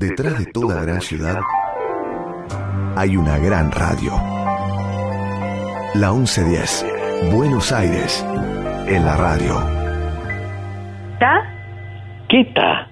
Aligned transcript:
Detrás 0.00 0.38
de 0.38 0.50
toda 0.50 0.80
gran 0.80 1.02
ciudad 1.02 1.40
hay 2.96 3.18
una 3.18 3.36
gran 3.36 3.70
radio. 3.70 4.12
La 5.94 6.10
1110, 6.10 7.30
Buenos 7.34 7.70
Aires, 7.70 8.26
en 8.88 9.04
la 9.04 9.14
radio. 9.18 9.56
¿Ta? 11.18 11.42
¿Qué 12.30 12.46
ta? 12.54 12.88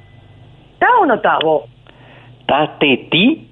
¿Ta 0.79 0.87
o 1.01 1.07
no 1.07 1.19
ta 1.23 1.39
vos? 1.43 1.63
¿Tate 2.47 3.09
ti? 3.11 3.49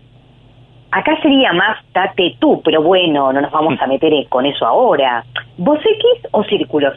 Acá 0.91 1.19
sería 1.23 1.55
más 1.55 1.79
tate 1.95 2.37
tú, 2.39 2.61
pero 2.63 2.83
bueno, 2.83 3.33
no 3.33 3.41
nos 3.41 3.51
vamos 3.51 3.81
a 3.81 3.87
meter 3.87 4.13
con 4.29 4.45
eso 4.45 4.67
ahora. 4.67 5.25
¿Vos 5.57 5.79
X 5.79 6.31
o 6.33 6.45
círculos? 6.45 6.93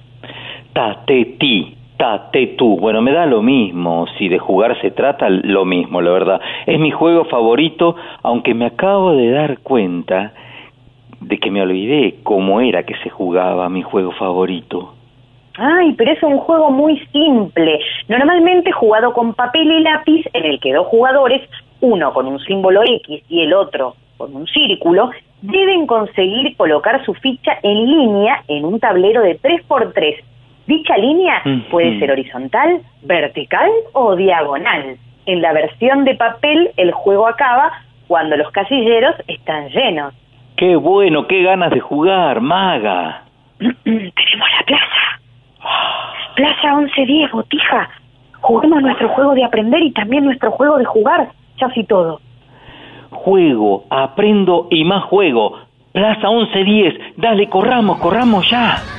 Tate 0.74 1.38
ti. 1.40 1.79
Tate 2.00 2.56
tú. 2.58 2.78
Bueno, 2.78 3.02
me 3.02 3.12
da 3.12 3.26
lo 3.26 3.42
mismo. 3.42 4.06
Si 4.18 4.30
de 4.30 4.40
jugar 4.40 4.80
se 4.80 4.90
trata, 4.90 5.28
lo 5.30 5.66
mismo, 5.66 6.00
la 6.00 6.12
verdad. 6.12 6.42
Es 6.66 6.80
mi 6.80 6.92
juego 6.92 7.26
favorito, 7.26 7.98
aunque 8.24 8.54
me 8.54 8.68
acabo 8.68 9.12
de 9.12 9.32
dar 9.32 9.60
cuenta 9.60 10.32
de 11.20 11.38
que 11.40 11.52
me 11.52 11.62
olvidé 11.62 12.16
cómo 12.24 12.62
era 12.62 12.84
que 12.84 12.96
se 13.04 13.10
jugaba 13.10 13.68
mi 13.68 13.82
juego 13.82 14.14
favorito. 14.14 14.94
Ay, 15.58 15.92
pero 15.98 16.14
es 16.14 16.24
un 16.24 16.38
juego 16.38 16.72
muy 16.72 16.98
simple. 17.12 17.82
Normalmente 18.08 18.72
jugado 18.72 19.12
con 19.12 19.34
papel 19.34 19.70
y 19.70 19.82
lápiz, 19.82 20.26
en 20.32 20.46
el 20.46 20.62
que 20.62 20.72
dos 20.72 20.88
jugadores, 20.88 21.42
uno 21.82 22.14
con 22.14 22.28
un 22.28 22.40
símbolo 22.40 22.82
X 22.82 23.26
y 23.28 23.42
el 23.42 23.54
otro 23.54 23.96
con 24.16 24.34
un 24.34 24.48
círculo, 24.48 25.12
deben 25.42 25.86
conseguir 25.86 26.56
colocar 26.56 27.04
su 27.04 27.14
ficha 27.16 27.58
en 27.62 27.86
línea 27.86 28.42
en 28.48 28.64
un 28.64 28.80
tablero 28.80 29.22
de 29.22 29.38
3x3 29.38 30.24
Dicha 30.70 30.96
línea 30.98 31.42
puede 31.72 31.98
ser 31.98 32.12
horizontal, 32.12 32.82
vertical 33.02 33.72
o 33.94 34.16
diagonal. 34.16 34.98
En 35.26 35.42
la 35.42 35.52
versión 35.52 36.06
de 36.06 36.14
papel 36.14 36.70
el 36.78 36.92
juego 36.92 37.28
acaba 37.28 37.72
cuando 38.08 38.38
los 38.38 38.52
casilleros 38.52 39.16
están 39.28 39.70
llenos. 39.70 40.14
Qué 40.58 40.76
bueno, 40.76 41.26
qué 41.26 41.42
ganas 41.42 41.72
de 41.72 41.80
jugar, 41.80 42.40
maga. 42.42 43.24
Tenemos 43.58 44.48
la 44.60 44.66
plaza. 44.68 45.22
Plaza 46.36 46.76
1110, 46.76 47.32
botija. 47.32 47.90
Juguemos 48.40 48.84
nuestro 48.84 49.10
juego 49.10 49.34
de 49.34 49.46
aprender 49.46 49.82
y 49.82 49.92
también 49.92 50.24
nuestro 50.24 50.52
juego 50.52 50.78
de 50.78 50.86
jugar. 50.86 51.30
Ya 51.60 51.66
así 51.66 51.84
todo. 51.84 52.22
Juego, 53.10 53.86
aprendo 53.90 54.68
y 54.70 54.84
más 54.84 55.04
juego. 55.06 55.62
Plaza 55.94 56.30
1110, 56.30 57.18
dale, 57.18 57.50
corramos, 57.50 57.98
corramos 57.98 58.48
ya. 58.52 58.99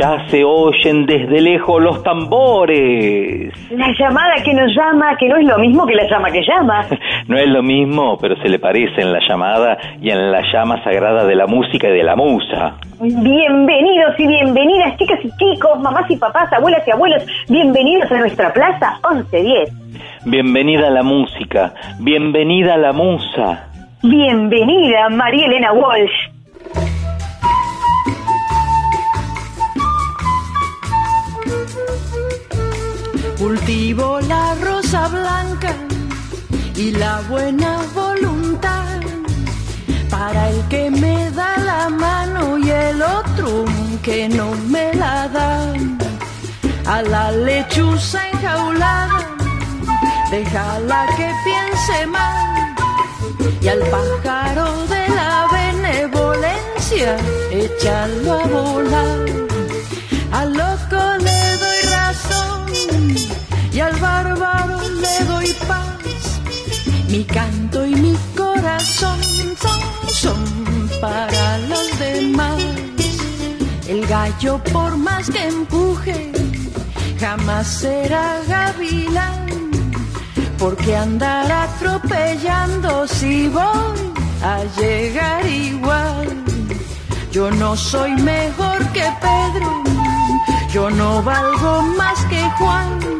Ya 0.00 0.26
se 0.28 0.42
oyen 0.42 1.06
desde 1.06 1.40
lejos 1.40 1.80
los 1.80 2.02
tambores. 2.02 3.52
La 3.70 3.88
llamada 3.98 4.34
que 4.44 4.52
nos 4.52 4.74
llama, 4.74 5.16
que 5.16 5.28
no 5.28 5.36
es 5.36 5.46
lo 5.46 5.58
mismo 5.58 5.86
que 5.86 5.94
la 5.94 6.08
llama 6.08 6.30
que 6.30 6.42
llama. 6.42 6.84
No 7.28 7.38
es 7.38 7.48
lo 7.48 7.62
mismo, 7.62 8.18
pero 8.18 8.36
se 8.36 8.48
le 8.48 8.58
parece 8.58 9.00
en 9.00 9.12
la 9.12 9.18
llamada 9.26 9.78
y 10.00 10.10
en 10.10 10.30
la 10.30 10.42
llama 10.52 10.82
sagrada 10.84 11.24
de 11.24 11.34
la 11.34 11.46
música 11.46 11.88
y 11.88 11.92
de 11.92 12.02
la 12.02 12.16
musa. 12.16 12.76
Bienvenidos 13.00 14.18
y 14.18 14.26
bienvenidas, 14.26 14.96
chicas 14.98 15.20
y 15.22 15.30
chicos, 15.38 15.80
mamás 15.80 16.10
y 16.10 16.16
papás, 16.16 16.52
abuelas 16.52 16.86
y 16.86 16.90
abuelos, 16.90 17.24
bienvenidos 17.48 18.10
a 18.12 18.18
nuestra 18.18 18.52
plaza 18.52 18.98
1110. 19.10 19.72
Bienvenida 20.26 20.88
a 20.88 20.90
la 20.90 21.02
música, 21.02 21.72
bienvenida 22.00 22.74
a 22.74 22.78
la 22.78 22.92
musa. 22.92 23.68
Bienvenida, 24.02 25.08
María 25.08 25.46
Elena 25.46 25.72
Walsh. 25.72 26.33
Cultivo 33.38 34.20
la 34.20 34.54
rosa 34.54 35.08
blanca 35.08 35.74
y 36.76 36.92
la 36.92 37.20
buena 37.28 37.78
voluntad 37.94 39.00
para 40.08 40.50
el 40.50 40.68
que 40.68 40.90
me 40.90 41.30
da 41.32 41.58
la 41.58 41.88
mano 41.88 42.58
y 42.58 42.70
el 42.70 43.02
otro 43.02 43.64
que 44.02 44.28
no 44.28 44.52
me 44.68 44.94
la 44.94 45.28
da. 45.28 45.72
A 46.86 47.02
la 47.02 47.32
lechuza 47.32 48.20
enjaulada, 48.30 49.20
déjala 50.30 51.06
que 51.16 51.28
piense 51.44 52.06
mal. 52.06 52.74
Y 53.60 53.68
al 53.68 53.80
pájaro 53.94 54.86
de 54.86 55.08
la 55.18 55.46
benevolencia, 55.58 57.16
échalo 57.50 58.32
a 58.32 58.46
volar. 58.46 59.18
Al 60.32 60.52
loco 60.52 61.02
le 61.26 61.40
doy 61.62 61.80
razón 61.90 62.63
y 63.74 63.80
al 63.80 63.96
bárbaro 63.96 64.88
le 64.88 65.24
doy 65.24 65.52
paz. 65.66 66.40
Mi 67.08 67.24
canto 67.24 67.84
y 67.84 67.94
mi 67.96 68.16
corazón 68.36 69.20
son, 69.60 70.08
son 70.08 70.90
para 71.00 71.58
los 71.58 71.98
demás. 71.98 72.62
El 73.88 74.06
gallo 74.06 74.62
por 74.72 74.96
más 74.96 75.28
que 75.28 75.48
empuje, 75.48 76.32
jamás 77.18 77.66
será 77.66 78.40
gavilán. 78.46 79.46
Porque 80.56 80.96
andar 80.96 81.50
atropellando 81.50 83.08
si 83.08 83.48
voy 83.48 83.98
a 84.42 84.62
llegar 84.78 85.44
igual. 85.46 86.28
Yo 87.32 87.50
no 87.50 87.76
soy 87.76 88.12
mejor 88.22 88.78
que 88.92 89.06
Pedro, 89.20 89.82
yo 90.72 90.90
no 90.90 91.22
valgo 91.24 91.82
más 91.98 92.24
que 92.26 92.40
Juan. 92.58 93.14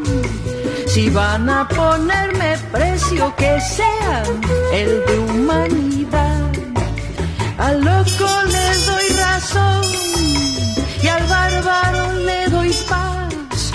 Si 0.95 1.09
van 1.09 1.49
a 1.49 1.67
ponerme 1.67 2.55
precio 2.71 3.35
que 3.35 3.59
sea 3.59 4.23
el 4.71 5.05
de 5.05 5.19
humanidad, 5.19 6.53
al 7.57 7.83
loco 7.83 8.29
le 8.45 8.67
doy 8.85 9.07
razón 9.17 9.81
y 11.03 11.07
al 11.07 11.27
bárbaro 11.27 12.13
le 12.13 12.47
doy 12.47 12.73
paz. 12.87 13.73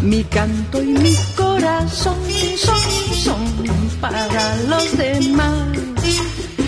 Mi 0.00 0.22
canto 0.22 0.80
y 0.80 0.92
mi 0.92 1.16
corazón 1.34 2.20
son, 2.56 2.80
son 3.16 3.44
para 4.00 4.54
los 4.68 4.96
demás. 4.96 5.76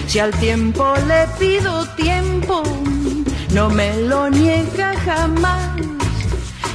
Si 0.09 0.19
al 0.19 0.33
tiempo 0.41 0.95
le 1.07 1.29
pido 1.39 1.87
tiempo, 1.95 2.65
no 3.55 3.71
me 3.71 3.97
lo 3.99 4.29
niega 4.31 4.97
jamás. 5.05 5.92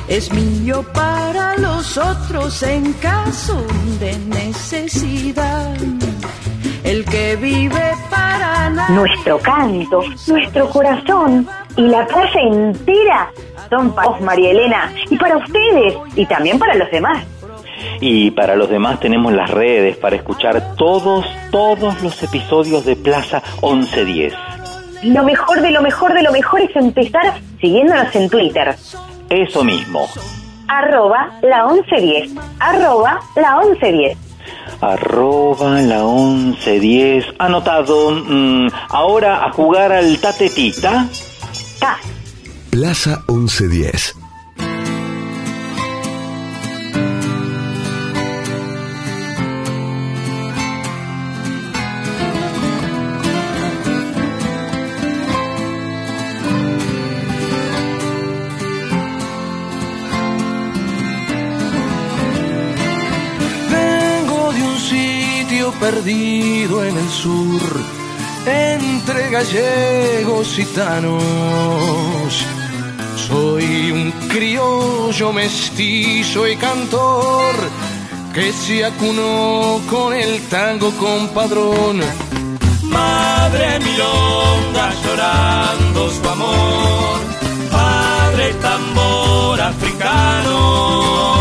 Es 0.07 0.31
mío 0.31 0.85
para 0.93 1.57
los 1.57 1.97
otros 1.97 2.63
en 2.63 2.93
caso 2.93 3.61
de 3.99 4.17
necesidad. 4.19 5.75
El 6.85 7.03
que 7.03 7.35
vive 7.35 7.91
para 8.09 8.69
nada. 8.69 8.89
Nuestro 8.89 9.37
canto, 9.39 10.01
nuestro 10.27 10.69
corazón 10.69 11.45
y 11.75 11.81
la 11.81 12.07
plaza 12.07 12.39
entera 12.39 13.31
son 13.69 13.93
para 13.93 14.07
vos, 14.07 14.21
María 14.21 14.51
Elena, 14.51 14.93
y 15.09 15.17
para 15.17 15.37
ustedes, 15.37 15.95
y 16.15 16.25
también 16.25 16.57
para 16.57 16.75
los 16.75 16.89
demás. 16.89 17.25
Y 17.99 18.31
para 18.31 18.55
los 18.55 18.69
demás 18.69 19.01
tenemos 19.01 19.33
las 19.33 19.49
redes 19.49 19.97
para 19.97 20.15
escuchar 20.15 20.75
todos, 20.77 21.25
todos 21.51 22.01
los 22.01 22.23
episodios 22.23 22.85
de 22.85 22.95
Plaza 22.95 23.43
1110. 23.61 24.33
Lo 25.03 25.23
mejor 25.23 25.61
de 25.61 25.71
lo 25.71 25.81
mejor 25.81 26.13
de 26.13 26.23
lo 26.23 26.31
mejor 26.31 26.61
es 26.61 26.73
empezar 26.77 27.41
siguiéndonos 27.59 28.15
en 28.15 28.29
Twitter. 28.29 28.73
Eso 29.29 29.63
mismo. 29.63 30.07
arroba 30.67 31.31
la 31.41 31.65
1110, 31.67 32.31
arroba 32.59 33.19
la 33.35 33.57
1110. 33.59 34.17
Arroba 34.81 35.81
la 35.81 36.03
1110. 36.03 37.25
Anotado. 37.39 38.11
Mm, 38.11 38.67
ahora 38.89 39.45
a 39.45 39.51
jugar 39.51 39.91
al 39.91 40.19
tatetita. 40.19 41.07
Ta. 41.79 41.97
Plaza 42.69 43.23
1110. 43.27 44.15
Perdido 65.97 66.83
en 66.83 66.95
el 66.95 67.09
sur, 67.09 67.61
entre 68.45 69.29
gallegos 69.31 70.59
y 70.59 70.65
gitanos. 70.65 71.23
Soy 73.27 73.91
un 73.91 74.11
criollo 74.29 75.33
mestizo 75.33 76.47
y 76.47 76.55
cantor 76.55 77.55
que 78.33 78.53
se 78.53 78.85
acunó 78.85 79.81
con 79.89 80.13
el 80.13 80.41
tango 80.49 80.91
compadrón. 80.97 82.01
Madre 82.83 83.79
milonga 83.79 84.93
llorando 85.03 86.11
su 86.11 86.29
amor, 86.29 87.19
padre 87.71 88.53
tambor 88.61 89.61
africano 89.61 91.36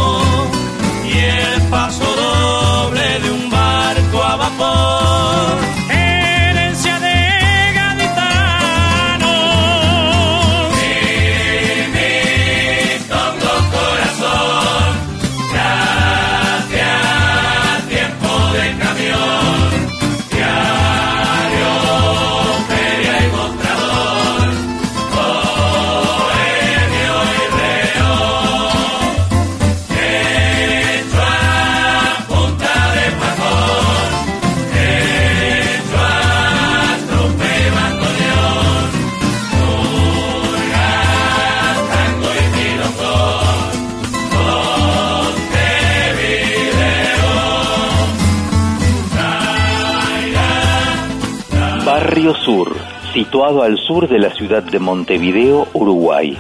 Sur, 52.34 52.76
situado 53.12 53.62
al 53.62 53.78
sur 53.78 54.08
de 54.08 54.19
la 54.19 54.31
ciudad 54.31 54.62
de 54.62 54.78
Montevideo, 54.78 55.69
Uruguay. 55.73 56.37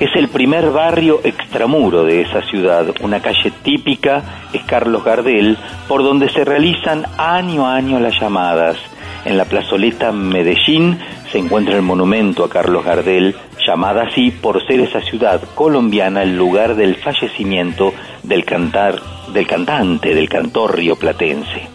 Es 0.00 0.10
el 0.16 0.28
primer 0.28 0.70
barrio 0.70 1.20
extramuro 1.24 2.04
de 2.04 2.22
esa 2.22 2.42
ciudad. 2.42 2.86
Una 3.00 3.20
calle 3.20 3.52
típica 3.62 4.22
es 4.52 4.62
Carlos 4.64 5.04
Gardel, 5.04 5.56
por 5.88 6.02
donde 6.02 6.28
se 6.28 6.44
realizan 6.44 7.04
año 7.18 7.66
a 7.66 7.74
año 7.76 8.00
las 8.00 8.18
llamadas. 8.20 8.76
En 9.24 9.36
la 9.36 9.44
plazoleta 9.44 10.12
Medellín 10.12 10.98
se 11.32 11.38
encuentra 11.38 11.76
el 11.76 11.82
monumento 11.82 12.44
a 12.44 12.50
Carlos 12.50 12.84
Gardel, 12.84 13.34
llamada 13.66 14.04
así 14.04 14.30
por 14.30 14.64
ser 14.66 14.80
esa 14.80 15.00
ciudad 15.00 15.40
colombiana 15.54 16.22
el 16.22 16.36
lugar 16.36 16.74
del 16.74 16.96
fallecimiento 16.96 17.92
del, 18.22 18.44
cantar, 18.44 19.00
del 19.32 19.46
cantante, 19.46 20.14
del 20.14 20.28
cantor 20.28 20.76
rioplatense. 20.76 21.73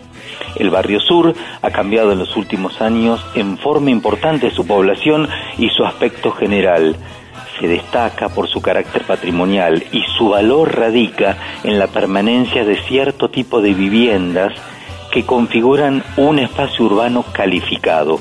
El 0.55 0.69
barrio 0.69 0.99
sur 0.99 1.33
ha 1.61 1.71
cambiado 1.71 2.11
en 2.11 2.19
los 2.19 2.35
últimos 2.35 2.81
años 2.81 3.25
en 3.35 3.57
forma 3.57 3.91
importante 3.91 4.51
su 4.51 4.65
población 4.65 5.27
y 5.57 5.69
su 5.69 5.85
aspecto 5.85 6.31
general. 6.31 6.95
Se 7.59 7.67
destaca 7.67 8.29
por 8.29 8.47
su 8.47 8.61
carácter 8.61 9.03
patrimonial 9.03 9.83
y 9.91 10.01
su 10.17 10.29
valor 10.29 10.77
radica 10.77 11.37
en 11.63 11.77
la 11.77 11.87
permanencia 11.87 12.63
de 12.63 12.77
cierto 12.83 13.29
tipo 13.29 13.61
de 13.61 13.73
viviendas 13.73 14.53
que 15.11 15.25
configuran 15.25 16.03
un 16.17 16.39
espacio 16.39 16.85
urbano 16.85 17.23
calificado. 17.33 18.19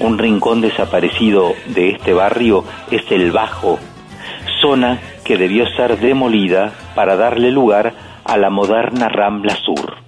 Un 0.00 0.18
rincón 0.18 0.60
desaparecido 0.60 1.54
de 1.66 1.90
este 1.90 2.12
barrio 2.12 2.64
es 2.90 3.02
el 3.10 3.30
Bajo, 3.30 3.78
zona 4.60 4.98
que 5.24 5.36
debió 5.36 5.66
ser 5.76 5.98
demolida 5.98 6.72
para 6.94 7.16
darle 7.16 7.50
lugar 7.50 7.92
a 8.24 8.36
la 8.36 8.50
moderna 8.50 9.08
Rambla 9.08 9.54
Sur. 9.56 10.03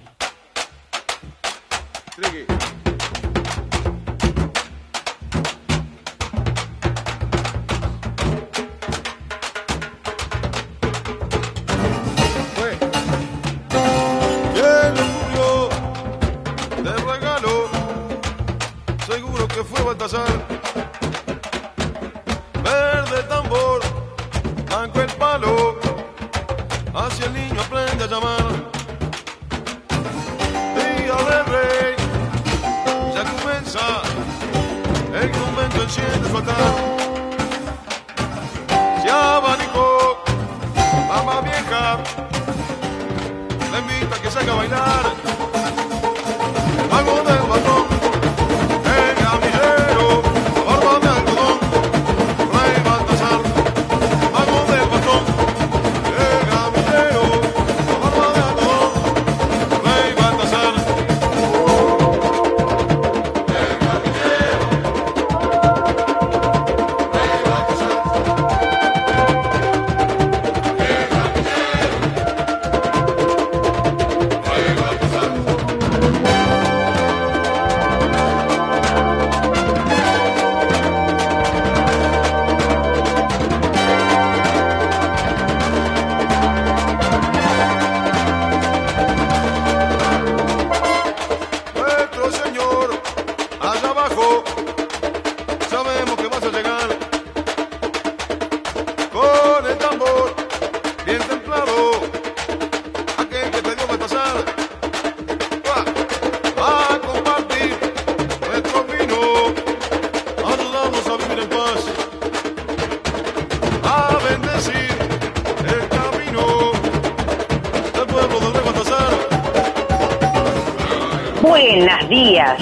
Días. 122.37 122.57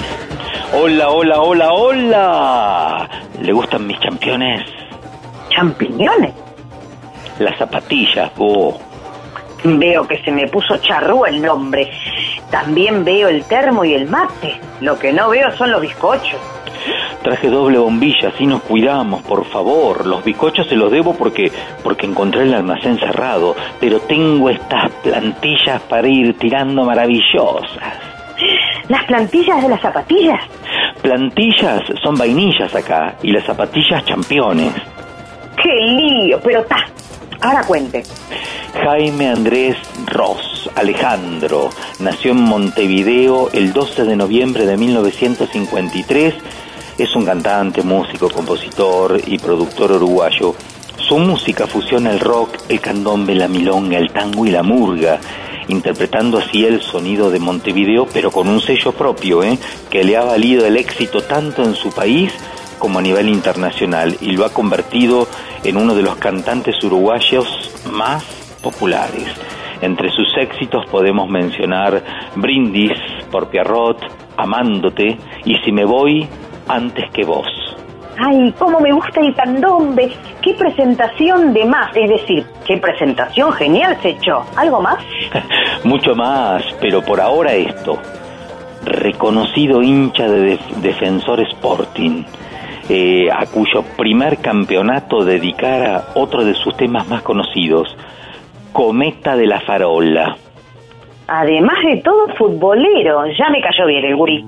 Hola, 0.72 1.10
hola, 1.10 1.40
hola, 1.40 1.72
hola. 1.72 3.08
¿Le 3.40 3.52
gustan 3.52 3.86
mis 3.86 3.98
championes? 4.00 4.64
¿Champiñones? 5.50 6.32
Las 7.38 7.58
zapatillas, 7.58 8.34
vos. 8.36 8.76
Veo 9.64 10.06
que 10.06 10.22
se 10.22 10.30
me 10.30 10.46
puso 10.48 10.78
charrúa 10.78 11.28
el 11.28 11.42
nombre. 11.42 11.90
También 12.50 13.04
veo 13.04 13.28
el 13.28 13.44
termo 13.44 13.84
y 13.84 13.94
el 13.94 14.08
mate. 14.08 14.58
Lo 14.80 14.98
que 14.98 15.12
no 15.12 15.28
veo 15.28 15.50
son 15.56 15.70
los 15.70 15.80
bizcochos. 15.80 16.40
Traje 17.22 17.50
doble 17.50 17.78
bombilla, 17.78 18.28
así 18.28 18.46
nos 18.46 18.62
cuidamos, 18.62 19.22
por 19.22 19.44
favor. 19.46 20.06
Los 20.06 20.24
bizcochos 20.24 20.68
se 20.68 20.76
los 20.76 20.90
debo 20.90 21.14
porque, 21.14 21.50
porque 21.82 22.06
encontré 22.06 22.42
el 22.42 22.54
almacén 22.54 22.98
cerrado, 22.98 23.56
pero 23.80 24.00
tengo 24.00 24.48
estas 24.48 24.90
plantillas 25.02 25.82
para 25.82 26.06
ir 26.08 26.38
tirando 26.38 26.84
maravillosas. 26.84 27.85
¿Las 28.88 29.04
plantillas 29.04 29.62
de 29.62 29.68
las 29.68 29.80
zapatillas? 29.80 30.40
Plantillas 31.02 31.82
son 32.02 32.14
vainillas 32.16 32.74
acá 32.74 33.16
y 33.22 33.32
las 33.32 33.44
zapatillas 33.44 34.04
championes. 34.04 34.72
¡Qué 35.60 35.74
lío! 35.86 36.40
Pero 36.42 36.62
ta. 36.64 36.86
Ahora 37.40 37.64
cuente. 37.64 38.02
Jaime 38.74 39.28
Andrés 39.28 39.76
Ross 40.06 40.70
Alejandro 40.74 41.70
nació 41.98 42.32
en 42.32 42.42
Montevideo 42.42 43.50
el 43.52 43.72
12 43.72 44.04
de 44.04 44.16
noviembre 44.16 44.66
de 44.66 44.76
1953. 44.76 46.34
Es 46.98 47.16
un 47.16 47.24
cantante, 47.24 47.82
músico, 47.82 48.30
compositor 48.30 49.20
y 49.26 49.38
productor 49.38 49.92
uruguayo. 49.92 50.54
Su 50.98 51.18
música 51.18 51.66
fusiona 51.66 52.10
el 52.10 52.20
rock, 52.20 52.56
el 52.68 52.80
candombe, 52.80 53.34
la 53.34 53.48
milonga, 53.48 53.98
el 53.98 54.12
tango 54.12 54.46
y 54.46 54.50
la 54.50 54.62
murga, 54.62 55.20
interpretando 55.68 56.38
así 56.38 56.64
el 56.64 56.80
sonido 56.80 57.30
de 57.30 57.38
Montevideo, 57.38 58.06
pero 58.12 58.30
con 58.30 58.48
un 58.48 58.60
sello 58.60 58.92
propio, 58.92 59.42
¿eh? 59.42 59.58
que 59.90 60.04
le 60.04 60.16
ha 60.16 60.24
valido 60.24 60.66
el 60.66 60.76
éxito 60.76 61.22
tanto 61.22 61.62
en 61.62 61.74
su 61.74 61.90
país 61.90 62.32
como 62.78 62.98
a 62.98 63.02
nivel 63.02 63.28
internacional 63.28 64.16
y 64.20 64.32
lo 64.32 64.44
ha 64.44 64.50
convertido 64.50 65.26
en 65.64 65.76
uno 65.76 65.94
de 65.94 66.02
los 66.02 66.16
cantantes 66.16 66.82
uruguayos 66.84 67.46
más 67.90 68.24
populares. 68.62 69.28
Entre 69.80 70.10
sus 70.10 70.28
éxitos 70.38 70.84
podemos 70.90 71.28
mencionar 71.28 72.02
Brindis 72.36 72.98
por 73.30 73.48
Pierrot, 73.48 73.98
Amándote 74.36 75.18
y 75.44 75.56
Si 75.64 75.72
me 75.72 75.84
voy 75.84 76.26
antes 76.68 77.10
que 77.10 77.24
vos. 77.24 77.46
Ay, 78.18 78.52
cómo 78.58 78.80
me 78.80 78.92
gusta 78.92 79.20
el 79.20 79.34
candombe. 79.34 80.10
Qué 80.42 80.54
presentación 80.54 81.52
de 81.52 81.64
más. 81.66 81.94
Es 81.94 82.08
decir, 82.08 82.46
qué 82.66 82.78
presentación 82.78 83.52
genial 83.52 83.98
se 84.00 84.10
echó. 84.10 84.44
¿Algo 84.56 84.80
más? 84.80 84.98
Mucho 85.96 86.14
más, 86.14 86.62
pero 86.78 87.00
por 87.00 87.22
ahora 87.22 87.54
esto. 87.54 87.98
Reconocido 88.84 89.82
hincha 89.82 90.28
de 90.28 90.40
Def- 90.58 90.76
Defensor 90.82 91.40
Sporting, 91.40 92.22
eh, 92.90 93.30
a 93.32 93.46
cuyo 93.46 93.82
primer 93.96 94.36
campeonato 94.42 95.24
dedicara 95.24 96.08
otro 96.14 96.44
de 96.44 96.52
sus 96.52 96.76
temas 96.76 97.08
más 97.08 97.22
conocidos, 97.22 97.96
Cometa 98.74 99.36
de 99.36 99.46
la 99.46 99.60
Farola. 99.62 100.36
Además 101.28 101.78
de 101.82 102.02
todo, 102.02 102.28
futbolero. 102.36 103.24
Ya 103.28 103.48
me 103.48 103.62
cayó 103.62 103.86
bien 103.86 104.04
el 104.04 104.16
gurí. 104.16 104.44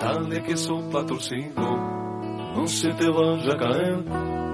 Dale 0.00 0.42
que 0.42 0.56
sopla 0.56 1.04
torcido, 1.04 1.76
no 2.56 2.66
se 2.66 2.88
te 2.94 3.06
vaya 3.10 3.52
a 3.52 3.56
caer. 3.58 4.53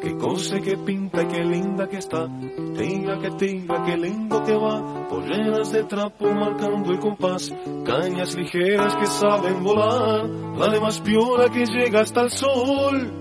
Qué 0.00 0.16
cosa 0.16 0.60
que 0.60 0.76
pinta 0.76 1.26
qué 1.26 1.44
linda 1.44 1.88
que 1.88 1.96
está. 1.96 2.28
Tira 2.76 3.18
que 3.18 3.30
tira, 3.32 3.82
qué 3.84 3.96
lindo 3.96 4.44
que 4.44 4.54
va. 4.54 5.08
Polleras 5.08 5.72
de 5.72 5.82
trapo 5.84 6.26
marcando 6.32 6.92
el 6.92 7.00
compás. 7.00 7.52
Cañas 7.84 8.36
ligeras 8.36 8.94
que 8.94 9.06
saben 9.06 9.64
volar. 9.64 10.28
La 10.56 10.68
de 10.68 10.80
más 10.80 11.00
piola 11.00 11.48
que 11.48 11.66
llega 11.66 12.02
hasta 12.02 12.20
el 12.22 12.30
sol. 12.30 13.12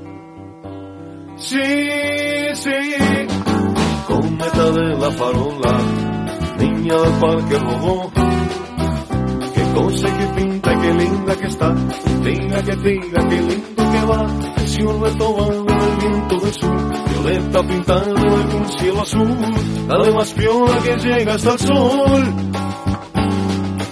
Sí, 1.37 1.63
sí. 2.53 2.71
Cometa 4.07 4.71
de 4.71 4.97
la 4.97 5.11
farola. 5.11 5.79
Niña 6.59 6.95
del 6.95 7.13
parque 7.19 7.57
robó. 7.57 8.11
Qué 9.55 9.63
cosa 9.73 10.07
que 10.15 10.41
pinta 10.41 10.75
qué 10.79 10.93
linda 10.93 11.35
que 11.35 11.47
está. 11.47 11.75
Tira 12.23 12.63
que 12.63 12.75
tira, 12.77 13.27
qué 13.29 13.41
lindo 13.41 13.91
que 13.91 14.05
va. 14.05 14.27
Canción 14.55 15.03
retomando 15.03 15.53
el 15.53 15.66
viento 16.07 16.39
del 16.39 16.53
sur. 16.53 16.75
Violeta 17.09 17.63
pintando 17.63 18.35
un 18.57 18.69
cielo 18.77 19.01
azul. 19.01 19.37
La 19.87 19.97
de 20.03 20.11
más 20.11 20.33
piola 20.33 20.77
que 20.79 20.95
llega 20.97 21.33
hasta 21.35 21.53
el 21.53 21.59
sol. 21.59 22.33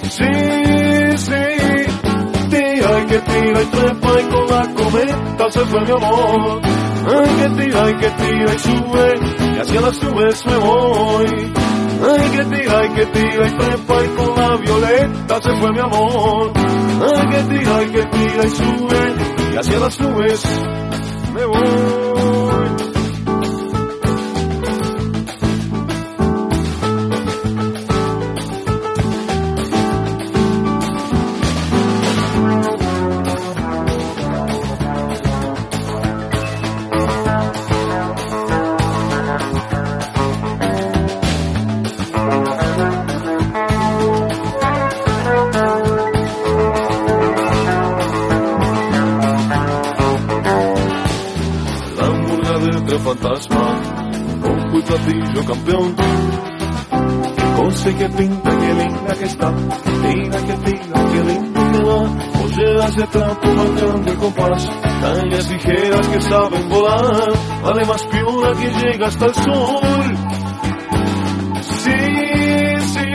Sí, 0.09 1.17
sí. 1.17 2.49
Tira 2.49 2.99
y 2.99 3.05
que 3.07 3.19
tira 3.19 3.61
y 3.61 3.65
trepa 3.65 4.19
y 4.19 4.23
con 4.29 4.47
la 4.47 4.73
cometa 4.73 5.51
se 5.51 5.59
fue 5.65 5.81
mi 5.81 5.91
amor. 5.91 6.61
Ay, 7.07 7.29
que 7.37 7.63
tira 7.63 7.89
y 7.89 7.95
que 7.95 8.09
tira 8.11 8.53
y 8.53 8.59
sube. 8.59 9.13
Y 9.55 9.59
hacia 9.59 9.81
las 9.81 10.03
nubes 10.03 10.45
me 10.45 10.57
voy. 10.57 11.53
Ay, 12.07 12.29
que 12.29 12.45
tira, 12.45 12.79
ay, 12.79 12.89
que 12.89 13.05
tira 13.07 13.47
y 13.47 13.51
trepa 13.51 14.03
y 14.03 14.07
con 14.09 14.35
la 14.35 14.57
violeta 14.57 15.41
se 15.41 15.55
fue 15.55 15.71
mi 15.71 15.79
amor. 15.79 16.51
Ay, 16.55 17.29
que 17.29 17.55
tira, 17.55 17.77
ay, 17.77 17.89
que 17.89 18.05
tira 18.05 18.45
y 18.45 18.49
sube 18.49 19.35
y 19.53 19.57
hacia 19.57 19.79
las 19.79 19.99
nubes 19.99 20.43
me 21.33 21.45
voy. 21.45 22.04
Platillo 54.95 55.45
campeón. 55.45 55.95
Qué 57.35 57.61
cosa 57.61 57.97
que 57.97 58.09
pinta, 58.09 58.49
qué 58.49 58.73
linda 58.73 59.15
que 59.15 59.25
está. 59.25 59.53
Tira 60.01 60.37
que 60.39 60.53
tira, 60.53 61.05
qué 61.11 61.23
lindo 61.23 61.71
que 61.71 61.83
va. 61.83 62.39
Polleras 62.39 62.95
de 62.95 63.07
trapo 63.07 63.47
marcando 63.47 64.11
el 64.11 64.17
compás. 64.17 64.71
Cañas 65.01 65.51
ligeras 65.51 66.07
que 66.07 66.21
saben 66.21 66.69
volar. 66.69 67.33
Además 67.65 68.03
piola 68.11 68.51
que 68.59 68.69
llega 68.71 69.07
hasta 69.07 69.25
el 69.25 69.35
sol. 69.35 70.17
Sí, 71.61 71.91
sí. 72.93 73.05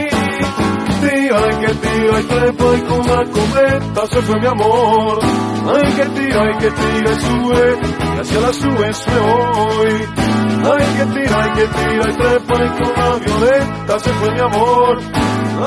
Tira 1.01 1.61
que 1.61 1.75
tira 1.75 2.21
y 2.21 2.25
trepa 2.25 2.77
y 2.77 2.81
con 2.83 3.07
la 3.07 3.25
cometa 3.25 4.07
se 4.07 4.23
fue 4.23 4.41
mi 4.41 4.47
amor. 4.47 5.19
Ay, 5.23 5.93
que 5.93 6.05
tira, 6.21 6.43
ay, 6.43 6.55
que 6.59 6.71
tira 6.71 7.13
y 7.13 7.21
sube, 7.21 7.79
y 8.17 8.21
hacia 8.21 8.41
las 8.41 8.61
nubes 8.65 9.07
me 9.09 9.21
voy. 9.21 10.20
Ay, 10.63 10.85
que 10.97 11.21
tira, 11.21 11.43
ay, 11.43 11.51
que 11.55 11.67
tira 11.67 12.11
y 12.11 12.17
trepa 12.17 12.65
y 12.65 12.69
con 12.69 12.93
la 12.97 13.17
violeta 13.25 13.99
se 13.99 14.11
fue 14.11 14.31
mi 14.33 14.41
amor. 14.41 14.99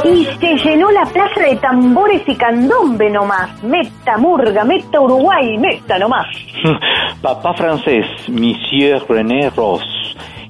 Y 0.06 0.26
se 0.26 0.56
llenó 0.58 0.90
la 0.92 1.06
plaza 1.06 1.42
de 1.42 1.56
tambores 1.58 2.22
y 2.28 2.36
candombe 2.36 3.10
nomás. 3.10 3.64
Meta 3.64 4.18
murga, 4.18 4.64
meta 4.64 5.00
Uruguay, 5.00 5.58
meta 5.58 5.98
nomás. 6.00 6.28
Papá 7.22 7.54
francés, 7.54 8.06
Monsieur 8.28 9.04
René 9.08 9.50
Ross, 9.56 9.84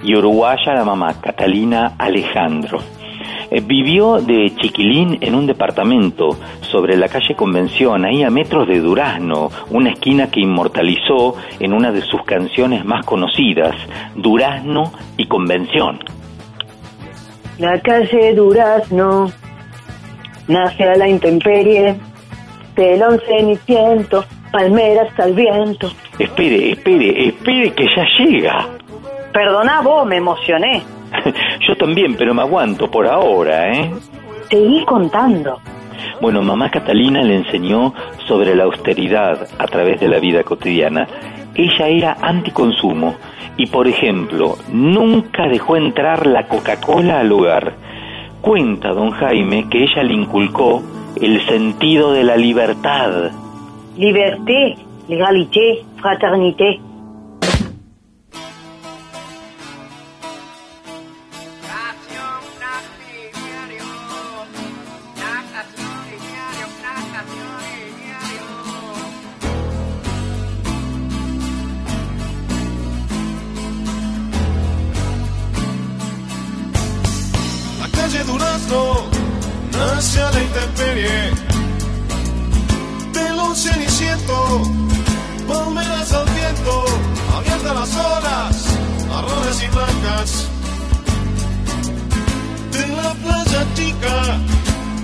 y 0.04 0.16
uruguaya 0.16 0.74
la 0.74 0.84
mamá, 0.84 1.14
Catalina 1.22 1.94
Alejandro. 1.98 2.80
Eh, 3.54 3.62
vivió 3.64 4.20
de 4.20 4.52
chiquilín 4.56 5.20
en 5.22 5.36
un 5.36 5.46
departamento 5.46 6.40
sobre 6.62 6.98
la 6.98 7.08
calle 7.08 7.36
Convención, 7.36 8.04
ahí 8.04 8.24
a 8.24 8.32
metros 8.32 8.68
de 8.68 8.80
Durazno, 8.80 9.52
una 9.70 9.92
esquina 9.92 10.32
que 10.32 10.40
inmortalizó 10.40 11.36
en 11.60 11.72
una 11.72 11.92
de 11.92 12.02
sus 12.02 12.24
canciones 12.24 12.84
más 12.84 13.06
conocidas, 13.06 13.76
Durazno 14.16 14.92
y 15.18 15.28
Convención. 15.28 16.00
La 17.60 17.80
calle 17.80 18.34
Durazno 18.34 19.32
nace 20.48 20.84
a 20.86 20.96
la 20.96 21.08
intemperie, 21.08 21.96
telón 22.74 23.22
ceniciento, 23.28 24.26
palmeras 24.52 25.10
al 25.20 25.34
viento. 25.36 25.92
Espere, 26.18 26.72
espere, 26.72 27.28
espere 27.28 27.72
que 27.74 27.86
ya 27.96 28.04
llega. 28.18 28.68
Perdona 29.32 29.82
vos, 29.82 30.08
me 30.08 30.18
emocioné. 30.18 30.82
Yo 31.68 31.76
también, 31.76 32.16
pero 32.16 32.34
me 32.34 32.42
aguanto 32.42 32.90
por 32.90 33.08
ahora, 33.08 33.72
¿eh? 33.72 33.92
Seguí 34.50 34.84
contando. 34.86 35.60
Bueno, 36.22 36.42
mamá 36.42 36.70
Catalina 36.70 37.22
le 37.22 37.36
enseñó 37.36 37.94
sobre 38.28 38.56
la 38.56 38.64
austeridad 38.66 39.48
a 39.58 39.66
través 39.66 40.00
de 40.00 40.08
la 40.08 40.20
vida 40.20 40.44
cotidiana. 40.44 41.08
Ella 41.56 41.88
era 41.88 42.18
anticonsumo 42.22 43.16
y, 43.58 43.68
por 43.68 43.88
ejemplo, 43.88 44.56
nunca 44.72 45.48
dejó 45.48 45.78
entrar 45.78 46.26
la 46.26 46.48
Coca-Cola 46.48 47.20
al 47.20 47.32
hogar. 47.32 47.76
Cuenta 48.42 48.90
don 48.90 49.12
Jaime 49.12 49.70
que 49.70 49.84
ella 49.84 50.04
le 50.04 50.14
inculcó 50.14 50.82
el 51.22 51.46
sentido 51.46 52.12
de 52.12 52.24
la 52.24 52.36
libertad. 52.36 53.32
Liberté, 53.98 54.76
legalité, 55.08 55.86
fraternité. 55.98 56.80
noche 80.14 80.22
a 80.22 80.32
la 80.32 80.42
intemperie 80.42 81.32
del 83.14 83.40
un 83.40 83.56
ceniciento, 83.56 84.62
palmeras 85.48 86.14
al 86.14 86.26
viento, 86.30 86.86
abiertas 87.38 87.76
las 87.76 87.96
olas, 87.96 88.66
marrones 89.10 89.64
y 89.64 89.68
blancas. 89.68 90.48
De 92.72 92.88
la 92.88 93.14
playa 93.14 93.66
chica 93.76 94.38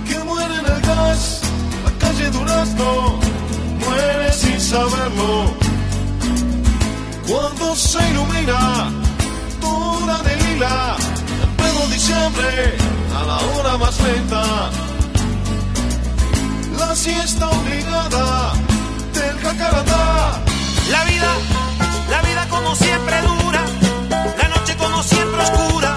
que 0.06 0.18
muere 0.24 0.54
en 0.54 0.66
el 0.66 0.80
gas, 0.80 1.40
la 1.84 2.06
calle 2.06 2.30
Durazno 2.30 3.18
muere 3.84 4.32
sin 4.32 4.60
saberlo. 4.60 5.54
Cuando 7.28 7.76
se 7.76 7.98
ilumina, 8.10 8.90
toda 9.60 10.22
de 10.22 10.36
lila, 10.36 10.96
el 11.42 11.48
pedo 11.56 11.86
diciembre 11.88 12.76
a 13.16 13.24
la 13.24 13.38
hora 13.38 13.76
más 13.78 14.00
lenta 14.00 14.89
siesta 17.00 17.48
obligada 17.48 18.52
del 19.14 19.36
cacaratá. 19.40 20.42
La 20.90 21.04
vida, 21.04 21.32
la 22.10 22.20
vida 22.20 22.46
como 22.50 22.74
siempre 22.76 23.16
dura, 23.22 23.64
la 24.36 24.48
noche 24.48 24.76
como 24.76 25.02
siempre 25.02 25.40
oscura. 25.40 25.96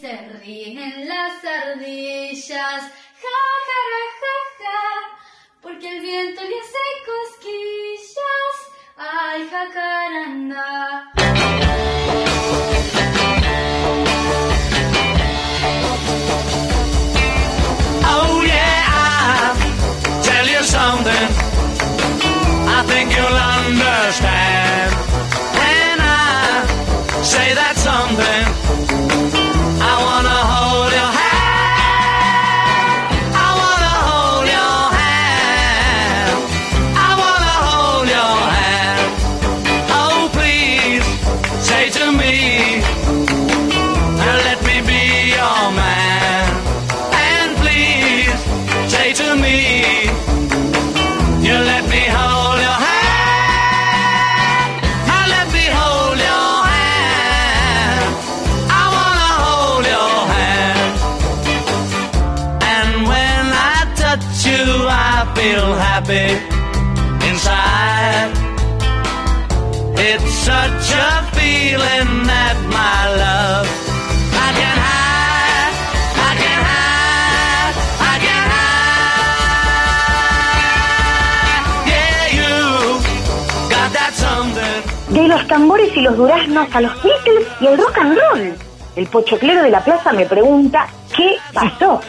Duraznos 86.51 86.75
a 86.75 86.81
los 86.81 87.03
Beatles 87.03 87.47
y 87.59 87.67
el 87.67 87.77
rock 87.77 87.97
and 87.97 88.17
roll. 88.17 88.53
El 88.95 89.07
pochoclero 89.07 89.63
de 89.63 89.69
la 89.69 89.83
plaza 89.83 90.11
me 90.11 90.25
pregunta, 90.25 90.87
¿qué 91.15 91.37
pasó? 91.53 92.01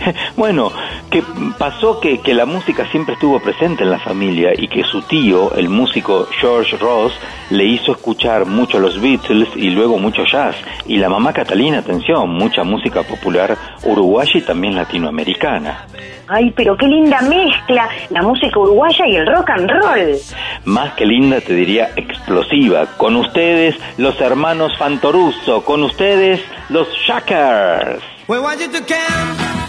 Bueno, 0.36 0.72
que 1.10 1.22
pasó 1.58 2.00
que, 2.00 2.18
que 2.20 2.34
la 2.34 2.46
música 2.46 2.86
siempre 2.90 3.14
estuvo 3.14 3.40
presente 3.40 3.84
en 3.84 3.90
la 3.90 3.98
familia 3.98 4.52
y 4.56 4.68
que 4.68 4.84
su 4.84 5.02
tío, 5.02 5.54
el 5.54 5.68
músico 5.68 6.26
George 6.40 6.76
Ross, 6.76 7.12
le 7.50 7.64
hizo 7.64 7.92
escuchar 7.92 8.46
mucho 8.46 8.78
los 8.78 9.00
Beatles 9.00 9.48
y 9.56 9.70
luego 9.70 9.98
mucho 9.98 10.24
jazz. 10.24 10.56
Y 10.86 10.96
la 10.96 11.08
mamá 11.08 11.32
Catalina, 11.32 11.78
atención, 11.78 12.30
mucha 12.30 12.62
música 12.64 13.02
popular 13.02 13.56
uruguaya 13.84 14.32
y 14.34 14.42
también 14.42 14.76
latinoamericana. 14.76 15.86
Ay, 16.28 16.52
pero 16.54 16.76
qué 16.76 16.86
linda 16.86 17.20
mezcla, 17.22 17.88
la 18.10 18.22
música 18.22 18.58
uruguaya 18.58 19.04
y 19.08 19.16
el 19.16 19.26
rock 19.26 19.50
and 19.50 19.68
roll. 19.68 20.16
Más 20.64 20.92
que 20.94 21.04
linda, 21.04 21.40
te 21.40 21.54
diría 21.54 21.90
explosiva. 21.96 22.86
Con 22.96 23.16
ustedes, 23.16 23.74
los 23.98 24.20
hermanos 24.20 24.76
Fantoruso. 24.78 25.64
Con 25.64 25.82
ustedes, 25.82 26.40
los 26.68 26.88
Shackers. 26.88 28.02
We 28.28 28.38
want 28.38 28.60
you 28.60 28.68
to 28.68 28.84
camp. 28.86 29.59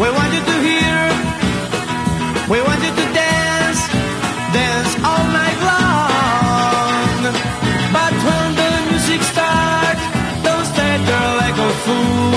We 0.00 0.08
want 0.08 0.32
you 0.32 0.40
to 0.40 0.56
hear. 0.68 0.98
We 2.48 2.58
want 2.66 2.80
you 2.86 2.92
to 3.00 3.06
dance. 3.20 3.80
Dance 4.56 4.92
all 5.04 5.26
night 5.40 5.58
long. 5.72 7.20
But 7.92 8.14
when 8.26 8.48
the 8.60 8.70
music 8.88 9.20
starts, 9.32 10.04
don't 10.46 10.66
stay 10.72 10.94
there 11.08 11.30
like 11.42 11.56
a 11.68 11.70
fool 11.84 12.32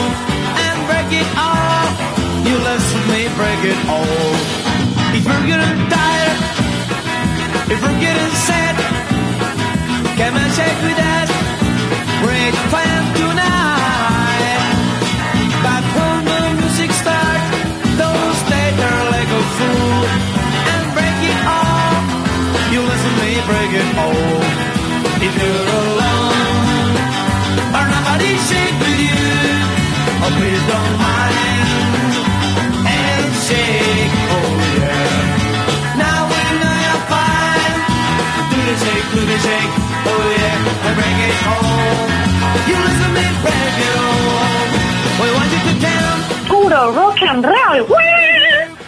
and 0.66 0.78
break 0.90 1.10
it 1.22 1.30
all. 1.40 1.88
You 2.48 2.56
listen 2.70 3.02
me 3.14 3.22
break 3.40 3.62
it 3.72 3.80
all. 3.88 4.34
If 5.16 5.24
you're 5.24 5.48
getting 5.52 5.80
tired, 5.96 6.40
if 7.72 7.80
you're 7.80 8.00
getting 8.08 8.34
sad, 8.48 8.76
come 10.20 10.36
and 10.36 10.52
shake 10.52 10.82
with 10.84 11.00
us. 11.00 11.13
Oh 30.24 30.32
please 30.38 30.64
don't 30.72 30.94
mind 31.04 31.38
and 32.96 33.28
shake, 33.48 34.16
oh 34.36 34.50
yeah. 34.80 36.02
Now 36.04 36.20
we 36.32 36.42
know 36.62 36.76
you're 36.86 37.04
fine. 37.14 37.76
Do 38.52 38.58
the 38.70 38.76
shake, 38.84 39.08
do 39.16 39.22
the 39.32 39.38
shake, 39.46 39.74
oh 40.12 40.24
yeah, 40.40 40.58
all. 41.52 42.08
You. 42.70 42.82
We 45.22 45.28
want 45.36 45.50
you 45.54 45.62
to. 45.84 45.96
Puro 46.50 46.82
rock 46.94 47.22
and 47.22 47.44
roll. 47.46 48.33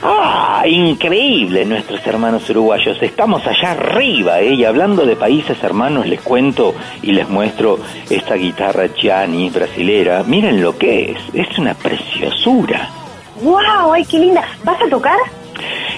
¡Ah! 0.08 0.64
Increíble 0.68 1.66
nuestros 1.66 2.06
hermanos 2.06 2.48
uruguayos. 2.52 3.02
Estamos 3.02 3.46
allá 3.48 3.72
arriba, 3.72 4.40
¿eh? 4.40 4.54
Y 4.54 4.64
hablando 4.64 5.04
de 5.04 5.16
países 5.16 5.58
hermanos, 5.64 6.06
les 6.06 6.22
cuento 6.22 6.76
y 7.02 7.12
les 7.12 7.28
muestro 7.28 7.80
esta 8.08 8.36
guitarra 8.36 8.86
Gianni 8.96 9.50
brasilera. 9.50 10.22
Miren 10.22 10.62
lo 10.62 10.78
que 10.78 11.12
es. 11.12 11.18
Es 11.34 11.58
una 11.58 11.74
preciosura. 11.74 12.88
¡Wow! 13.42 13.94
¡Ay, 13.94 14.06
qué 14.06 14.20
linda! 14.20 14.44
¿Vas 14.64 14.80
a 14.80 14.88
tocar? 14.88 15.18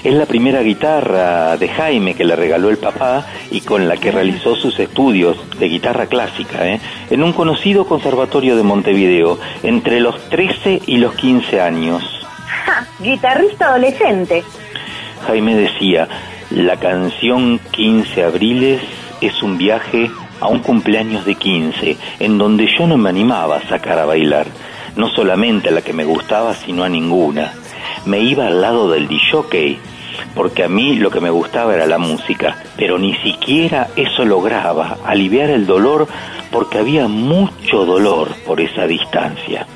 Es 0.02 0.14
la 0.14 0.24
primera 0.24 0.62
guitarra 0.62 1.58
de 1.58 1.68
Jaime 1.68 2.14
que 2.14 2.24
le 2.24 2.34
regaló 2.34 2.70
el 2.70 2.78
papá 2.78 3.26
y 3.50 3.60
con 3.60 3.88
la 3.88 3.98
que 3.98 4.10
realizó 4.10 4.56
sus 4.56 4.78
estudios 4.78 5.36
de 5.58 5.68
guitarra 5.68 6.06
clásica 6.06 6.66
¿eh? 6.66 6.80
en 7.10 7.22
un 7.22 7.34
conocido 7.34 7.84
conservatorio 7.84 8.56
de 8.56 8.62
Montevideo 8.62 9.38
entre 9.62 10.00
los 10.00 10.18
13 10.30 10.80
y 10.86 10.96
los 10.96 11.14
15 11.14 11.60
años. 11.60 12.17
Guitarrista 12.98 13.68
adolescente. 13.68 14.44
Jaime 15.26 15.54
decía, 15.56 16.08
la 16.50 16.76
canción 16.76 17.58
15 17.72 18.24
abriles 18.24 18.80
es 19.20 19.42
un 19.42 19.58
viaje 19.58 20.10
a 20.40 20.48
un 20.48 20.60
cumpleaños 20.60 21.24
de 21.24 21.34
15, 21.34 21.96
en 22.20 22.38
donde 22.38 22.68
yo 22.78 22.86
no 22.86 22.96
me 22.96 23.10
animaba 23.10 23.56
a 23.56 23.68
sacar 23.68 23.98
a 23.98 24.06
bailar, 24.06 24.46
no 24.96 25.08
solamente 25.08 25.68
a 25.68 25.72
la 25.72 25.82
que 25.82 25.92
me 25.92 26.04
gustaba, 26.04 26.54
sino 26.54 26.84
a 26.84 26.88
ninguna. 26.88 27.52
Me 28.06 28.20
iba 28.20 28.46
al 28.46 28.60
lado 28.60 28.90
del 28.90 29.08
disjockey, 29.08 29.78
porque 30.34 30.64
a 30.64 30.68
mí 30.68 30.96
lo 30.96 31.10
que 31.10 31.20
me 31.20 31.30
gustaba 31.30 31.74
era 31.74 31.86
la 31.86 31.98
música, 31.98 32.56
pero 32.76 32.98
ni 32.98 33.14
siquiera 33.16 33.88
eso 33.96 34.24
lograba 34.24 34.98
aliviar 35.04 35.50
el 35.50 35.66
dolor 35.66 36.06
porque 36.50 36.78
había 36.78 37.08
mucho 37.08 37.84
dolor 37.84 38.28
por 38.46 38.60
esa 38.60 38.86
distancia. 38.86 39.66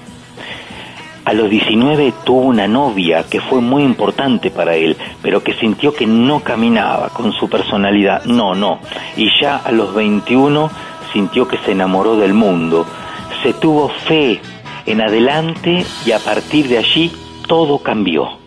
A 1.25 1.33
los 1.35 1.49
19 1.49 2.13
tuvo 2.25 2.41
una 2.41 2.67
novia 2.67 3.25
que 3.29 3.41
fue 3.41 3.61
muy 3.61 3.85
importante 3.85 4.51
para 4.51 4.75
él, 4.75 4.97
pero 5.23 5.43
que 5.43 5.55
sintió 5.55 5.95
que 5.95 6.07
no 6.07 6.41
caminaba 6.41 7.11
con 7.11 7.33
su 7.33 7.49
personalidad. 7.49 8.25
No, 8.25 8.55
no. 8.55 8.81
Y 9.17 9.29
ya 9.41 9.57
a 9.57 9.71
los 9.71 9.95
21 9.95 10.69
sintió 11.13 11.47
que 11.47 11.59
se 11.59 11.73
enamoró 11.73 12.17
del 12.17 12.35
mundo. 12.35 12.87
Se 13.43 13.53
tuvo 13.55 13.89
fe 13.89 14.41
en 14.87 15.01
adelante 15.01 15.85
y 16.05 16.11
a 16.11 16.19
partir 16.19 16.69
de 16.69 16.79
allí 16.79 17.13
todo 17.47 17.79
cambió. 17.79 18.39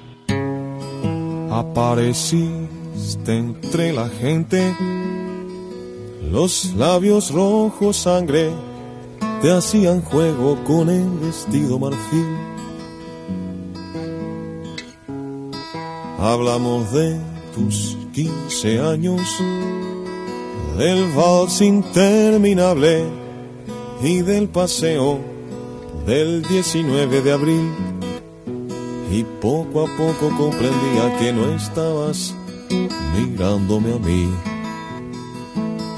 Apareciste 1.50 3.38
entre 3.38 3.94
la 3.94 4.10
gente, 4.10 4.76
los 6.30 6.74
labios 6.76 7.32
rojos 7.32 7.96
sangre 7.96 8.52
te 9.42 9.52
hacían 9.52 10.02
juego 10.02 10.58
con 10.66 10.90
el 10.90 11.08
vestido 11.20 11.80
marfil. 11.80 12.55
Hablamos 16.17 16.91
de 16.93 17.19
tus 17.54 17.97
15 18.13 18.80
años, 18.80 19.21
del 20.78 21.12
vals 21.13 21.62
interminable 21.62 23.04
y 24.01 24.21
del 24.21 24.47
paseo 24.47 25.19
del 26.06 26.43
19 26.43 27.21
de 27.21 27.32
abril. 27.32 27.73
Y 29.12 29.23
poco 29.41 29.86
a 29.86 29.97
poco 29.97 30.36
comprendía 30.38 31.17
que 31.19 31.34
no 31.34 31.54
estabas 31.54 32.34
mirándome 33.15 33.93
a 33.93 33.99
mí. 33.99 34.30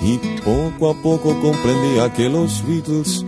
Y 0.03 0.17
poco 0.41 0.91
a 0.91 1.01
poco 1.01 1.39
comprendía 1.41 2.11
que 2.13 2.29
los 2.29 2.65
Beatles 2.65 3.23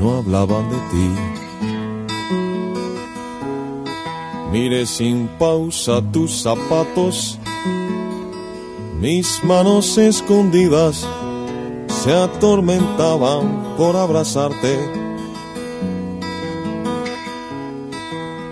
no 0.00 0.16
hablaban 0.18 0.68
de 0.70 0.76
ti. 0.76 1.45
Mire 4.52 4.86
sin 4.86 5.28
pausa 5.38 6.00
tus 6.12 6.42
zapatos, 6.42 7.38
mis 9.00 9.42
manos 9.44 9.98
escondidas 9.98 11.06
se 11.88 12.12
atormentaban 12.12 13.74
por 13.76 13.96
abrazarte. 13.96 14.78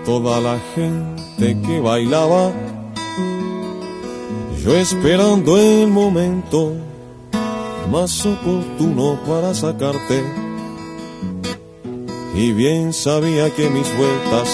Toda 0.05 0.39
la 0.41 0.59
gente 0.75 1.57
que 1.65 1.79
bailaba, 1.79 2.51
yo 4.63 4.75
esperando 4.75 5.57
el 5.57 5.87
momento 5.87 6.73
más 7.91 8.25
oportuno 8.25 9.17
para 9.25 9.53
sacarte. 9.53 10.23
Y 12.35 12.51
bien 12.51 12.91
sabía 12.91 13.49
que 13.49 13.69
mis 13.69 13.87
vueltas 13.97 14.49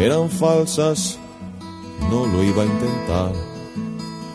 eran 0.00 0.30
falsas, 0.30 1.18
no 2.10 2.26
lo 2.26 2.42
iba 2.42 2.62
a 2.62 2.66
intentar. 2.66 3.32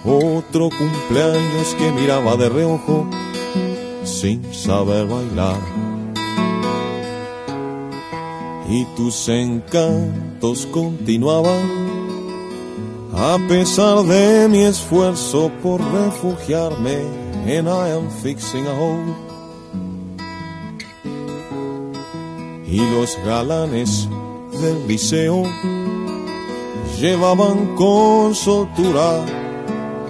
Otro 0.05 0.69
cumpleaños 0.69 1.75
que 1.79 1.91
miraba 1.91 2.35
de 2.35 2.49
reojo 2.49 3.07
sin 4.03 4.53
saber 4.53 5.07
bailar. 5.07 5.59
Y 8.69 8.85
tus 8.95 9.27
encantos 9.29 10.67
continuaban 10.67 11.95
a 13.13 13.37
pesar 13.47 14.03
de 14.03 14.47
mi 14.47 14.61
esfuerzo 14.61 15.51
por 15.63 15.81
refugiarme 15.81 16.97
en 17.47 17.65
I 17.67 17.91
am 17.91 18.09
fixing 18.21 18.67
a 18.67 18.73
hole. 18.73 19.13
Y 22.67 22.77
los 22.77 23.17
galanes 23.25 24.09
del 24.61 24.87
liceo 24.87 25.43
llevaban 26.99 27.75
con 27.75 28.33
soltura 28.33 29.23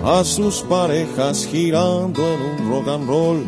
a 0.03 0.23
sus 0.23 0.61
parejas 0.61 1.47
girando 1.47 2.21
en 2.21 2.41
un 2.41 2.69
rock 2.69 2.87
and 2.87 3.07
roll. 3.07 3.45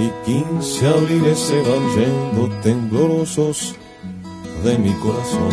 Y 0.00 0.10
quince 0.24 0.86
abriles 0.86 1.38
se 1.38 1.60
van 1.62 1.88
yendo 1.96 2.54
temblorosos 2.62 3.76
de 4.64 4.78
mi 4.78 4.92
corazón. 4.94 5.52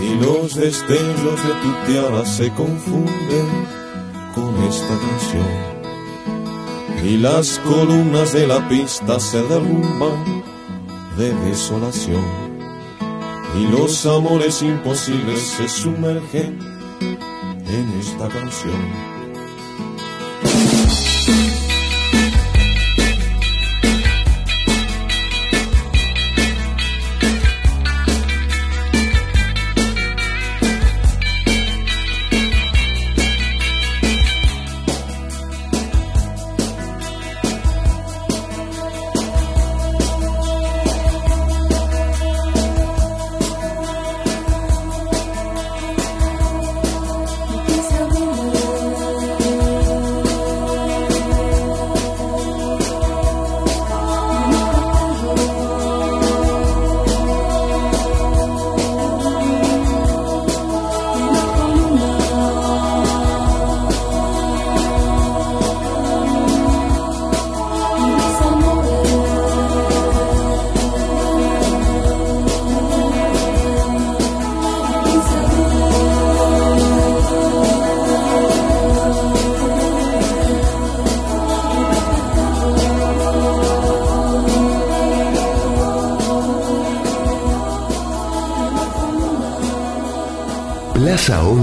Y 0.00 0.14
los 0.24 0.54
destellos 0.54 1.42
de 1.44 1.54
tu 1.62 1.92
tiara 1.92 2.24
se 2.26 2.50
confunden 2.50 3.46
con 4.34 4.62
esta 4.64 4.98
canción. 4.98 5.74
Y 7.04 7.18
las 7.18 7.58
columnas 7.60 8.32
de 8.32 8.46
la 8.46 8.68
pista 8.68 9.20
se 9.20 9.42
derrumban 9.42 10.42
de 11.16 11.32
desolación 11.46 12.43
y 13.56 13.66
los 13.66 14.04
amores 14.06 14.62
imposibles 14.62 15.40
se 15.40 15.68
sumergen 15.68 16.58
en 17.00 17.98
esta 18.00 18.28
canción. 18.28 19.13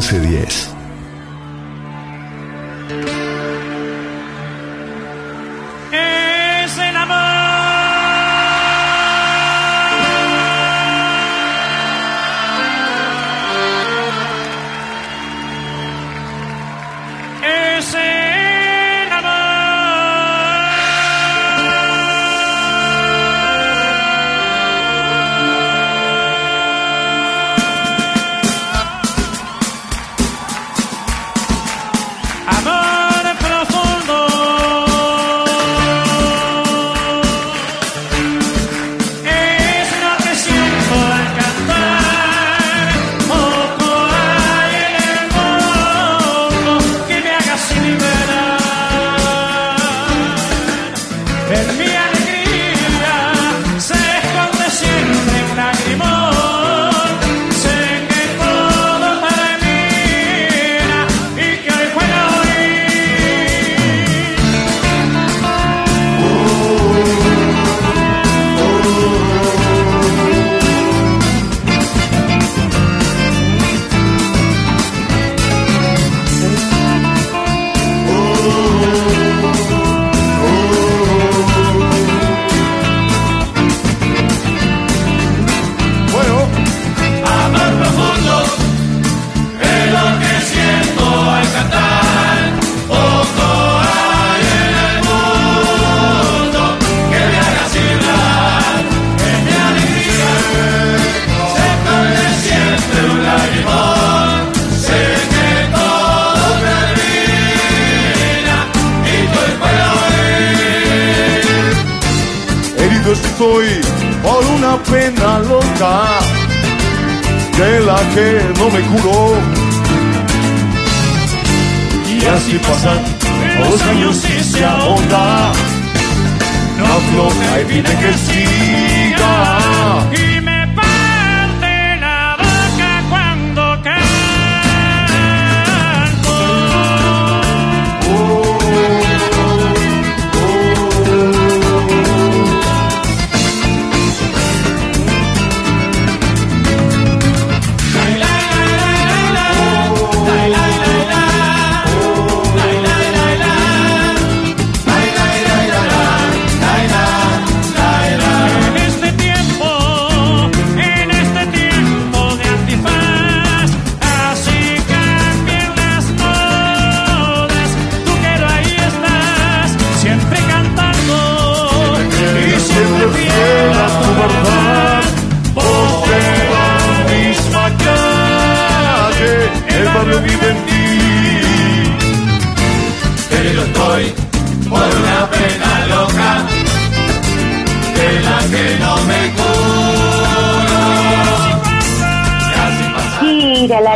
1510. 0.01 0.70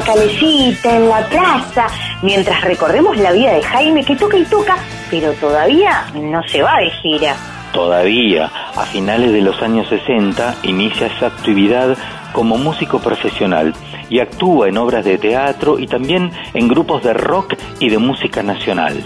Calecita, 0.05 0.95
en 0.95 1.09
la 1.09 1.25
plaza, 1.27 1.87
mientras 2.21 2.61
recorremos 2.61 3.17
la 3.17 3.31
vida 3.31 3.53
de 3.53 3.63
Jaime 3.63 4.05
que 4.05 4.15
toca 4.15 4.37
y 4.37 4.45
toca, 4.45 4.77
pero 5.09 5.33
todavía 5.33 6.05
no 6.13 6.41
se 6.47 6.61
va 6.61 6.77
de 6.77 6.89
gira. 6.91 7.35
Todavía, 7.73 8.49
a 8.75 8.85
finales 8.85 9.33
de 9.33 9.41
los 9.41 9.61
años 9.61 9.87
60, 9.89 10.55
inicia 10.63 11.07
esa 11.07 11.27
actividad 11.27 11.97
como 12.31 12.57
músico 12.57 12.99
profesional 12.99 13.73
y 14.09 14.19
actúa 14.19 14.69
en 14.69 14.77
obras 14.77 15.03
de 15.03 15.17
teatro 15.17 15.79
y 15.79 15.87
también 15.87 16.31
en 16.53 16.67
grupos 16.67 17.03
de 17.03 17.13
rock 17.13 17.55
y 17.79 17.89
de 17.89 17.97
música 17.97 18.43
nacional. 18.43 19.03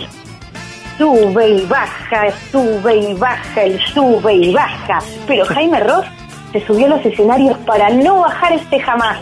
Sube 0.97 1.49
y 1.49 1.65
baja, 1.65 2.25
sube 2.51 2.97
y 2.97 3.13
baja, 3.13 3.63
el 3.63 3.79
sube 3.79 4.33
y 4.33 4.53
baja. 4.53 4.99
Pero 5.25 5.45
Jaime 5.45 5.79
Ross 5.79 6.05
se 6.51 6.65
subió 6.65 6.87
a 6.87 6.89
los 6.89 7.05
escenarios 7.05 7.57
para 7.59 7.89
no 7.89 8.19
bajar 8.19 8.53
este 8.53 8.79
jamás. 8.81 9.17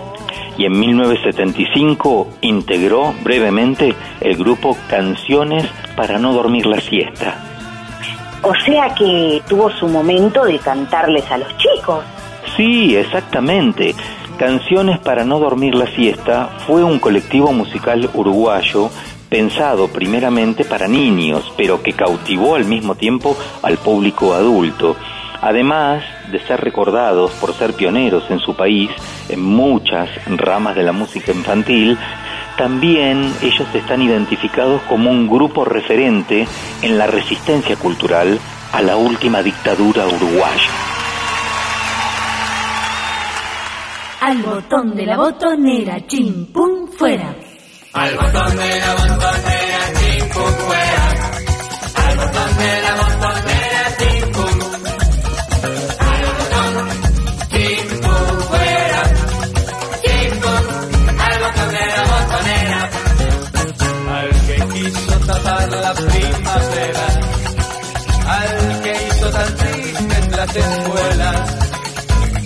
Y 0.57 0.65
en 0.65 0.79
1975 0.79 2.27
integró 2.41 3.13
brevemente 3.23 3.93
el 4.21 4.37
grupo 4.37 4.77
Canciones 4.89 5.67
para 5.95 6.19
no 6.19 6.33
dormir 6.33 6.65
la 6.65 6.79
siesta. 6.79 7.43
O 8.41 8.53
sea 8.65 8.93
que 8.95 9.41
tuvo 9.47 9.69
su 9.71 9.87
momento 9.87 10.45
de 10.45 10.59
cantarles 10.59 11.29
a 11.31 11.37
los 11.37 11.49
chicos. 11.57 12.03
Sí, 12.55 12.95
exactamente. 12.95 13.95
Canciones 14.37 14.99
para 14.99 15.23
no 15.23 15.39
dormir 15.39 15.75
la 15.75 15.87
siesta 15.87 16.49
fue 16.65 16.83
un 16.83 16.99
colectivo 16.99 17.51
musical 17.51 18.09
uruguayo 18.13 18.89
pensado 19.29 19.87
primeramente 19.87 20.63
para 20.63 20.87
niños, 20.87 21.51
pero 21.57 21.81
que 21.81 21.93
cautivó 21.93 22.55
al 22.55 22.65
mismo 22.65 22.95
tiempo 22.95 23.35
al 23.61 23.77
público 23.77 24.33
adulto. 24.33 24.95
Además 25.41 26.03
de 26.31 26.39
ser 26.39 26.61
recordados 26.61 27.31
por 27.31 27.53
ser 27.53 27.73
pioneros 27.73 28.29
en 28.29 28.39
su 28.39 28.55
país 28.55 28.89
en 29.29 29.41
muchas 29.41 30.09
ramas 30.27 30.75
de 30.75 30.83
la 30.83 30.91
música 30.91 31.31
infantil, 31.31 31.97
también 32.57 33.33
ellos 33.41 33.67
están 33.73 34.01
identificados 34.01 34.81
como 34.83 35.11
un 35.11 35.27
grupo 35.27 35.63
referente 35.63 36.47
en 36.81 36.97
la 36.97 37.07
resistencia 37.07 37.75
cultural 37.75 38.39
a 38.71 38.81
la 38.81 38.97
última 38.97 39.43
dictadura 39.43 40.07
uruguaya. 40.07 40.71
Al 44.21 44.41
botón 44.41 44.95
de 44.95 45.05
la 45.05 45.17
botonera, 45.17 46.05
chim, 46.07 46.47
pum, 46.51 46.87
fuera. 46.87 47.35
Al 47.93 48.15
botón 48.15 48.57
de 48.57 48.79
la 48.79 48.93
botonera, 48.93 49.93
chim, 49.99 50.29
pum, 50.33 50.53
fuera. 50.65 51.31
Al 51.95 52.17
botón 52.17 52.57
de 52.57 52.81
la 52.81 52.95
botonera, 52.95 53.46
al 68.27 68.81
que 68.81 68.93
hizo 69.07 69.29
tan 69.29 69.55
tristes 69.55 70.27
las 70.29 70.55
escuelas, 70.55 71.55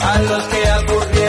a 0.01 0.21
los 0.23 0.43
que 0.43 0.67
aburrieron 0.67 1.20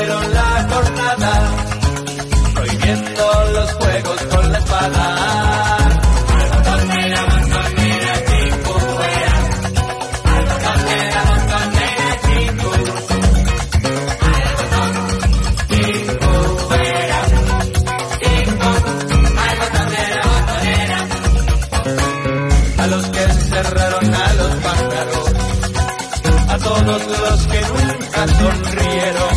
sonrieron, 28.42 29.34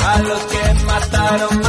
a 0.00 0.18
los 0.18 0.40
que 0.44 0.84
mataron 0.84 1.63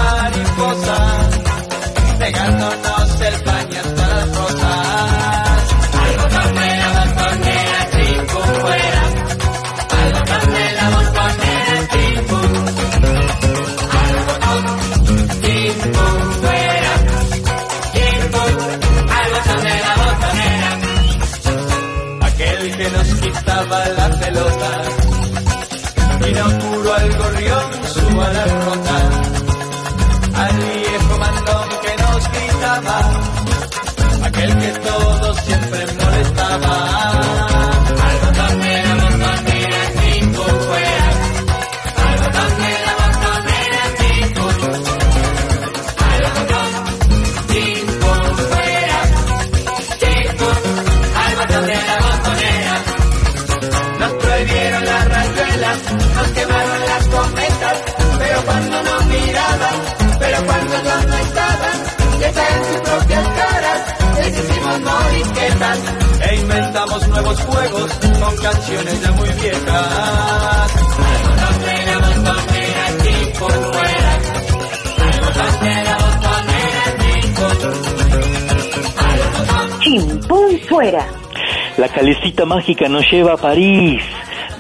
inventamos 66.86 67.08
nuevos 67.08 67.40
juegos 67.42 67.94
con 67.94 68.38
canciones 68.38 69.02
ya 69.02 69.12
muy 69.12 69.30
viejas. 69.30 70.72
Al 70.98 71.22
botón 71.26 71.62
de 71.66 71.86
la 71.86 71.98
botonera, 72.00 72.86
chim, 73.04 73.32
pum, 73.40 73.50
fuera. 73.72 74.14
Al 75.02 75.20
botón 75.22 75.54
de 75.62 75.84
la 75.84 75.96
botonera, 75.98 76.84
chim, 77.02 77.34
pum. 77.34 77.50
Al 78.98 79.20
botón, 79.32 79.80
Chimpún 79.82 80.60
fuera. 80.68 81.08
La 81.78 81.90
calecita 81.90 82.46
mágica 82.46 82.88
nos 82.88 83.10
lleva 83.12 83.34
a 83.34 83.38
París, 83.38 84.02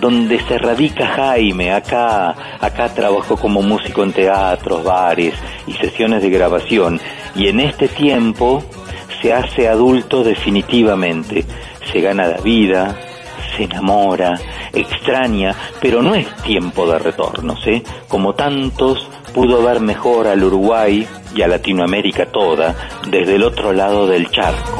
donde 0.02 0.40
se 0.40 0.58
radica 0.58 1.08
Jaime. 1.08 1.74
Acá, 1.74 2.36
acá 2.60 2.94
trabajó 2.94 3.38
como 3.38 3.62
músico 3.62 4.04
en 4.04 4.14
teatros, 4.14 4.84
bares 4.84 5.34
y 5.68 5.74
sesiones 5.74 6.22
de 6.22 6.30
grabación. 6.30 7.00
Y 7.36 7.48
en 7.48 7.60
este 7.60 7.88
tiempo 7.88 8.64
se 9.22 9.34
hace 9.34 9.68
adulto 9.68 10.24
definitivamente. 10.24 11.46
Se 11.92 12.02
gana 12.02 12.28
la 12.28 12.38
vida, 12.38 12.98
se 13.56 13.64
enamora, 13.64 14.40
extraña, 14.74 15.56
pero 15.82 16.02
no 16.02 16.16
es 16.16 16.28
tiempo 16.44 16.88
de 16.88 17.00
retornos, 17.00 17.66
¿eh? 17.68 17.84
Como 18.08 18.34
tantos 18.34 19.10
pudo 19.34 19.64
ver 19.64 19.80
mejor 19.80 20.28
al 20.28 20.44
Uruguay 20.44 21.08
y 21.36 21.42
a 21.42 21.48
Latinoamérica 21.48 22.28
toda 22.28 22.76
desde 23.08 23.36
el 23.36 23.44
otro 23.44 23.74
lado 23.74 24.08
del 24.08 24.30
charco. 24.30 24.80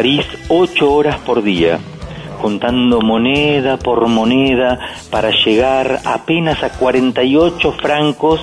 París 0.00 0.26
ocho 0.48 0.94
horas 0.94 1.18
por 1.26 1.42
día, 1.42 1.78
contando 2.40 3.02
moneda 3.02 3.76
por 3.76 4.06
moneda 4.08 4.78
para 5.10 5.28
llegar 5.28 6.00
apenas 6.06 6.62
a 6.62 6.70
48 6.70 7.72
francos 7.72 8.40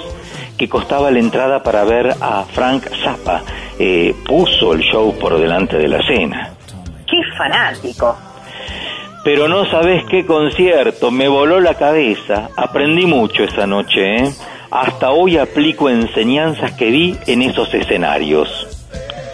que 0.56 0.70
costaba 0.70 1.10
la 1.10 1.18
entrada 1.18 1.64
para 1.64 1.84
ver 1.84 2.14
a 2.22 2.44
Frank 2.44 2.84
Zappa. 3.04 3.42
Eh, 3.80 4.14
puso 4.24 4.74
el 4.74 4.82
show 4.82 5.18
por 5.18 5.40
delante 5.40 5.78
de 5.78 5.88
la 5.88 6.06
cena. 6.06 6.52
¡Qué 7.08 7.18
fanático! 7.36 8.16
Pero 9.24 9.48
no 9.48 9.66
sabes 9.66 10.04
qué 10.06 10.28
concierto, 10.28 11.10
me 11.10 11.28
voló 11.28 11.60
la 11.60 11.74
cabeza. 11.74 12.50
Aprendí 12.56 13.08
mucho 13.08 13.44
esa 13.44 13.66
noche, 13.66 14.18
¿eh? 14.18 14.32
Hasta 14.70 15.10
hoy 15.10 15.40
aplico 15.40 15.90
enseñanzas 15.90 16.74
que 16.74 16.92
vi 16.92 17.18
en 17.26 17.42
esos 17.42 17.74
escenarios. 17.74 18.67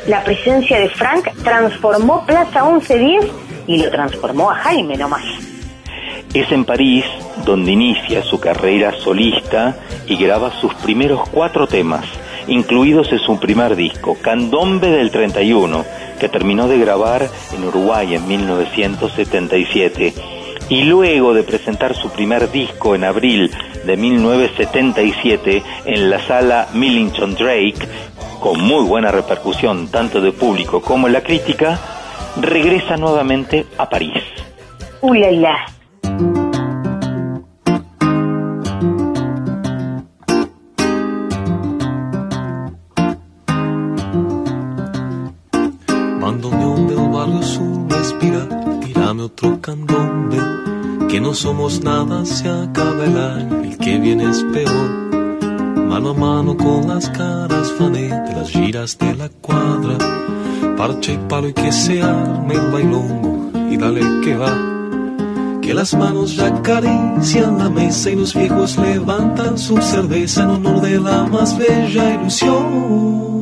La 0.08 0.22
presencia 0.22 0.80
de 0.80 0.89
Frank 0.89 1.30
transformó 1.43 2.26
Plaza 2.26 2.66
1110 2.66 3.32
y 3.68 3.78
lo 3.82 3.89
transformó 3.89 4.51
a 4.51 4.56
Jaime 4.56 4.97
nomás. 4.97 5.24
Es 6.34 6.51
en 6.51 6.66
París 6.66 7.06
donde 7.45 7.72
inicia 7.72 8.22
su 8.22 8.38
carrera 8.38 8.93
solista 8.99 9.78
y 10.06 10.18
graba 10.18 10.51
sus 10.60 10.74
primeros 10.76 11.30
cuatro 11.30 11.68
temas, 11.68 12.04
incluidos 12.47 13.14
en 13.14 13.20
su 13.20 13.39
primer 13.39 13.78
disco, 13.78 14.18
Candombe 14.22 14.89
del 14.89 15.10
31, 15.10 15.86
que 16.20 16.28
terminó 16.28 16.68
de 16.68 16.80
grabar 16.80 17.30
en 17.56 17.64
Uruguay 17.64 18.16
en 18.16 18.28
1977. 18.28 20.14
Y 20.68 20.84
luego 20.84 21.34
de 21.34 21.43
presentar 21.43 21.95
su 21.95 22.10
primer 22.10 22.51
disco 22.51 22.95
en 22.95 23.06
abril 23.06 23.51
de 23.86 23.95
1977 23.95 25.64
en 25.86 26.10
la 26.10 26.20
sala 26.26 26.68
Millington 26.74 27.36
Drake, 27.36 27.88
con 28.44 28.60
muy 28.60 28.84
buena 28.84 29.10
repercusión 29.10 29.88
tanto 29.88 30.20
de 30.20 30.34
público 30.34 30.82
como 30.82 31.08
en 31.08 31.14
la 31.14 31.22
crítica, 31.22 31.80
regresa 32.41 32.98
nuevamente 32.98 33.66
a 33.78 33.88
París. 33.88 34.22
Uy, 35.00 35.20
la, 35.20 35.32
la. 35.32 35.66
Bandoneón 46.20 46.88
del 46.89 47.10
barrio 47.14 47.41
sur 47.44 47.89
respira, 47.89 48.46
tírame 48.82 49.22
otro 49.22 49.62
candombe, 49.62 50.38
que 51.08 51.22
no 51.22 51.34
somos 51.34 51.82
nada, 51.82 52.26
se 52.26 52.50
acaba 52.50 53.06
el 53.06 53.18
año, 53.18 53.64
el 53.64 53.78
que 53.78 54.00
viene 54.00 54.30
es 54.30 54.44
peor. 54.52 55.23
Mano 55.94 56.10
a 56.10 56.14
mano 56.16 56.58
con 56.58 56.88
las 56.88 57.08
caras 57.08 57.72
fané 57.78 58.10
de 58.10 58.34
las 58.34 58.50
giras 58.50 58.98
de 58.98 59.14
la 59.14 59.30
cuadra, 59.30 59.96
parche 60.76 61.14
y 61.14 61.18
palo 61.30 61.50
y 61.50 61.54
que 61.54 61.72
se 61.72 62.02
arme 62.02 62.56
el 62.56 62.72
bailongo 62.72 63.52
y 63.70 63.78
dale 63.78 64.02
que 64.24 64.36
va. 64.36 64.58
Que 65.62 65.72
las 65.76 65.94
manos 65.94 66.36
ya 66.36 66.48
acarician 66.48 67.60
la 67.60 67.70
mesa 67.70 68.10
y 68.10 68.16
los 68.16 68.34
viejos 68.34 68.76
levantan 68.80 69.56
su 69.56 69.78
cerveza 69.78 70.41
en 70.41 70.50
honor 70.50 70.82
de 70.82 71.00
la 71.00 71.26
más 71.26 71.56
bella 71.60 72.16
ilusión. 72.16 73.33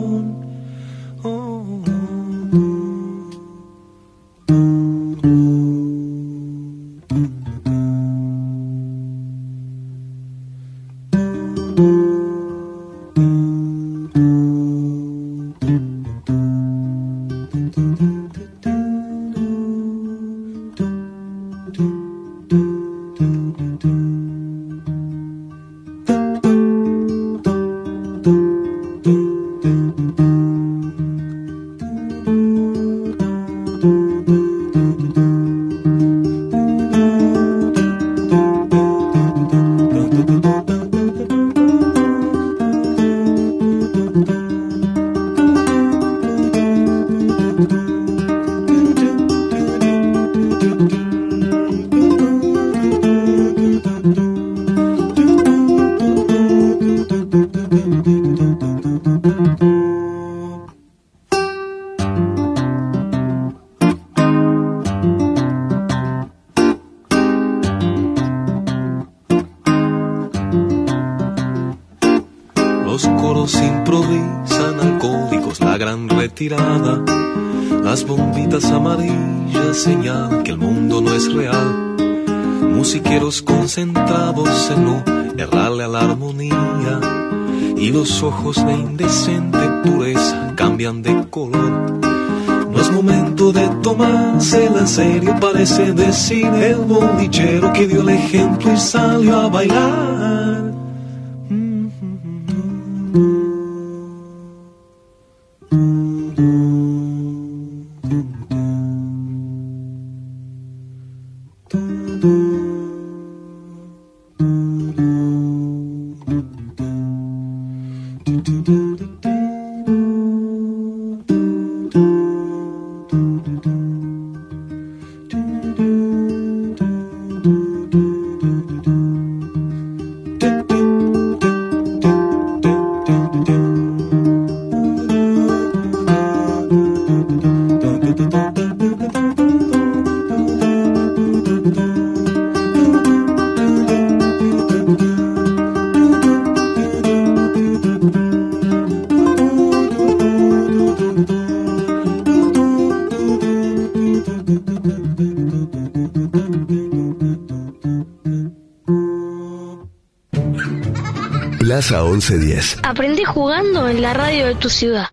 Plaza 161.81 162.03
1110. 162.03 162.77
Aprendí 162.83 163.23
jugando 163.23 163.87
en 163.87 164.03
la 164.03 164.13
radio 164.13 164.45
de 164.45 164.53
tu 164.53 164.69
ciudad. 164.69 165.07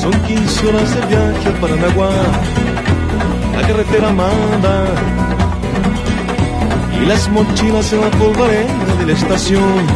Son 0.00 0.12
15 0.12 0.68
horas 0.68 0.94
de 0.94 1.06
viaje 1.06 1.48
a 1.48 1.60
Paranaguá, 1.60 2.10
la 3.56 3.66
carretera 3.66 4.10
manda. 4.10 4.84
Y 7.00 7.06
las 7.06 7.28
mochilas 7.30 7.92
en 7.92 8.00
la 8.00 8.10
polvareda 8.10 8.94
de 8.98 9.06
la 9.06 9.12
estación, 9.12 9.86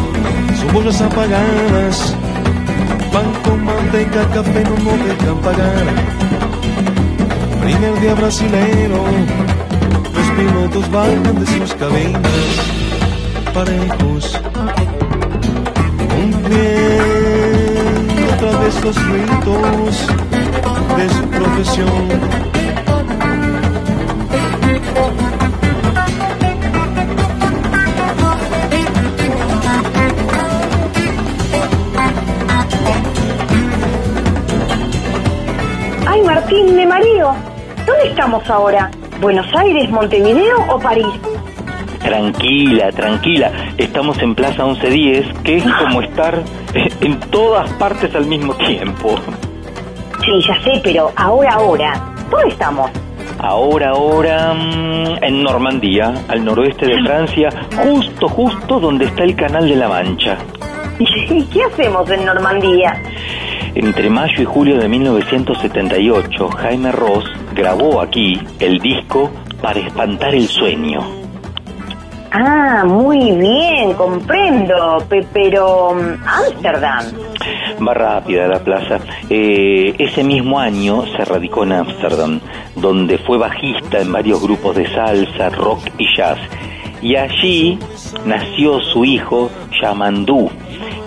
son 0.58 0.72
bolsas 0.72 1.00
apagadas. 1.02 2.16
Pan 3.12 3.32
con 3.44 3.64
manteca, 3.64 4.28
café 4.34 4.64
no 4.64 4.76
nos 4.84 4.98
dejan 5.08 5.38
pagar. 5.42 5.86
Primer 7.62 8.00
día 8.00 8.14
brasilero, 8.14 9.04
los 10.14 10.26
pilotos 10.36 10.90
bajan 10.90 11.40
de 11.40 11.46
sus 11.46 11.74
cabinas 11.74 12.84
parejos, 13.54 14.40
los 18.64 18.82
ritos 18.82 20.06
de 20.96 21.08
su 21.10 21.28
profesión. 21.28 21.86
Ay, 36.06 36.22
Martín, 36.22 36.74
me 36.74 36.86
mareo. 36.86 37.34
¿Dónde 37.84 38.08
estamos 38.08 38.48
ahora? 38.48 38.90
¿Buenos 39.20 39.46
Aires, 39.54 39.90
Montevideo 39.90 40.56
o 40.70 40.78
París? 40.78 41.04
Tranquila, 42.00 42.90
tranquila. 42.92 43.52
Estamos 43.76 44.18
en 44.22 44.34
Plaza 44.34 44.64
1110, 44.64 45.38
que 45.44 45.56
es 45.58 45.64
como 45.64 46.00
estar 46.02 46.42
en 47.04 47.20
todas 47.30 47.70
partes 47.74 48.14
al 48.14 48.26
mismo 48.26 48.54
tiempo. 48.54 49.14
Sí, 50.24 50.40
ya 50.46 50.60
sé, 50.62 50.80
pero 50.82 51.12
ahora, 51.16 51.52
ahora. 51.52 52.14
¿Dónde 52.30 52.48
estamos? 52.48 52.90
Ahora, 53.38 53.90
ahora, 53.90 54.54
mm, 54.54 55.22
en 55.22 55.42
Normandía, 55.42 56.14
al 56.28 56.44
noroeste 56.44 56.86
de 56.86 57.02
Francia, 57.04 57.50
justo, 57.76 58.28
justo 58.28 58.80
donde 58.80 59.04
está 59.04 59.22
el 59.24 59.36
Canal 59.36 59.68
de 59.68 59.76
la 59.76 59.88
Mancha. 59.88 60.38
¿Y 60.98 61.44
qué 61.52 61.64
hacemos 61.64 62.08
en 62.10 62.24
Normandía? 62.24 63.02
Entre 63.74 64.08
mayo 64.08 64.40
y 64.40 64.44
julio 64.44 64.78
de 64.78 64.88
1978, 64.88 66.48
Jaime 66.48 66.92
Ross 66.92 67.24
grabó 67.54 68.00
aquí 68.00 68.40
el 68.60 68.78
disco 68.78 69.30
Para 69.60 69.80
espantar 69.80 70.34
el 70.34 70.46
sueño. 70.46 71.23
Ah, 72.36 72.82
muy 72.84 73.30
bien, 73.32 73.92
comprendo. 73.94 74.98
Pe- 75.08 75.24
pero 75.32 75.94
mm, 75.94 76.26
Ámsterdam. 76.26 77.04
Va 77.86 77.94
rápida 77.94 78.48
la 78.48 78.58
plaza. 78.58 78.98
Eh, 79.30 79.94
ese 79.98 80.24
mismo 80.24 80.58
año 80.58 81.04
se 81.16 81.24
radicó 81.24 81.62
en 81.62 81.72
Ámsterdam, 81.72 82.40
donde 82.74 83.18
fue 83.18 83.38
bajista 83.38 84.00
en 84.00 84.12
varios 84.12 84.42
grupos 84.42 84.74
de 84.74 84.88
salsa, 84.92 85.48
rock 85.50 85.80
y 85.96 86.06
jazz. 86.16 86.38
Y 87.02 87.14
allí 87.16 87.78
nació 88.24 88.80
su 88.80 89.04
hijo 89.04 89.50
Yamandú. 89.80 90.50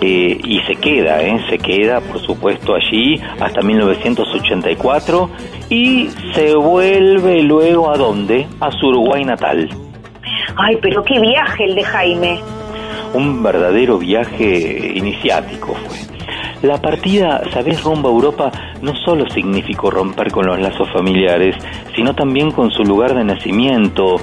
Eh, 0.00 0.38
y 0.44 0.60
se 0.60 0.76
queda, 0.76 1.20
¿eh? 1.22 1.40
se 1.50 1.58
queda 1.58 2.00
por 2.00 2.20
supuesto 2.20 2.72
allí 2.74 3.20
hasta 3.40 3.60
1984 3.62 5.28
y 5.70 6.08
se 6.34 6.54
vuelve 6.54 7.42
luego 7.42 7.90
a 7.90 7.96
dónde? 7.98 8.46
A 8.60 8.70
su 8.70 8.86
Uruguay 8.86 9.24
natal. 9.24 9.68
Ay, 10.56 10.78
pero 10.82 11.02
qué 11.04 11.20
viaje 11.20 11.64
el 11.64 11.74
de 11.74 11.84
Jaime. 11.84 12.40
Un 13.14 13.42
verdadero 13.42 13.98
viaje 13.98 14.92
iniciático 14.94 15.74
fue. 15.74 15.96
La 16.62 16.76
partida, 16.80 17.40
sabes, 17.52 17.82
rumbo 17.84 18.08
a 18.08 18.12
Europa 18.12 18.50
no 18.82 18.92
solo 19.04 19.24
significó 19.30 19.90
romper 19.90 20.32
con 20.32 20.44
los 20.46 20.58
lazos 20.60 20.90
familiares, 20.92 21.54
sino 21.94 22.14
también 22.14 22.50
con 22.50 22.70
su 22.70 22.82
lugar 22.82 23.14
de 23.14 23.24
nacimiento, 23.24 24.16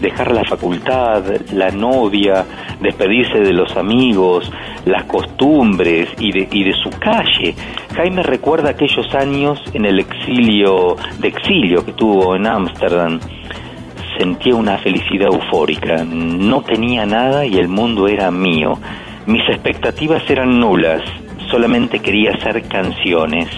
dejar 0.00 0.32
la 0.32 0.44
facultad, 0.44 1.24
la 1.52 1.70
novia, 1.70 2.46
despedirse 2.80 3.40
de 3.40 3.52
los 3.52 3.76
amigos, 3.76 4.50
las 4.84 5.04
costumbres 5.04 6.08
y 6.18 6.32
de, 6.32 6.48
y 6.50 6.64
de 6.64 6.72
su 6.74 6.90
calle. 6.90 7.54
Jaime 7.96 8.22
recuerda 8.22 8.70
aquellos 8.70 9.12
años 9.14 9.60
en 9.74 9.84
el 9.84 9.98
exilio, 9.98 10.96
de 11.18 11.28
exilio 11.28 11.84
que 11.84 11.92
tuvo 11.92 12.36
en 12.36 12.46
Ámsterdam. 12.46 13.18
Sentía 14.20 14.54
una 14.54 14.76
felicidad 14.76 15.28
eufórica. 15.32 16.04
No 16.04 16.60
tenía 16.60 17.06
nada 17.06 17.46
y 17.46 17.56
el 17.56 17.68
mundo 17.68 18.06
era 18.06 18.30
mío. 18.30 18.78
Mis 19.24 19.40
expectativas 19.48 20.28
eran 20.28 20.60
nulas. 20.60 21.00
Solamente 21.50 22.00
quería 22.00 22.32
hacer 22.32 22.62
canciones. 22.68 23.48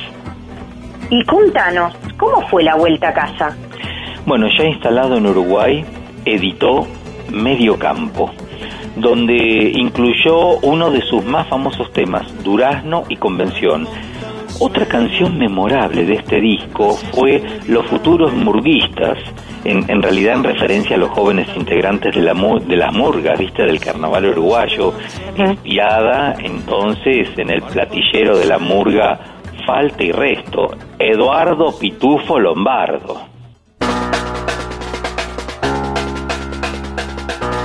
Y 1.10 1.24
contanos, 1.24 1.96
¿cómo 2.16 2.46
fue 2.46 2.62
la 2.62 2.76
vuelta 2.76 3.08
a 3.08 3.12
casa? 3.12 3.56
Bueno, 4.24 4.46
ya 4.56 4.62
instalado 4.66 5.16
en 5.16 5.26
Uruguay, 5.26 5.84
editó 6.24 6.86
Medio 7.32 7.76
Campo, 7.76 8.30
donde 8.94 9.72
incluyó 9.74 10.58
uno 10.60 10.92
de 10.92 11.00
sus 11.00 11.24
más 11.24 11.48
famosos 11.48 11.92
temas, 11.92 12.22
Durazno 12.44 13.02
y 13.08 13.16
Convención. 13.16 13.88
Otra 14.60 14.86
canción 14.86 15.38
memorable 15.38 16.04
de 16.04 16.14
este 16.14 16.40
disco 16.40 16.96
fue 17.12 17.42
Los 17.66 17.86
futuros 17.86 18.32
murguistas, 18.32 19.18
en, 19.64 19.88
en 19.90 20.02
realidad 20.02 20.36
en 20.36 20.44
referencia 20.44 20.96
a 20.96 20.98
los 20.98 21.10
jóvenes 21.10 21.48
integrantes 21.56 22.14
de 22.14 22.22
la, 22.22 22.34
de 22.34 22.76
la 22.76 22.90
murga, 22.90 23.34
viste, 23.38 23.62
del 23.64 23.80
carnaval 23.80 24.26
uruguayo, 24.26 24.94
inspirada 25.36 26.34
entonces 26.38 27.28
en 27.36 27.50
el 27.50 27.62
platillero 27.62 28.38
de 28.38 28.46
la 28.46 28.58
murga 28.58 29.18
Falta 29.66 30.02
y 30.02 30.10
Resto, 30.10 30.70
Eduardo 30.98 31.78
Pitufo 31.78 32.38
Lombardo. 32.38 33.28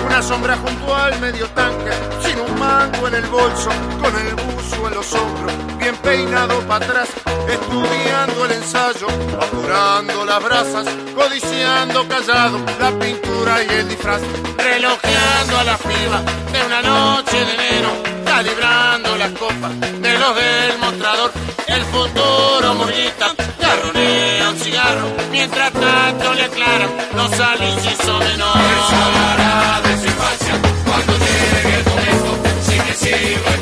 Una 0.06 0.22
sombra 0.22 0.56
junto 0.58 0.96
al 0.96 1.20
medio 1.20 1.48
tanque, 1.50 1.92
sin 2.22 2.40
un 2.40 2.60
mango 2.60 3.08
en 3.08 3.16
el 3.16 3.26
bolso, 3.28 3.70
con 4.02 4.14
el 4.16 4.34
buzo 4.36 4.88
en 4.88 4.94
los 4.94 5.14
hombros, 5.14 5.54
bien 5.90 6.02
peinado 6.02 6.60
para 6.68 6.86
atrás, 6.86 7.08
estudiando 7.48 8.46
el 8.46 8.52
ensayo, 8.52 9.08
apurando 9.40 10.26
las 10.26 10.44
brasas, 10.44 10.86
codiciando 11.16 12.06
callado 12.10 12.60
la 12.78 12.92
pintura 13.00 13.64
y 13.64 13.70
el 13.70 13.88
disfraz, 13.88 14.22
relojeando 14.58 15.58
a 15.58 15.64
la 15.64 15.78
piba 15.78 16.22
de 16.52 16.66
una 16.66 16.82
noche 16.82 17.38
de 17.38 17.54
enero, 17.54 17.90
calibrando 18.26 19.16
las 19.16 19.32
copas 19.32 19.80
de 19.80 20.20
los 20.20 20.36
del 20.36 20.78
mostrador, 20.80 21.32
el 21.68 21.84
futuro 21.86 22.74
murguita, 22.76 23.34
garronea 23.62 24.50
un 24.50 24.60
cigarro, 24.60 25.08
mientras 25.32 25.72
tanto 25.72 26.34
le 26.34 26.44
aclaran 26.44 26.90
los 27.16 27.40
alincisos 27.40 28.20
menores. 28.20 28.78
Sabrá 28.90 29.82
de 29.86 29.98
su 30.00 30.06
infancia 30.06 30.54
cuando 30.86 31.14
llegue 31.14 31.76
el 31.78 31.86
momento, 31.86 32.50
sin 32.62 32.86
decirlo 32.88 33.52
en 33.54 33.57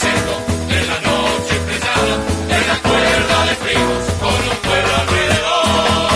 de 0.00 0.86
la 0.86 1.00
noche 1.00 1.54
estrellada, 1.56 2.16
de 2.46 2.58
la 2.68 2.76
cuerda 2.86 3.36
de 3.46 3.54
fríos 3.56 4.04
con 4.20 4.30
un 4.30 4.58
pueblo 4.62 4.92
alrededor. 5.02 6.10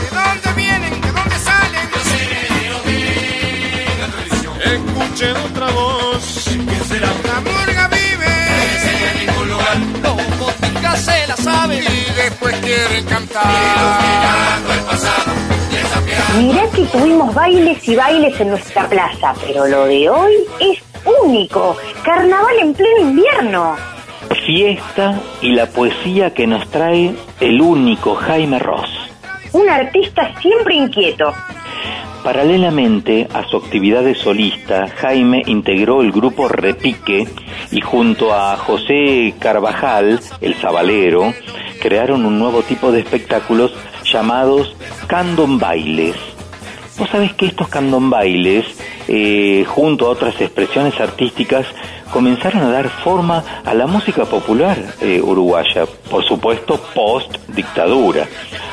¿De 0.00 0.16
dónde 0.22 0.62
vienen? 0.62 1.00
¿De 1.00 1.10
dónde 1.10 1.38
salen? 1.38 1.90
Yo 1.92 2.00
sé 2.10 2.22
Escuchen 4.74 5.36
otra 5.50 5.66
voz. 5.70 6.44
¿quién 6.44 6.84
será? 6.84 7.08
La 7.26 7.40
murga 7.40 7.88
vive. 7.88 8.34
No 8.50 8.62
enseña 8.72 9.10
en 9.10 9.26
ningún 9.26 9.48
lugar, 9.48 9.76
Los 10.02 10.16
boticas 10.38 11.00
se 11.00 11.26
la 11.26 11.36
saben. 11.36 11.82
Y 11.82 12.12
después 12.14 12.54
quieren 12.60 13.04
cantar. 13.06 13.46
mirando 13.46 14.72
el 14.74 14.80
pasado, 14.80 15.32
desafiando. 15.72 16.40
Mirá 16.40 16.70
que 16.70 16.84
tuvimos 16.86 17.34
bailes 17.34 17.88
y 17.88 17.96
bailes 17.96 18.40
en 18.40 18.50
nuestra 18.50 18.88
plaza, 18.88 19.34
pero 19.44 19.66
lo 19.66 19.86
de 19.86 20.08
hoy 20.08 20.34
es 20.60 20.83
único. 21.24 21.76
Carnaval 22.04 22.54
en 22.60 22.74
pleno 22.74 23.00
invierno. 23.00 23.76
fiesta 24.46 25.20
y 25.40 25.52
la 25.52 25.66
poesía 25.66 26.34
que 26.34 26.46
nos 26.46 26.68
trae 26.70 27.14
el 27.40 27.60
único 27.60 28.14
Jaime 28.14 28.58
Ross. 28.58 28.90
Un 29.52 29.68
artista 29.68 30.32
siempre 30.40 30.74
inquieto. 30.74 31.32
Paralelamente 32.22 33.28
a 33.34 33.44
su 33.44 33.58
actividad 33.58 34.02
de 34.02 34.14
solista, 34.14 34.88
Jaime 34.88 35.42
integró 35.46 36.00
el 36.00 36.10
grupo 36.10 36.48
Repique 36.48 37.28
y 37.70 37.80
junto 37.82 38.32
a 38.32 38.56
José 38.56 39.34
Carvajal, 39.38 40.20
el 40.40 40.54
sabalero, 40.54 41.34
crearon 41.82 42.24
un 42.24 42.38
nuevo 42.38 42.62
tipo 42.62 42.92
de 42.92 43.00
espectáculos 43.00 43.74
llamados 44.04 44.74
candombailes. 45.06 46.33
Vos 46.96 47.10
sabés 47.10 47.34
que 47.34 47.46
estos 47.46 47.68
candombailes, 47.68 48.64
eh, 49.08 49.64
junto 49.66 50.06
a 50.06 50.10
otras 50.10 50.40
expresiones 50.40 51.00
artísticas, 51.00 51.66
comenzaron 52.12 52.62
a 52.62 52.70
dar 52.70 52.88
forma 52.88 53.42
a 53.64 53.74
la 53.74 53.88
música 53.88 54.24
popular 54.26 54.78
eh, 55.00 55.20
uruguaya, 55.20 55.86
por 56.08 56.24
supuesto 56.24 56.80
post 56.94 57.36
dictadura. 57.48 58.28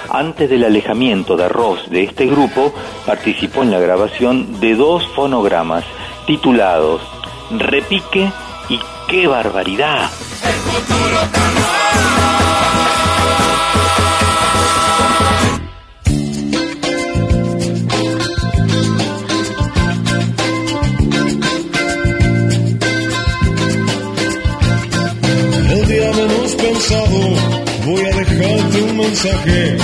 Antes 0.10 0.50
del 0.52 0.66
alejamiento 0.66 1.36
de 1.36 1.50
Ross 1.50 1.90
de 1.90 2.04
este 2.04 2.28
grupo, 2.28 2.74
participó 3.08 3.64
en 3.64 3.72
la 3.72 3.80
grabación 3.80 4.60
de 4.60 4.76
dos 4.76 5.08
fonogramas 5.16 5.84
titulados 6.28 7.02
Repique 7.50 8.32
y 8.70 8.80
¡Qué 9.08 9.28
barbaridad! 9.28 10.10
El 10.44 11.81
mensaje. 29.12 29.78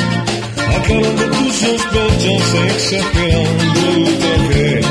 Aclarando 0.77 1.23
tus 1.37 1.55
sospechas, 1.55 2.47
exagerando 2.75 3.63
el 3.89 3.97
ultraje, 4.07 4.81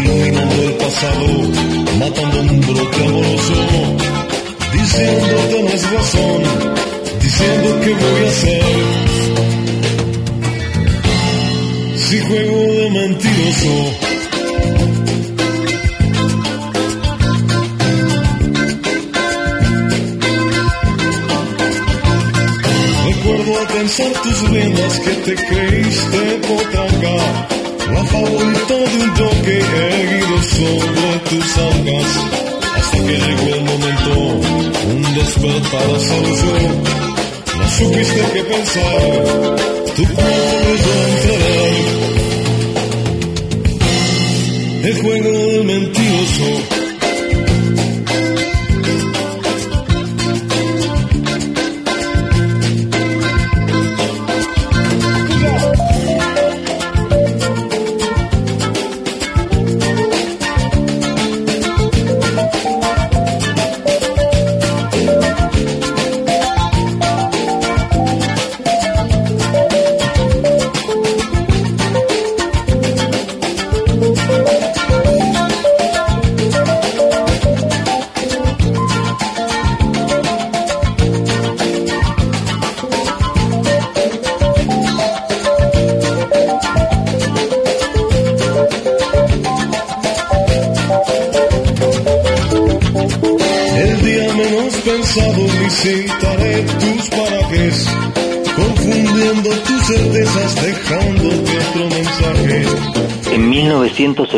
iluminando 0.00 0.62
el 0.62 0.74
pasado, 0.74 1.26
matando 1.98 2.40
un 2.40 2.60
brote 2.60 3.04
amoroso, 3.04 3.58
diciéndote 4.72 5.62
no 5.62 5.70
es 5.70 5.84
razón, 5.92 6.42
diciendo 7.20 7.68
que 7.82 7.94
voy 7.94 8.24
a 8.24 8.28
hacer. 8.28 8.62
Si 11.96 12.20
juego 12.20 12.58
de 12.78 12.90
mentiroso, 12.90 14.07
Pensar 23.98 24.22
tus 24.22 24.50
vendas 24.52 25.00
que 25.00 25.10
te 25.10 25.34
creíste 25.34 26.40
potranca, 26.46 27.16
la 27.92 28.04
favorita 28.04 28.74
de 28.74 28.96
un 29.02 29.14
toque 29.14 29.58
erguido 29.58 30.38
sobre 30.42 31.18
tus 31.28 31.58
algas, 31.58 32.10
hasta 32.76 32.98
que 32.98 33.16
llegó 33.18 33.48
el 33.56 33.64
momento, 33.64 34.12
un 34.86 35.02
despertar 35.14 35.90
azaroso, 35.96 36.52
no 37.58 37.66
supiste 37.70 38.22
qué 38.34 38.42
pensar, 38.44 39.00
tu 39.96 40.04
cuerpo 40.14 40.56
entrever, 41.08 41.74
el 44.84 44.94
juego 45.02 45.47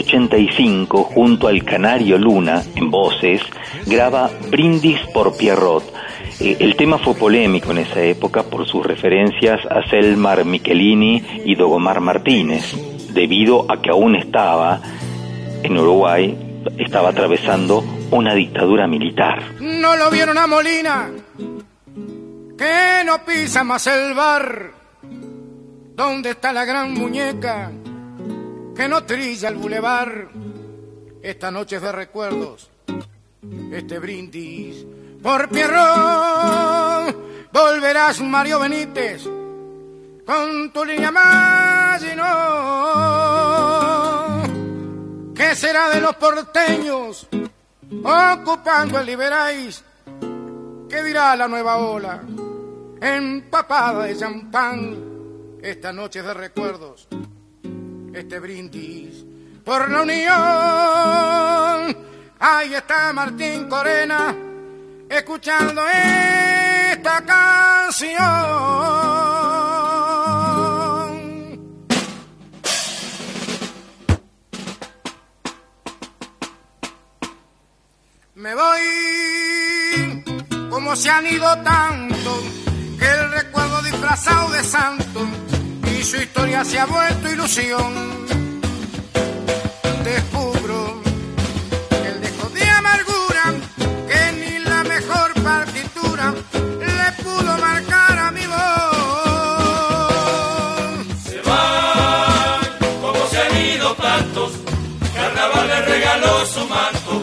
1985, 0.02 1.04
junto 1.04 1.48
al 1.48 1.64
Canario 1.64 2.18
Luna, 2.18 2.62
en 2.74 2.90
voces, 2.90 3.42
graba 3.86 4.30
Brindis 4.50 4.98
por 5.12 5.36
Pierrot. 5.36 5.84
Eh, 6.40 6.56
el 6.60 6.76
tema 6.76 6.98
fue 6.98 7.14
polémico 7.14 7.70
en 7.70 7.78
esa 7.78 8.02
época 8.02 8.42
por 8.44 8.66
sus 8.66 8.84
referencias 8.84 9.60
a 9.66 9.88
Selmar 9.88 10.44
Michelini 10.44 11.22
y 11.44 11.54
Dogomar 11.54 12.00
Martínez, 12.00 12.74
debido 13.12 13.70
a 13.70 13.80
que 13.82 13.90
aún 13.90 14.16
estaba 14.16 14.80
en 15.62 15.76
Uruguay, 15.76 16.62
estaba 16.78 17.10
atravesando 17.10 17.84
una 18.10 18.34
dictadura 18.34 18.86
militar. 18.86 19.42
No 19.60 19.96
lo 19.96 20.10
vieron 20.10 20.38
a 20.38 20.46
Molina, 20.46 21.10
que 22.56 23.04
no 23.04 23.24
pisa 23.24 23.64
más 23.64 23.86
el 23.86 24.14
bar. 24.14 24.72
¿Dónde 25.94 26.30
está 26.30 26.52
la 26.52 26.64
gran 26.64 26.94
muñeca 26.94 27.70
que 28.74 28.88
no 28.88 29.04
trilla 29.04 29.48
el 29.48 29.56
bulevar? 29.56 30.28
Esta 31.22 31.50
noche 31.50 31.78
de 31.80 31.92
recuerdos, 31.92 32.70
este 33.72 33.98
brindis 33.98 34.86
por 35.22 35.48
Pierrot. 35.48 37.30
Volverás 37.52 38.20
Mario 38.20 38.60
Benítez 38.60 39.24
con 40.30 40.72
tu 40.72 40.84
línea 40.84 41.10
no 42.16 42.30
¿Qué 45.34 45.56
será 45.56 45.90
de 45.90 46.00
los 46.00 46.14
porteños 46.16 47.26
ocupando 48.04 49.00
el 49.00 49.06
Liberáis? 49.06 49.82
¿Qué 50.88 51.02
dirá 51.02 51.34
la 51.34 51.48
nueva 51.48 51.78
ola? 51.78 52.22
Empapada 53.00 54.04
de 54.04 54.16
champán, 54.16 55.58
esta 55.62 55.92
noche 55.92 56.22
de 56.22 56.34
recuerdos, 56.34 57.08
este 58.12 58.38
brindis 58.38 59.24
por 59.64 59.90
la 59.90 60.02
unión. 60.02 61.96
Ahí 62.38 62.74
está 62.74 63.12
Martín 63.12 63.68
Corena, 63.68 64.34
escuchando 65.08 65.82
esta 65.86 67.24
canción. 67.24 68.20
Me 78.34 78.54
voy 78.54 78.80
como 80.70 80.96
se 80.96 81.10
han 81.10 81.26
ido 81.26 81.62
tanto 81.62 82.42
que 82.98 83.06
el 83.06 83.30
recuerdo 83.32 83.82
disfrazado 83.82 84.50
de 84.50 84.62
santo 84.64 85.28
y 86.00 86.02
su 86.02 86.16
historia 86.16 86.64
se 86.64 86.78
ha 86.78 86.86
vuelto 86.86 87.30
ilusión. 87.30 88.26
Descubro 90.02 91.02
que 91.90 92.08
el 92.08 92.20
dejo 92.22 92.48
de 92.48 92.62
amargura 92.70 93.54
que 94.08 94.32
ni 94.40 94.58
la 94.64 94.82
mejor 94.84 95.34
partitura 95.42 96.34
le 96.80 97.12
pudo 97.22 97.58
marcar 97.58 98.18
a 98.18 98.30
mi 98.30 98.46
voz. 98.46 98.56
Se 101.28 101.38
van 101.42 102.60
como 103.02 103.26
se 103.26 103.38
han 103.42 103.56
ido 103.74 103.94
tantos. 103.94 104.52
Carnaval 105.14 105.68
le 105.68 105.82
regaló 105.82 106.46
su 106.46 106.66
manto, 106.66 107.22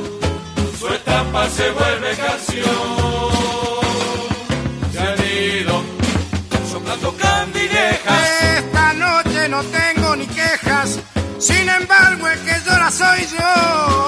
su 0.80 0.88
estampa 0.88 1.50
se 1.50 1.72
vuelve 1.72 2.16
canción. 2.16 2.97
Sin 11.40 11.70
embargo 11.70 12.28
el 12.28 12.40
que 12.40 12.56
llora 12.66 12.92
soy 12.92 13.28
yo. 13.38 14.08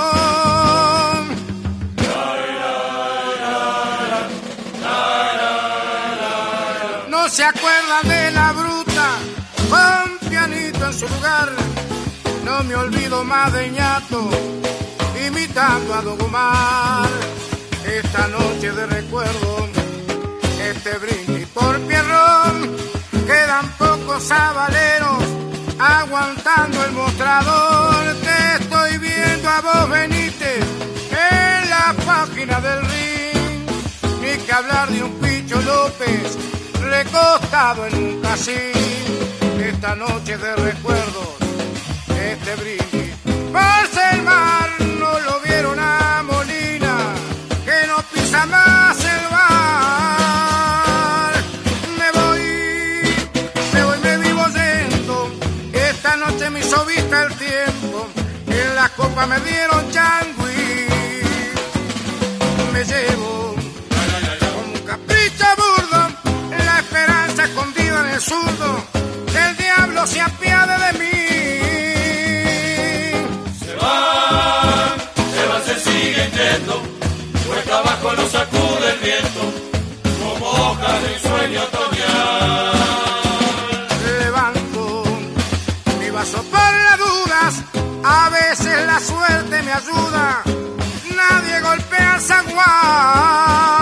no 7.09 7.27
se 7.27 7.43
acuerdan 7.43 8.07
de 8.07 8.31
la 8.31 8.51
bruta, 8.53 9.07
con 9.69 10.29
pianito 10.29 10.85
en 10.85 10.93
su 10.93 11.07
lugar. 11.07 11.49
No 12.45 12.63
me 12.63 12.75
olvido 12.75 13.23
más 13.23 13.51
de 13.51 13.69
ñato, 13.69 14.29
imitando 15.27 15.93
a 15.95 16.01
Don 16.01 16.21
Omar. 16.21 17.09
Esta 17.85 18.27
noche 18.29 18.71
de 18.71 18.85
recuerdo, 18.87 19.67
este 20.71 20.97
brindis 20.97 21.47
por 21.49 21.77
Pierrón, 21.81 22.77
quedan 23.27 23.67
pocos 23.77 24.23
sabaleros 24.23 25.48
aguantando 25.79 26.83
el 26.83 26.91
mostrador. 26.91 28.15
Te 28.21 28.63
estoy 28.63 28.97
viendo 28.97 29.49
a 29.49 29.61
vos, 29.61 29.89
Benítez, 29.89 30.65
en 31.11 31.69
la 31.69 31.95
página 32.05 32.59
del 32.59 32.81
ring. 32.81 34.21
Ni 34.21 34.45
que 34.45 34.51
hablar 34.51 34.89
de 34.89 35.03
un 35.03 35.13
Picho 35.19 35.61
López 35.61 36.37
recostado 36.81 37.87
en 37.87 37.95
un 37.95 38.21
casín. 38.21 38.55
Esta 39.59 39.95
noche 39.95 40.37
de 40.37 40.55
recuerdos, 40.55 41.35
este 42.07 42.55
brindis. 42.55 43.15
Pasa 43.53 44.11
el 44.11 44.23
mar, 44.23 44.69
no 44.99 45.19
lo 45.19 45.39
vieron 45.41 45.79
a 45.79 45.98
Me 59.27 59.39
dieron 59.41 59.91
changui. 59.91 60.87
Me 62.73 62.83
llevo 62.85 63.53
como 64.39 64.59
un 64.65 64.79
capricho 64.85 65.45
burdo. 65.57 66.01
La 66.65 66.79
esperanza 66.79 67.43
escondida 67.43 67.99
en 68.05 68.13
el 68.15 68.21
zurdo. 68.21 68.83
Que 69.31 69.39
el 69.49 69.57
diablo 69.57 70.07
se 70.07 70.21
apiade 70.21 70.75
de 70.85 70.91
mí. 70.99 71.19
Se 73.59 73.75
van, 73.75 74.95
se 75.35 75.43
van, 75.49 75.63
se 75.65 75.75
siguen 75.81 76.31
yendo, 76.31 76.81
cuesta 77.45 77.77
abajo 77.77 78.13
lo 78.13 78.29
sacude 78.29 78.93
el 78.93 78.99
viento, 78.99 79.41
como 80.23 80.45
hojas 80.49 80.97
de 81.03 81.07
un 81.13 81.19
sueño 81.19 81.61
otoñal. 81.63 82.71
levanto 84.23 85.03
mi 85.99 86.09
vaso 86.09 86.41
por 86.43 86.71
las 86.85 86.97
dudas. 86.97 87.53
A 88.01 88.29
veces 88.29 88.48
suerte 88.99 89.61
me 89.61 89.71
ayuda. 89.71 90.43
Nadie 91.15 91.61
golpea 91.61 92.15
el 92.15 92.21
zaguán. 92.21 93.78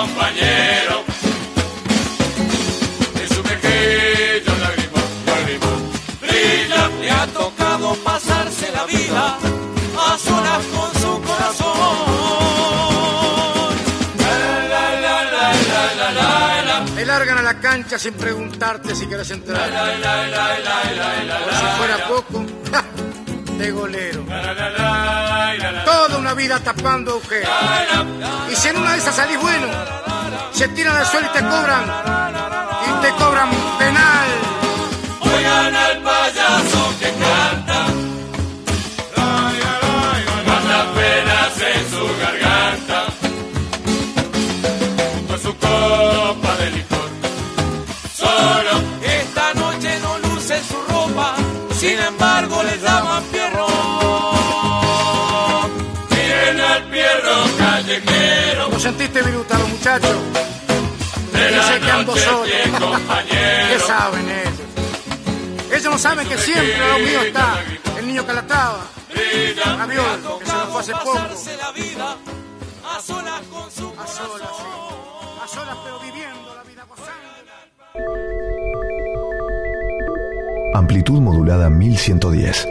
Compañero. 0.00 0.96
En 3.20 3.28
su 3.34 3.40
mejillo 3.42 4.52
lágrimas, 4.64 5.06
lágrimas, 5.26 5.78
brilla. 6.22 6.82
Le 7.00 7.10
ha 7.10 7.26
tocado 7.26 7.94
pasarse 7.96 8.66
la 8.72 8.84
vida 8.86 9.38
a 10.06 10.18
solas 10.18 10.64
con 10.74 10.90
su 11.02 11.12
corazón. 11.28 11.76
La, 14.22 14.34
la, 14.72 14.84
la, 15.04 15.16
la, 15.34 15.46
la, 15.70 15.82
la, 16.00 16.08
la, 16.12 16.62
la. 16.68 16.76
Me 16.94 17.04
largan 17.04 17.38
a 17.38 17.42
la 17.42 17.60
cancha 17.60 17.98
sin 17.98 18.14
preguntarte 18.14 18.94
si 18.94 19.06
quieres 19.06 19.30
entrar. 19.30 19.68
Por 21.44 21.54
si 21.60 21.66
fuera 21.78 21.96
poco, 22.08 22.36
de 23.58 23.70
golero. 23.70 24.24
Toda 25.84 26.18
una 26.18 26.34
vida 26.34 26.60
tapando 26.60 27.12
agujeros. 27.12 27.50
Y 28.50 28.56
si 28.56 28.68
en 28.68 28.76
una 28.76 28.92
de 28.92 28.98
esas 28.98 29.16
salís 29.16 29.40
bueno, 29.40 29.66
se 30.52 30.68
tiran 30.68 30.96
al 30.96 31.06
suelo 31.06 31.26
y 31.26 31.30
te 31.30 31.40
cobran. 31.40 31.84
Y 32.86 33.02
te 33.02 33.10
cobran 33.12 33.50
penal. 33.78 34.28
Oigan 35.20 35.74
al 35.74 36.02
payaso 36.02 36.94
que 37.00 37.10
canta. 37.10 37.86
Cuántas 40.46 40.86
penas 40.98 41.52
en 41.74 41.90
su 41.90 42.04
garganta. 42.20 43.04
Con 45.28 45.40
su 45.40 45.56
copa 45.56 46.56
de 46.56 46.70
licor. 46.70 47.08
Solo 48.14 48.82
esta 49.02 49.54
noche 49.54 49.98
no 50.00 50.18
luce 50.18 50.60
su 50.64 50.76
ropa. 50.92 51.34
Sin 51.78 51.98
embargo 51.98 52.19
sentiste 58.80 59.22
virutado, 59.22 59.66
muchacho? 59.68 60.08
De 61.32 61.50
la 61.50 61.56
Dice 61.58 61.80
que 61.80 61.90
ando 61.90 62.16
solo. 62.16 62.44
¿Qué 62.44 63.78
saben 63.86 64.28
ellos? 64.28 65.70
Ellos 65.70 65.92
no 65.92 65.98
saben 65.98 66.26
que 66.26 66.38
siempre 66.38 66.82
a 66.82 66.98
lo 66.98 66.98
mío 66.98 67.20
está 67.20 67.62
el 67.98 68.06
niño 68.06 68.26
Calatrava. 68.26 68.86
Avión, 69.80 70.04
que 70.38 70.46
se 70.46 70.52
nos 70.52 70.68
fue 70.70 70.80
hace 70.80 70.92
poco. 70.92 71.14
la 71.14 71.72
vida 71.72 72.16
a 72.84 73.00
solas 73.00 73.42
con 73.52 73.70
su 73.70 73.92
A 73.98 74.06
solas, 74.06 74.48
sí. 74.56 75.44
A 75.44 75.48
solas, 75.48 75.76
pero 75.84 75.98
viviendo 76.00 76.54
la 76.54 76.62
vida 76.62 76.86
Amplitud 80.74 81.20
modulada 81.20 81.68
1110. 81.68 82.66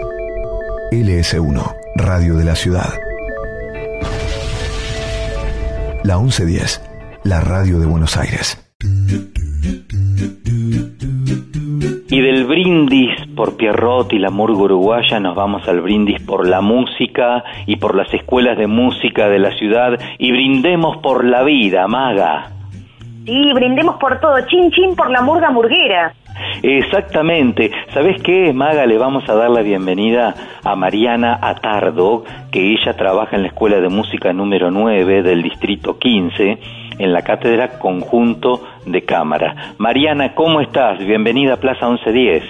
LS1, 0.91 1.75
Radio 1.95 2.35
de 2.35 2.43
la 2.43 2.55
Ciudad. 2.55 3.08
La 6.03 6.17
1110, 6.17 6.81
la 7.25 7.41
radio 7.41 7.77
de 7.79 7.85
Buenos 7.85 8.15
Aires. 8.15 8.57
Y 12.09 12.21
del 12.21 12.45
brindis 12.45 13.11
por 13.35 13.57
Pierrot 13.57 14.13
y 14.13 14.19
la 14.19 14.29
murga 14.29 14.59
uruguaya 14.59 15.19
nos 15.19 15.35
vamos 15.35 15.67
al 15.67 15.81
brindis 15.81 16.21
por 16.21 16.47
la 16.47 16.61
música 16.61 17.43
y 17.65 17.75
por 17.75 17.95
las 17.95 18.13
escuelas 18.13 18.57
de 18.57 18.67
música 18.67 19.27
de 19.27 19.39
la 19.39 19.55
ciudad 19.57 19.99
y 20.17 20.31
brindemos 20.31 20.97
por 20.97 21.25
la 21.25 21.43
vida, 21.43 21.87
maga. 21.87 22.58
Sí, 23.29 23.53
brindemos 23.53 23.97
por 23.97 24.19
todo. 24.19 24.41
Chin, 24.47 24.71
chin 24.71 24.95
por 24.95 25.11
la 25.11 25.21
murga 25.21 25.51
murguera. 25.51 26.13
Exactamente. 26.63 27.69
¿Sabes 27.93 28.19
qué, 28.23 28.51
Maga? 28.53 28.87
Le 28.87 28.97
vamos 28.97 29.29
a 29.29 29.35
dar 29.35 29.51
la 29.51 29.61
bienvenida 29.61 30.33
a 30.63 30.75
Mariana 30.75 31.37
Atardo, 31.39 32.23
que 32.51 32.71
ella 32.71 32.93
trabaja 32.93 33.35
en 33.35 33.43
la 33.43 33.49
Escuela 33.49 33.79
de 33.81 33.89
Música 33.89 34.33
número 34.33 34.71
9 34.71 35.21
del 35.21 35.43
Distrito 35.43 35.99
15, 35.99 36.57
en 36.97 37.13
la 37.13 37.21
Cátedra 37.21 37.77
Conjunto 37.77 38.63
de 38.87 39.03
Cámara. 39.03 39.75
Mariana, 39.77 40.33
¿cómo 40.33 40.59
estás? 40.59 40.97
Bienvenida 40.97 41.53
a 41.53 41.57
Plaza 41.57 41.87
1110. 41.87 42.43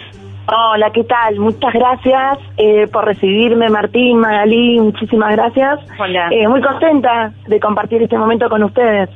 Hola, 0.47 0.91
¿qué 0.91 1.03
tal? 1.03 1.39
Muchas 1.39 1.73
gracias 1.73 2.39
eh, 2.55 2.87
por 2.87 3.03
recibirme, 3.03 3.67
Martín, 3.67 4.17
Magalí, 4.19 4.79
muchísimas 4.79 5.35
gracias. 5.35 5.81
Hola. 5.99 6.29
Eh, 6.31 6.47
muy 6.47 6.61
contenta 6.61 7.33
de 7.47 7.59
compartir 7.59 8.01
este 8.01 8.17
momento 8.17 8.47
con 8.49 8.63
ustedes. 8.63 9.09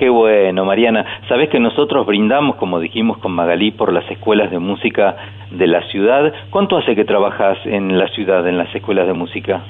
Qué 0.00 0.08
bueno, 0.08 0.64
Mariana. 0.64 1.04
Sabes 1.28 1.50
que 1.50 1.60
nosotros 1.60 2.06
brindamos, 2.06 2.56
como 2.56 2.80
dijimos 2.80 3.18
con 3.18 3.32
Magalí, 3.32 3.70
por 3.70 3.92
las 3.92 4.10
escuelas 4.10 4.50
de 4.50 4.58
música 4.58 5.14
de 5.50 5.66
la 5.66 5.82
ciudad. 5.88 6.32
¿Cuánto 6.48 6.78
hace 6.78 6.96
que 6.96 7.04
trabajas 7.04 7.58
en 7.66 7.98
la 7.98 8.08
ciudad, 8.08 8.48
en 8.48 8.56
las 8.56 8.74
escuelas 8.74 9.06
de 9.06 9.12
música? 9.12 9.60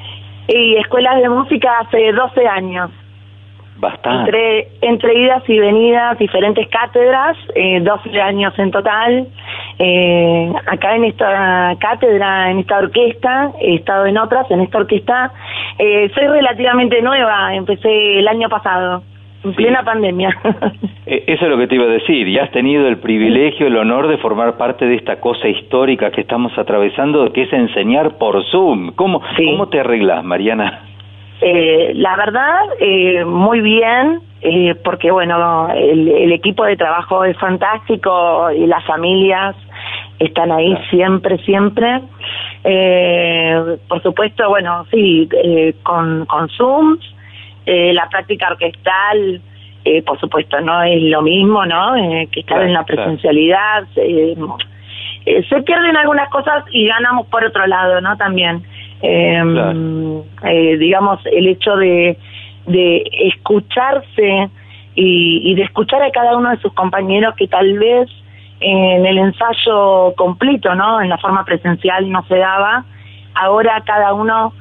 Y 0.46 0.76
escuelas 0.76 1.20
de 1.20 1.28
música 1.28 1.80
hace 1.80 2.12
12 2.12 2.46
años. 2.46 2.92
Bastante. 3.78 4.30
Entre, 4.30 4.68
entre 4.82 5.18
idas 5.18 5.42
y 5.48 5.58
venidas, 5.58 6.16
diferentes 6.16 6.68
cátedras, 6.68 7.36
eh, 7.56 7.80
12 7.80 8.22
años 8.22 8.56
en 8.56 8.70
total. 8.70 9.26
Eh, 9.80 10.52
acá 10.68 10.94
en 10.94 11.06
esta 11.06 11.74
cátedra, 11.80 12.52
en 12.52 12.60
esta 12.60 12.78
orquesta, 12.78 13.50
he 13.60 13.74
estado 13.74 14.06
en 14.06 14.16
otras, 14.16 14.48
en 14.52 14.60
esta 14.60 14.78
orquesta. 14.78 15.32
Eh, 15.76 16.08
soy 16.14 16.28
relativamente 16.28 17.02
nueva, 17.02 17.52
empecé 17.52 18.20
el 18.20 18.28
año 18.28 18.48
pasado, 18.48 19.02
en 19.44 19.54
plena 19.54 19.82
pandemia. 19.82 20.30
Eh, 21.06 21.24
Eso 21.26 21.46
es 21.46 21.50
lo 21.50 21.56
que 21.58 21.66
te 21.66 21.74
iba 21.74 21.86
a 21.86 21.88
decir. 21.88 22.28
Y 22.28 22.38
has 22.38 22.52
tenido 22.52 22.86
el 22.86 22.98
privilegio, 22.98 23.66
el 23.66 23.76
honor 23.76 24.06
de 24.06 24.18
formar 24.18 24.56
parte 24.56 24.86
de 24.86 24.94
esta 24.94 25.18
cosa 25.18 25.48
histórica 25.48 26.10
que 26.10 26.20
estamos 26.20 26.56
atravesando, 26.56 27.32
que 27.32 27.42
es 27.42 27.52
enseñar 27.52 28.18
por 28.18 28.44
Zoom. 28.44 28.92
¿Cómo, 28.94 29.20
¿cómo 29.36 29.68
te 29.68 29.80
arreglas, 29.80 30.22
Mariana? 30.22 30.84
Eh, 31.40 31.92
la 31.96 32.16
verdad, 32.16 32.60
eh, 32.78 33.24
muy 33.24 33.60
bien, 33.60 34.20
eh, 34.42 34.74
porque 34.84 35.10
bueno, 35.10 35.68
el, 35.74 36.08
el 36.08 36.32
equipo 36.32 36.64
de 36.64 36.76
trabajo 36.76 37.24
es 37.24 37.36
fantástico 37.38 38.50
y 38.52 38.66
las 38.66 38.84
familias 38.84 39.56
están 40.20 40.52
ahí 40.52 40.76
siempre, 40.90 41.38
siempre. 41.38 42.02
Eh, 42.62 43.78
por 43.88 44.02
supuesto, 44.02 44.48
bueno, 44.48 44.84
sí, 44.90 45.28
eh, 45.32 45.74
con, 45.82 46.26
con 46.26 46.48
Zooms, 46.50 47.00
eh, 47.72 47.92
la 47.92 48.08
práctica 48.08 48.48
orquestal, 48.50 49.40
eh, 49.84 50.02
por 50.02 50.18
supuesto, 50.18 50.60
no 50.60 50.82
es 50.82 51.00
lo 51.02 51.22
mismo, 51.22 51.64
¿no? 51.66 51.96
Eh, 51.96 52.28
que 52.32 52.40
estar 52.40 52.56
Claro, 52.58 52.68
en 52.68 52.74
la 52.74 52.84
presencialidad. 52.84 53.84
eh, 53.96 54.34
se 55.48 55.62
pierden 55.62 55.96
algunas 55.96 56.28
cosas 56.30 56.64
y 56.72 56.86
ganamos 56.86 57.26
por 57.28 57.44
otro 57.44 57.66
lado, 57.66 58.00
¿no? 58.00 58.16
También. 58.16 58.62
Eh, 59.02 59.42
eh, 60.44 60.76
digamos, 60.78 61.20
el 61.26 61.46
hecho 61.46 61.76
de, 61.76 62.18
de 62.66 63.02
escucharse 63.32 64.50
y, 64.94 65.40
y 65.50 65.54
de 65.54 65.62
escuchar 65.62 66.02
a 66.02 66.10
cada 66.10 66.36
uno 66.36 66.50
de 66.50 66.58
sus 66.58 66.72
compañeros 66.74 67.34
que 67.36 67.46
tal 67.48 67.78
vez 67.78 68.08
en 68.60 69.06
el 69.06 69.16
ensayo 69.18 70.12
completo, 70.16 70.74
¿no? 70.74 71.00
En 71.00 71.08
la 71.08 71.16
forma 71.18 71.44
presencial 71.44 72.10
no 72.10 72.22
se 72.26 72.36
daba. 72.36 72.84
Ahora 73.34 73.82
cada 73.86 74.12
uno 74.12 74.52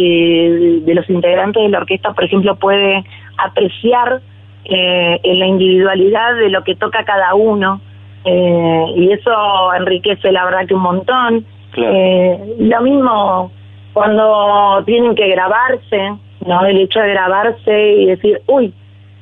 eh, 0.00 0.80
de 0.84 0.94
los 0.94 1.10
integrantes 1.10 1.60
de 1.60 1.68
la 1.68 1.78
orquesta, 1.78 2.12
por 2.12 2.24
ejemplo, 2.24 2.54
puede 2.54 3.04
apreciar 3.36 4.20
eh, 4.64 5.20
en 5.22 5.38
la 5.40 5.46
individualidad 5.46 6.36
de 6.36 6.50
lo 6.50 6.62
que 6.62 6.76
toca 6.76 7.04
cada 7.04 7.34
uno 7.34 7.80
eh, 8.24 8.84
y 8.94 9.10
eso 9.10 9.74
enriquece 9.74 10.30
la 10.30 10.44
verdad 10.44 10.66
que 10.66 10.74
un 10.74 10.82
montón. 10.82 11.44
Eh, 11.76 12.56
lo 12.58 12.80
mismo 12.82 13.50
cuando 13.92 14.84
tienen 14.86 15.16
que 15.16 15.28
grabarse, 15.28 16.12
¿no? 16.46 16.64
El 16.64 16.78
hecho 16.78 17.00
de 17.00 17.10
grabarse 17.10 17.92
y 17.94 18.06
decir, 18.06 18.40
uy, 18.46 18.72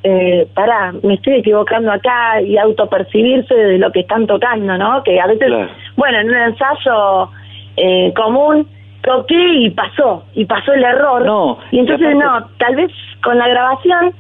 eh, 0.03 0.47
pará, 0.55 0.93
me 1.03 1.15
estoy 1.15 1.37
equivocando 1.37 1.91
acá 1.91 2.41
y 2.43 2.59
autopercibirse 2.59 3.55
de 3.55 3.79
lo 3.79 3.91
que 3.93 4.01
están 4.01 4.27
tocando, 4.27 4.77
¿no? 4.77 5.03
Que 5.05 5.19
a 5.21 5.27
veces, 5.27 5.51
bueno, 5.97 6.19
en 6.19 6.29
un 6.29 6.37
ensayo 6.37 7.31
eh, 7.77 8.13
común 8.15 8.69
toqué 9.07 9.55
y 9.61 9.71
pasó, 9.71 10.25
y 10.35 10.45
pasó 10.45 10.75
el 10.75 10.85
error. 10.85 11.25
No, 11.25 11.59
y 11.71 11.79
entonces 11.79 12.07
y 12.09 12.13
aparte- 12.13 12.25
no, 12.43 12.47
tal 12.59 12.77
vez 12.77 12.93
con 13.23 13.39
la 13.39 13.49
grabación, 13.49 14.13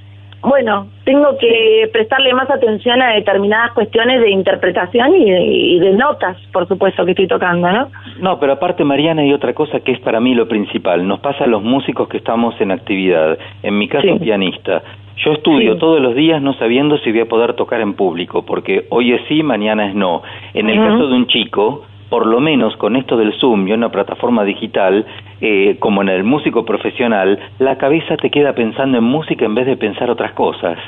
bueno, 0.42 0.86
tengo 1.04 1.36
que 1.38 1.88
prestarle 1.92 2.32
más 2.32 2.48
atención 2.48 3.02
a 3.02 3.14
determinadas 3.14 3.72
cuestiones 3.72 4.20
de 4.20 4.30
interpretación 4.30 5.14
y 5.16 5.30
de, 5.30 5.42
y 5.44 5.78
de 5.80 5.92
notas, 5.94 6.36
por 6.52 6.68
supuesto, 6.68 7.04
que 7.04 7.10
estoy 7.12 7.26
tocando, 7.26 7.68
¿no? 7.70 7.88
No, 8.20 8.38
pero 8.38 8.52
aparte, 8.52 8.84
Mariana, 8.84 9.22
hay 9.22 9.32
otra 9.32 9.54
cosa 9.54 9.80
que 9.80 9.92
es 9.92 10.00
para 10.00 10.20
mí 10.20 10.34
lo 10.34 10.46
principal. 10.46 11.06
Nos 11.06 11.18
pasa 11.20 11.44
a 11.44 11.46
los 11.48 11.62
músicos 11.62 12.08
que 12.08 12.18
estamos 12.18 12.58
en 12.60 12.70
actividad. 12.70 13.36
En 13.64 13.76
mi 13.76 13.88
caso, 13.88 14.18
pianista. 14.20 14.82
Yo 15.24 15.32
estudio 15.32 15.72
Sí. 15.72 15.78
todos 15.80 16.00
los 16.00 16.14
días 16.14 16.40
no 16.42 16.52
sabiendo 16.54 16.98
si 16.98 17.10
voy 17.10 17.22
a 17.22 17.26
poder 17.26 17.54
tocar 17.54 17.80
en 17.80 17.94
público, 17.94 18.44
porque 18.44 18.84
hoy 18.90 19.14
es 19.14 19.22
sí, 19.28 19.42
mañana 19.42 19.86
es 19.88 19.94
no. 19.94 20.22
En 20.54 20.68
el 20.68 20.78
caso 20.78 21.08
de 21.08 21.14
un 21.14 21.26
chico, 21.26 21.86
por 22.08 22.26
lo 22.26 22.40
menos 22.40 22.76
con 22.76 22.96
esto 22.96 23.16
del 23.16 23.32
Zoom 23.34 23.66
y 23.68 23.72
una 23.72 23.90
plataforma 23.90 24.44
digital, 24.44 25.04
eh, 25.40 25.76
como 25.78 26.02
en 26.02 26.08
el 26.08 26.24
músico 26.24 26.64
profesional, 26.64 27.38
la 27.58 27.76
cabeza 27.78 28.16
te 28.16 28.30
queda 28.30 28.54
pensando 28.54 28.98
en 28.98 29.04
música 29.04 29.44
en 29.44 29.54
vez 29.54 29.66
de 29.66 29.76
pensar 29.76 30.10
otras 30.10 30.32
cosas. 30.32 30.78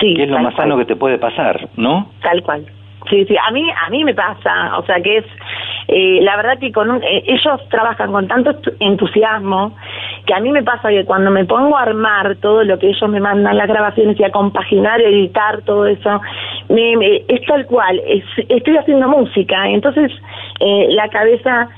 Sí, 0.00 0.14
que 0.14 0.24
es 0.24 0.28
lo 0.28 0.38
más 0.40 0.54
cual. 0.54 0.68
sano 0.68 0.78
que 0.78 0.86
te 0.86 0.96
puede 0.96 1.18
pasar, 1.18 1.68
¿no? 1.76 2.08
Tal 2.22 2.42
cual. 2.42 2.66
Sí, 3.10 3.24
sí, 3.26 3.36
a 3.36 3.50
mí, 3.50 3.68
a 3.70 3.90
mí 3.90 4.02
me 4.02 4.14
pasa, 4.14 4.78
o 4.78 4.84
sea 4.86 5.00
que 5.02 5.18
es, 5.18 5.24
eh, 5.88 6.20
la 6.22 6.36
verdad 6.36 6.58
que 6.58 6.72
con 6.72 6.90
un- 6.90 7.02
eh, 7.02 7.22
ellos 7.26 7.60
trabajan 7.68 8.10
con 8.10 8.26
tanto 8.28 8.54
entusiasmo 8.80 9.76
que 10.24 10.32
a 10.34 10.40
mí 10.40 10.50
me 10.50 10.62
pasa 10.62 10.88
que 10.88 11.04
cuando 11.04 11.30
me 11.30 11.44
pongo 11.44 11.76
a 11.76 11.82
armar 11.82 12.36
todo 12.36 12.64
lo 12.64 12.78
que 12.78 12.88
ellos 12.88 13.08
me 13.10 13.20
mandan, 13.20 13.58
las 13.58 13.68
grabaciones 13.68 14.18
y 14.18 14.24
a 14.24 14.30
compaginar, 14.30 15.00
editar 15.02 15.60
todo 15.62 15.86
eso, 15.86 16.20
me, 16.70 16.96
me- 16.96 17.22
es 17.28 17.44
tal 17.46 17.66
cual, 17.66 18.00
es- 18.06 18.46
estoy 18.48 18.76
haciendo 18.78 19.06
música, 19.08 19.68
entonces 19.68 20.10
eh, 20.60 20.86
la 20.90 21.08
cabeza 21.08 21.68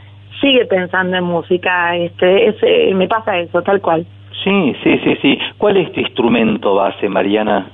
sigue 0.41 0.65
pensando 0.67 1.17
en 1.17 1.25
música, 1.25 1.97
este, 1.97 2.49
es, 2.49 2.57
eh, 2.63 2.93
me 2.95 3.09
pasa 3.09 3.37
eso, 3.39 3.63
tal 3.63 3.81
cual. 3.81 4.07
Sí, 4.45 4.77
sí, 4.85 5.01
sí, 5.03 5.17
sí. 5.23 5.39
¿Cuál 5.59 5.79
es 5.79 5.91
tu 5.93 6.01
instrumento 6.01 6.75
base, 6.77 7.09
Mariana? 7.09 7.67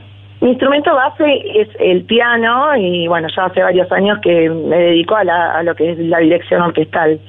Mi 0.42 0.50
instrumento 0.50 0.92
base 0.92 1.24
es 1.54 1.68
el 1.78 2.02
piano 2.02 2.74
y 2.76 3.06
bueno, 3.06 3.28
ya 3.34 3.44
hace 3.44 3.62
varios 3.62 3.90
años 3.92 4.18
que 4.24 4.50
me 4.50 4.76
dedico 4.76 5.14
a, 5.14 5.22
la- 5.22 5.52
a 5.58 5.62
lo 5.62 5.72
que 5.76 5.92
es 5.92 5.98
la 6.00 6.18
dirección 6.18 6.62
orquestal. 6.62 7.20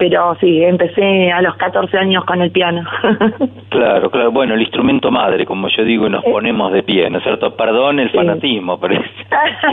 Pero 0.00 0.34
sí, 0.40 0.64
empecé 0.64 1.30
a 1.30 1.42
los 1.42 1.54
14 1.56 1.98
años 1.98 2.24
con 2.24 2.40
el 2.40 2.50
piano. 2.50 2.82
Claro, 3.70 4.10
claro. 4.10 4.32
Bueno, 4.32 4.54
el 4.54 4.62
instrumento 4.62 5.12
madre, 5.12 5.46
como 5.46 5.68
yo 5.68 5.84
digo, 5.84 6.08
nos 6.08 6.24
ponemos 6.24 6.72
de 6.72 6.82
pie, 6.82 7.08
¿no 7.08 7.18
es 7.18 7.22
cierto? 7.22 7.54
Perdón 7.54 8.00
el 8.00 8.10
fanatismo, 8.10 8.80
pero 8.80 9.00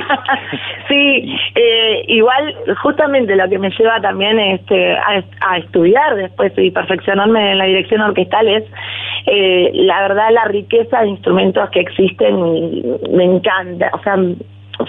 sí, 0.88 1.36
eh, 1.56 2.06
igual 2.08 2.56
justamente 2.84 3.36
lo 3.36 3.50
que 3.50 3.58
me 3.58 3.72
lleva 3.72 4.00
también 4.00 4.38
este, 4.38 4.96
a, 4.96 5.24
a 5.42 5.58
estudiar 5.58 6.16
después 6.16 6.54
y 6.58 6.70
perfeccionarme 6.70 7.54
en 7.54 7.58
la 7.58 7.66
dirección 7.66 8.02
orquestal 8.02 8.48
es 8.48 8.66
eh, 9.26 9.72
la 9.74 10.02
verdad 10.02 10.30
la 10.32 10.46
riqueza 10.46 11.02
de 11.02 11.08
instrumentos 11.08 11.68
que 11.72 11.80
existen 11.80 12.36
me 13.12 13.24
encanta, 13.24 13.90
o 13.94 14.04
sea, 14.04 14.16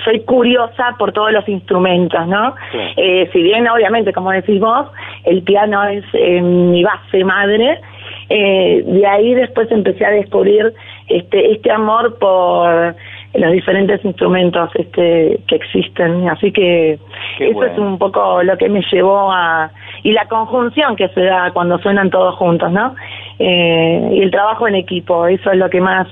soy 0.05 0.21
curiosa 0.25 0.95
por 0.99 1.13
todos 1.13 1.33
los 1.33 1.49
instrumentos, 1.49 2.27
¿no? 2.27 2.55
Eh, 2.97 3.29
si 3.33 3.43
bien 3.43 3.69
obviamente, 3.69 4.13
como 4.13 4.31
decís 4.31 4.61
vos, 4.61 4.87
el 5.25 5.43
piano 5.43 5.85
es 5.85 6.05
eh, 6.13 6.41
mi 6.41 6.83
base 6.83 7.25
madre, 7.25 7.81
eh, 8.29 8.83
de 8.87 9.07
ahí 9.07 9.35
después 9.35 9.71
empecé 9.71 10.05
a 10.05 10.11
descubrir 10.11 10.75
este 11.09 11.53
este 11.53 11.71
amor 11.73 12.19
por 12.19 12.95
los 13.35 13.53
diferentes 13.53 14.05
instrumentos 14.05 14.71
este 14.75 15.41
que 15.47 15.55
existen 15.57 16.29
así 16.29 16.53
que 16.53 16.99
Qué 17.39 17.47
eso 17.47 17.55
bueno. 17.55 17.73
es 17.73 17.79
un 17.79 17.99
poco 17.99 18.43
lo 18.43 18.57
que 18.59 18.69
me 18.69 18.83
llevó 18.93 19.31
a 19.33 19.71
y 20.03 20.13
la 20.13 20.27
conjunción 20.27 20.97
que 20.97 21.09
se 21.09 21.23
da 21.23 21.51
cuando 21.53 21.79
suenan 21.79 22.11
todos 22.11 22.35
juntos 22.37 22.71
no 22.71 22.95
Eh, 23.39 24.09
y 24.17 24.21
el 24.23 24.31
trabajo 24.31 24.67
en 24.67 24.75
equipo 24.75 25.27
eso 25.27 25.51
es 25.53 25.59
lo 25.59 25.71
que 25.71 25.81
más 25.81 26.07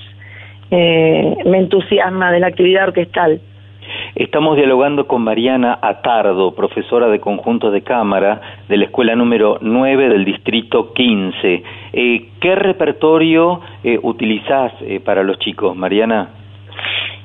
eh, 0.71 1.37
me 1.45 1.59
entusiasma 1.59 2.31
de 2.33 2.41
la 2.41 2.47
actividad 2.47 2.89
orquestal 2.89 3.41
Estamos 4.15 4.57
dialogando 4.57 5.07
con 5.07 5.23
Mariana 5.23 5.79
Atardo, 5.83 6.55
profesora 6.55 7.09
de 7.09 7.21
conjuntos 7.21 7.73
de 7.73 7.83
cámara 7.83 8.41
de 8.69 8.77
la 8.77 8.85
escuela 8.85 9.15
número 9.15 9.59
9 9.61 10.09
del 10.09 10.25
distrito 10.25 10.93
15. 10.93 11.63
Eh, 11.93 12.29
¿Qué 12.41 12.55
repertorio 12.55 13.61
eh, 13.85 13.99
utilizás 14.03 14.73
eh, 14.81 15.01
para 15.01 15.23
los 15.23 15.39
chicos, 15.39 15.77
Mariana? 15.77 16.31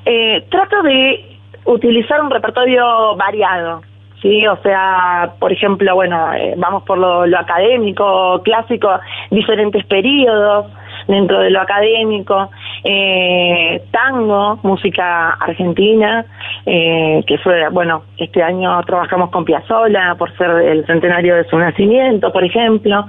Eh, 0.04 0.44
trato 0.50 0.82
de 0.82 1.38
utilizar 1.64 2.20
un 2.20 2.30
repertorio 2.30 3.16
variado, 3.16 3.82
¿sí? 4.20 4.46
O 4.46 4.56
sea, 4.58 5.32
por 5.38 5.52
ejemplo, 5.52 5.94
bueno, 5.94 6.32
eh, 6.34 6.54
vamos 6.56 6.82
por 6.82 6.98
lo, 6.98 7.26
lo 7.26 7.38
académico, 7.38 8.40
clásico, 8.42 8.90
diferentes 9.30 9.84
periodos 9.86 10.66
dentro 11.06 11.40
de 11.40 11.50
lo 11.50 11.60
académico, 11.60 12.50
eh, 12.84 13.82
tango, 13.90 14.58
música 14.62 15.30
argentina, 15.30 16.24
eh, 16.66 17.22
que 17.26 17.38
fue, 17.38 17.68
bueno, 17.70 18.02
este 18.18 18.42
año 18.42 18.80
trabajamos 18.82 19.30
con 19.30 19.44
Piazzolla 19.44 20.14
por 20.18 20.36
ser 20.36 20.50
el 20.50 20.86
centenario 20.86 21.36
de 21.36 21.44
su 21.44 21.58
nacimiento, 21.58 22.32
por 22.32 22.44
ejemplo, 22.44 23.06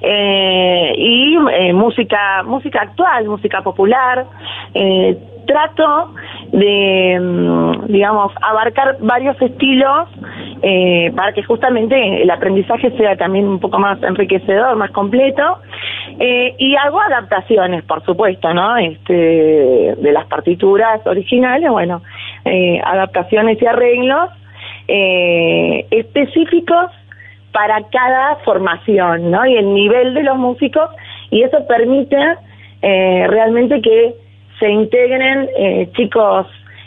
eh, 0.00 0.92
y 0.96 1.36
eh, 1.52 1.72
música, 1.72 2.42
música 2.44 2.82
actual, 2.82 3.26
música 3.26 3.62
popular, 3.62 4.26
eh, 4.74 5.18
trato 5.44 6.14
de, 6.52 7.18
mm, 7.20 7.86
digamos, 7.86 8.32
abarcar 8.40 8.96
varios 9.00 9.40
estilos 9.40 10.08
eh, 10.62 11.12
para 11.14 11.32
que 11.32 11.42
justamente 11.42 12.22
el 12.22 12.30
aprendizaje 12.30 12.90
sea 12.96 13.16
también 13.16 13.46
un 13.46 13.60
poco 13.60 13.78
más 13.78 14.02
enriquecedor, 14.02 14.76
más 14.76 14.90
completo. 14.92 15.58
Eh, 16.18 16.54
y 16.58 16.76
hago 16.76 17.00
adaptaciones, 17.00 17.82
por 17.84 18.04
supuesto, 18.04 18.52
¿no? 18.54 18.76
Este, 18.76 19.12
de 19.12 20.12
las 20.12 20.26
partituras 20.26 21.04
originales, 21.06 21.70
bueno, 21.70 22.02
eh, 22.44 22.80
adaptaciones 22.84 23.60
y 23.60 23.66
arreglos 23.66 24.30
eh, 24.86 25.86
específicos 25.90 26.86
para 27.52 27.82
cada 27.90 28.36
formación, 28.44 29.30
¿no? 29.30 29.44
Y 29.46 29.56
el 29.56 29.74
nivel 29.74 30.14
de 30.14 30.22
los 30.22 30.36
músicos, 30.36 30.88
y 31.30 31.42
eso 31.42 31.66
permite 31.66 32.16
realmente 32.82 33.80
que 33.80 34.14
se 34.58 34.70
integren 34.70 35.48
eh, 35.56 35.88
chicos 35.96 36.46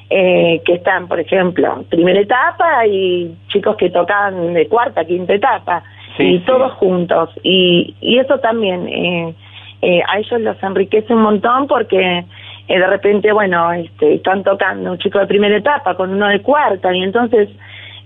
eh, 0.09 0.61
que 0.65 0.73
están, 0.75 1.07
por 1.07 1.19
ejemplo, 1.19 1.73
en 1.77 1.83
primera 1.85 2.19
etapa 2.19 2.85
y 2.87 3.31
chicos 3.49 3.75
que 3.75 3.89
tocan 3.89 4.53
de 4.53 4.67
cuarta, 4.67 5.03
quinta 5.05 5.33
etapa, 5.33 5.83
Sí, 6.17 6.23
y 6.23 6.37
sí. 6.39 6.43
todos 6.45 6.71
juntos. 6.73 7.29
Y, 7.43 7.93
y 8.01 8.17
eso 8.17 8.39
también 8.39 8.87
eh, 8.87 9.33
eh, 9.81 10.01
a 10.07 10.17
ellos 10.17 10.41
los 10.41 10.61
enriquece 10.63 11.13
un 11.13 11.21
montón 11.21 11.67
porque 11.67 12.23
eh, 12.69 12.79
de 12.79 12.87
repente, 12.87 13.31
bueno, 13.31 13.71
este, 13.73 14.15
están 14.15 14.43
tocando 14.43 14.91
un 14.91 14.97
chico 14.97 15.19
de 15.19 15.27
primera 15.27 15.55
etapa 15.57 15.95
con 15.95 16.11
uno 16.11 16.27
de 16.27 16.41
cuarta 16.41 16.93
y 16.95 17.03
entonces 17.03 17.49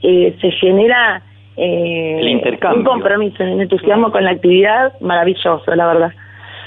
eh, 0.03 0.36
se 0.41 0.51
genera 0.51 1.22
eh, 1.55 2.18
El 2.20 2.28
intercambio. 2.30 2.80
un 2.80 2.86
compromiso, 2.86 3.43
un 3.43 3.62
entusiasmo 3.62 4.12
con 4.12 4.24
la 4.26 4.32
actividad 4.32 4.99
maravilloso, 5.01 5.74
la 5.76 5.88
verdad. 5.88 6.12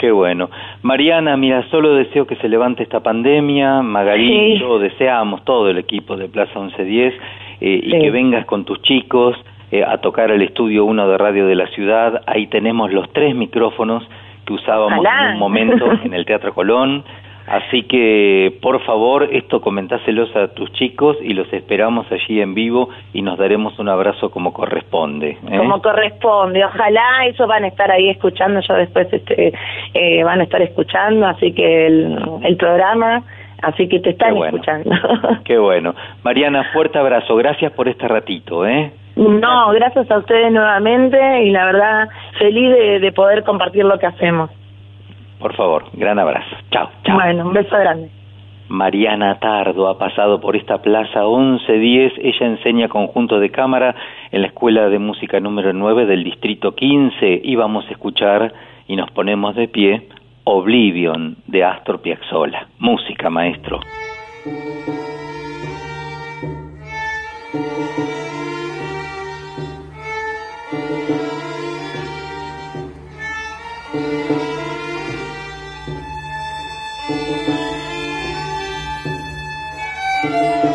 Qué 0.05 0.12
bueno. 0.12 0.50
Mariana, 0.82 1.34
mira, 1.38 1.66
solo 1.70 1.94
deseo 1.94 2.26
que 2.26 2.36
se 2.36 2.46
levante 2.46 2.82
esta 2.82 3.00
pandemia. 3.00 3.80
Magalí, 3.80 4.28
Sí. 4.28 4.59
yo 4.61 4.78
deseamos, 4.78 5.42
todo 5.46 5.70
el 5.70 5.78
equipo 5.78 6.14
de 6.14 6.28
Plaza 6.28 6.59
1110, 6.61 7.14
eh, 7.62 7.80
y 7.82 7.90
que 7.90 8.11
vengas 8.11 8.44
con 8.44 8.66
tus 8.66 8.82
chicos 8.82 9.34
eh, 9.72 9.82
a 9.82 9.96
tocar 10.02 10.30
el 10.30 10.42
estudio 10.42 10.84
1 10.84 11.09
de 11.09 11.16
Radio 11.16 11.46
de 11.46 11.55
la 11.55 11.66
Ciudad. 11.68 12.20
Ahí 12.26 12.48
tenemos 12.48 12.92
los 12.92 13.11
tres 13.14 13.34
micrófonos 13.34 14.07
que 14.44 14.52
usábamos 14.52 14.98
Ojalá. 14.98 15.28
en 15.28 15.32
un 15.32 15.38
momento 15.38 15.86
en 16.05 16.12
el 16.12 16.26
Teatro 16.26 16.52
Colón. 16.52 17.02
Así 17.47 17.82
que, 17.82 18.57
por 18.62 18.80
favor, 18.84 19.28
esto 19.30 19.61
comentáselos 19.61 20.34
a 20.34 20.49
tus 20.49 20.72
chicos 20.72 21.18
y 21.20 21.34
los 21.34 21.53
esperamos 21.53 22.11
allí 22.11 22.40
en 22.40 22.55
vivo 22.55 22.88
y 23.12 23.20
nos 23.20 23.36
daremos 23.38 23.78
un 23.78 23.90
abrazo 23.90 24.30
como 24.30 24.55
corresponde. 24.55 25.36
¿eh? 25.51 25.59
como 25.59 25.82
corresponde. 25.82 26.64
Ojalá 26.64 27.26
eso 27.26 27.47
van 27.47 27.64
a 27.64 27.68
estar 27.68 27.90
ahí 27.90 28.09
escuchando, 28.09 28.61
yo 28.61 28.74
después 28.74 29.12
este, 29.12 29.53
eh, 29.92 30.24
van 30.24 30.40
a 30.40 30.45
estar 30.45 30.62
escuchando, 30.62 31.26
así 31.26 31.53
que 31.53 31.86
el, 31.86 32.18
el 32.45 32.57
programa, 32.57 33.22
así 33.61 33.88
que 33.88 34.01
te 34.01 34.11
están 34.11 34.30
Qué 34.30 34.38
bueno. 34.38 34.57
escuchando. 34.57 34.90
Qué 35.45 35.59
bueno. 35.59 35.95
Mariana, 36.22 36.64
fuerte 36.72 36.99
abrazo. 36.99 37.36
Gracias 37.36 37.72
por 37.72 37.88
este 37.88 38.09
ratito, 38.09 38.66
¿eh? 38.66 38.90
no, 39.16 39.70
gracias 39.70 40.11
a 40.11 40.18
ustedes 40.18 40.51
nuevamente 40.51 41.45
y 41.45 41.51
la 41.51 41.66
verdad 41.66 42.09
feliz 42.38 42.70
de, 42.70 42.99
de 43.01 43.12
poder 43.12 43.45
compartir 43.45 43.84
lo 43.84 43.99
que 43.99 44.07
hacemos. 44.07 44.51
Por 45.45 45.55
favor, 45.57 45.84
gran 45.92 46.18
abrazo. 46.18 46.57
Chao. 46.70 46.88
Bueno, 47.12 47.45
un 47.45 47.53
beso 47.53 47.76
grande. 47.76 48.09
Mariana 48.68 49.38
Tardo 49.40 49.88
ha 49.88 49.99
pasado 49.99 50.40
por 50.40 50.57
esta 50.57 50.80
plaza 50.80 51.20
1110. 51.20 52.14
Ella 52.16 52.47
enseña 52.47 52.88
conjunto 52.88 53.38
de 53.38 53.51
cámara 53.51 53.95
en 54.32 54.40
la 54.40 54.47
Escuela 54.47 54.88
de 54.88 54.99
Música 54.99 55.40
número 55.40 55.74
9 55.74 56.07
del 56.07 56.24
Distrito 56.24 56.74
15 56.74 57.42
y 57.45 57.57
vamos 57.57 57.84
a 57.86 57.90
escuchar 57.90 58.55
y 58.88 58.97
nos 58.97 59.11
ponemos 59.11 59.55
de 59.55 59.68
pie 59.68 60.09
Oblivion 60.45 61.36
de 61.47 61.62
Astor 61.62 62.01
Piazzolla. 62.01 62.68
Música, 62.78 63.28
maestro. 63.28 63.80
La 80.31 80.74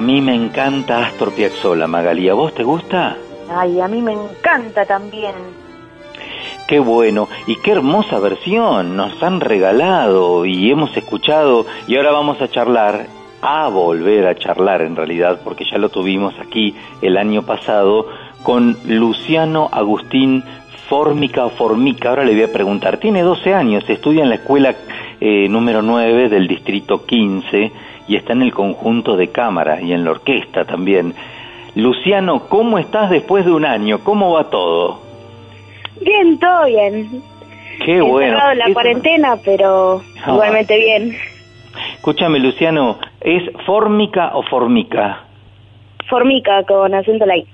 a 0.00 0.02
mí 0.02 0.22
me 0.22 0.34
encanta 0.34 1.04
Astor 1.04 1.34
Piazzolla, 1.34 1.86
Magali. 1.86 2.26
¿A 2.30 2.32
vos 2.32 2.54
te 2.54 2.62
gusta? 2.62 3.18
Ay, 3.54 3.82
a 3.82 3.86
mí 3.86 4.00
me 4.00 4.14
encanta 4.14 4.86
también. 4.86 5.34
Qué 6.66 6.80
bueno 6.80 7.28
y 7.46 7.56
qué 7.56 7.72
hermosa 7.72 8.18
versión 8.18 8.96
nos 8.96 9.22
han 9.22 9.42
regalado 9.42 10.46
y 10.46 10.70
hemos 10.70 10.96
escuchado 10.96 11.66
y 11.86 11.98
ahora 11.98 12.12
vamos 12.12 12.40
a 12.40 12.48
charlar, 12.48 13.08
a 13.42 13.68
volver 13.68 14.26
a 14.26 14.36
charlar 14.36 14.80
en 14.80 14.96
realidad, 14.96 15.42
porque 15.44 15.66
ya 15.70 15.76
lo 15.76 15.90
tuvimos 15.90 16.32
aquí 16.40 16.74
el 17.02 17.18
año 17.18 17.42
pasado 17.42 18.06
con 18.42 18.78
Luciano 18.86 19.68
Agustín 19.70 20.42
Formica 20.88 21.44
o 21.44 21.50
Formica. 21.50 22.08
Ahora 22.08 22.24
le 22.24 22.32
voy 22.32 22.44
a 22.44 22.52
preguntar, 22.52 22.96
tiene 22.96 23.20
12 23.20 23.52
años, 23.52 23.84
estudia 23.86 24.22
en 24.22 24.30
la 24.30 24.36
escuela 24.36 24.74
eh, 25.20 25.46
número 25.50 25.82
9 25.82 26.30
del 26.30 26.48
distrito 26.48 27.04
15 27.04 27.89
y 28.10 28.16
está 28.16 28.32
en 28.32 28.42
el 28.42 28.52
conjunto 28.52 29.16
de 29.16 29.28
cámara 29.28 29.80
y 29.80 29.92
en 29.92 30.04
la 30.04 30.10
orquesta 30.10 30.64
también. 30.64 31.14
Luciano, 31.76 32.48
¿cómo 32.48 32.78
estás 32.80 33.08
después 33.08 33.44
de 33.44 33.52
un 33.52 33.64
año? 33.64 34.00
¿Cómo 34.02 34.32
va 34.32 34.50
todo? 34.50 34.98
Bien, 36.00 36.36
todo 36.40 36.66
bien. 36.66 37.22
Qué 37.84 38.00
bueno. 38.00 38.32
Encerrado 38.32 38.52
en 38.52 38.58
la 38.58 38.72
cuarentena, 38.74 39.36
pero 39.44 40.02
Ah. 40.24 40.32
igualmente 40.32 40.76
bien. 40.76 41.16
Escúchame, 41.94 42.40
Luciano, 42.40 42.98
¿es 43.20 43.44
fórmica 43.64 44.32
o 44.34 44.42
formica? 44.42 45.20
Formica 46.08 46.64
con 46.64 46.92
acento 46.92 47.24
la 47.26 47.36
I. 47.36 47.46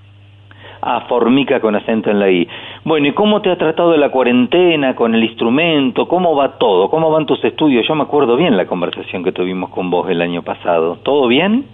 Ah, 0.81 1.05
formica 1.07 1.61
con 1.61 1.77
acento 1.77 2.11
en 2.11 2.19
la 2.19 2.31
I. 2.31 2.49
Bueno, 2.87 3.09
¿y 3.09 3.15
cómo 3.15 3.43
te 3.43 3.51
ha 3.51 3.57
tratado 3.57 3.97
la 3.97 4.11
cuarentena 4.11 4.95
con 4.95 5.13
el 5.13 5.25
instrumento? 5.25 6.07
¿Cómo 6.07 6.37
va 6.37 6.57
todo? 6.57 6.89
¿Cómo 6.89 7.11
van 7.11 7.27
tus 7.27 7.43
estudios? 7.43 7.85
Yo 7.85 7.97
me 7.97 8.05
acuerdo 8.05 8.37
bien 8.37 8.57
la 8.57 8.69
conversación 8.69 9.25
que 9.25 9.33
tuvimos 9.33 9.71
con 9.71 9.91
vos 9.91 10.09
el 10.09 10.23
año 10.23 10.43
pasado. 10.43 10.97
¿Todo 11.03 11.27
bien? 11.27 11.65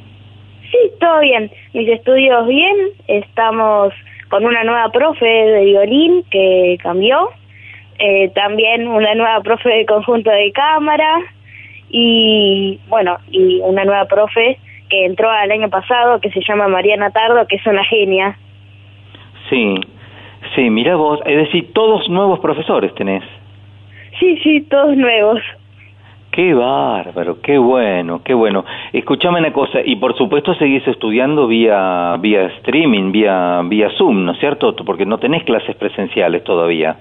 Sí, 0.70 0.78
todo 0.98 1.20
bien. 1.20 1.50
Mis 1.74 1.86
estudios 1.86 2.46
bien. 2.46 2.76
Estamos 3.08 3.92
con 4.30 4.46
una 4.46 4.64
nueva 4.64 4.88
profe 4.88 5.26
de 5.26 5.66
violín 5.66 6.24
que 6.30 6.78
cambió. 6.82 7.28
Eh, 7.98 8.30
también 8.30 8.88
una 8.88 9.14
nueva 9.14 9.42
profe 9.42 9.68
de 9.68 9.84
conjunto 9.84 10.30
de 10.30 10.50
cámara. 10.52 11.20
Y 11.90 12.80
bueno, 12.88 13.18
y 13.30 13.60
una 13.60 13.84
nueva 13.84 14.06
profe 14.06 14.56
que 14.88 15.04
entró 15.04 15.28
al 15.28 15.50
año 15.50 15.68
pasado 15.68 16.22
que 16.22 16.30
se 16.30 16.40
llama 16.40 16.68
Mariana 16.68 17.10
Tardo, 17.10 17.46
que 17.46 17.56
es 17.56 17.66
una 17.66 17.84
genia. 17.84 18.38
Sí, 19.50 19.74
sí, 20.54 20.70
mira 20.70 20.96
vos, 20.96 21.20
es 21.24 21.36
decir, 21.36 21.72
todos 21.72 22.08
nuevos 22.08 22.40
profesores 22.40 22.94
tenés. 22.94 23.24
Sí, 24.18 24.38
sí, 24.38 24.60
todos 24.62 24.96
nuevos. 24.96 25.40
Qué 26.32 26.54
bárbaro, 26.54 27.42
qué 27.42 27.58
bueno, 27.58 28.22
qué 28.24 28.32
bueno. 28.32 28.64
Escuchame 28.92 29.40
una 29.40 29.52
cosa, 29.52 29.80
y 29.84 29.96
por 29.96 30.16
supuesto 30.16 30.54
seguís 30.54 30.86
estudiando 30.88 31.46
vía 31.46 32.16
vía 32.20 32.46
streaming, 32.58 33.12
vía 33.12 33.60
vía 33.64 33.90
Zoom, 33.98 34.24
¿no 34.24 34.32
es 34.32 34.38
cierto? 34.38 34.74
Porque 34.76 35.04
no 35.04 35.18
tenés 35.18 35.44
clases 35.44 35.76
presenciales 35.76 36.42
todavía. 36.42 36.96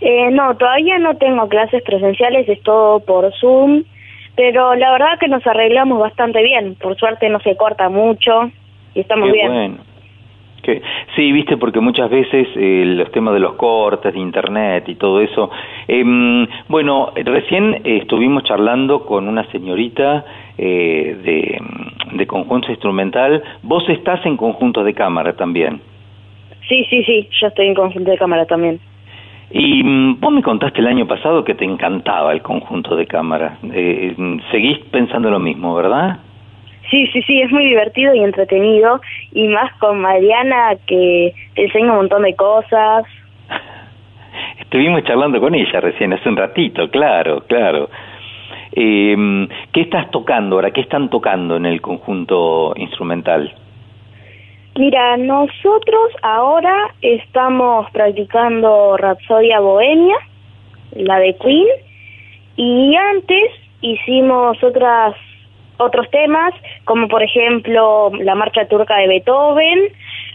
Eh, 0.00 0.30
no, 0.32 0.56
todavía 0.56 0.98
no 0.98 1.16
tengo 1.16 1.48
clases 1.48 1.82
presenciales, 1.84 2.48
es 2.48 2.60
todo 2.62 2.98
por 3.00 3.32
Zoom, 3.34 3.84
pero 4.34 4.74
la 4.74 4.90
verdad 4.90 5.18
que 5.20 5.28
nos 5.28 5.46
arreglamos 5.46 6.00
bastante 6.00 6.42
bien. 6.42 6.74
Por 6.74 6.96
suerte 6.96 7.28
no 7.28 7.38
se 7.40 7.56
corta 7.56 7.88
mucho 7.88 8.50
y 8.94 9.00
estamos 9.00 9.26
qué 9.26 9.32
bien. 9.32 9.52
bueno. 9.52 9.87
Que, 10.62 10.82
sí, 11.16 11.32
viste, 11.32 11.56
porque 11.56 11.80
muchas 11.80 12.10
veces 12.10 12.48
eh, 12.56 12.84
los 12.84 13.10
temas 13.12 13.34
de 13.34 13.40
los 13.40 13.54
cortes 13.54 14.12
de 14.12 14.18
internet 14.18 14.88
y 14.88 14.96
todo 14.96 15.20
eso. 15.20 15.50
Em, 15.86 16.46
bueno, 16.68 17.12
recién 17.14 17.74
eh, 17.84 17.98
estuvimos 18.02 18.44
charlando 18.44 19.06
con 19.06 19.28
una 19.28 19.44
señorita 19.50 20.24
eh, 20.58 21.16
de, 21.22 21.58
de 22.16 22.26
conjunto 22.26 22.70
instrumental. 22.70 23.42
Vos 23.62 23.88
estás 23.88 24.24
en 24.26 24.36
conjunto 24.36 24.84
de 24.84 24.94
cámara 24.94 25.34
también. 25.34 25.80
Sí, 26.68 26.84
sí, 26.90 27.02
sí, 27.04 27.28
yo 27.40 27.46
estoy 27.46 27.68
en 27.68 27.74
conjunto 27.74 28.10
de 28.10 28.18
cámara 28.18 28.44
también. 28.44 28.78
Y 29.50 29.82
mm, 29.82 30.20
vos 30.20 30.32
me 30.32 30.42
contaste 30.42 30.80
el 30.80 30.86
año 30.86 31.06
pasado 31.06 31.44
que 31.44 31.54
te 31.54 31.64
encantaba 31.64 32.32
el 32.32 32.42
conjunto 32.42 32.94
de 32.96 33.06
cámara. 33.06 33.58
Eh, 33.72 34.14
seguís 34.50 34.78
pensando 34.90 35.30
lo 35.30 35.38
mismo, 35.38 35.74
¿verdad? 35.74 36.18
Sí, 36.90 37.06
sí, 37.08 37.22
sí, 37.22 37.40
es 37.42 37.50
muy 37.50 37.64
divertido 37.64 38.14
y 38.14 38.20
entretenido, 38.20 39.00
y 39.32 39.48
más 39.48 39.72
con 39.78 40.00
Mariana 40.00 40.76
que 40.86 41.34
te 41.54 41.64
enseña 41.64 41.92
un 41.92 41.98
montón 41.98 42.22
de 42.22 42.34
cosas. 42.34 43.04
Estuvimos 44.58 45.04
charlando 45.04 45.40
con 45.40 45.54
ella 45.54 45.80
recién, 45.80 46.12
hace 46.12 46.28
un 46.28 46.36
ratito, 46.36 46.90
claro, 46.90 47.42
claro. 47.46 47.90
Eh, 48.72 49.48
¿Qué 49.72 49.82
estás 49.82 50.10
tocando 50.10 50.56
ahora? 50.56 50.70
¿Qué 50.70 50.80
están 50.80 51.10
tocando 51.10 51.56
en 51.56 51.66
el 51.66 51.80
conjunto 51.80 52.72
instrumental? 52.76 53.52
Mira, 54.78 55.16
nosotros 55.16 56.12
ahora 56.22 56.94
estamos 57.02 57.90
practicando 57.90 58.96
Rapsodia 58.96 59.58
Bohemia, 59.58 60.16
la 60.92 61.18
de 61.18 61.34
Queen, 61.36 61.66
y 62.56 62.94
antes 62.94 63.50
hicimos 63.80 64.62
otras 64.62 65.16
otros 65.78 66.10
temas, 66.10 66.52
como 66.84 67.08
por 67.08 67.22
ejemplo 67.22 68.10
la 68.20 68.34
marcha 68.34 68.66
turca 68.68 68.96
de 68.98 69.08
Beethoven, 69.08 69.78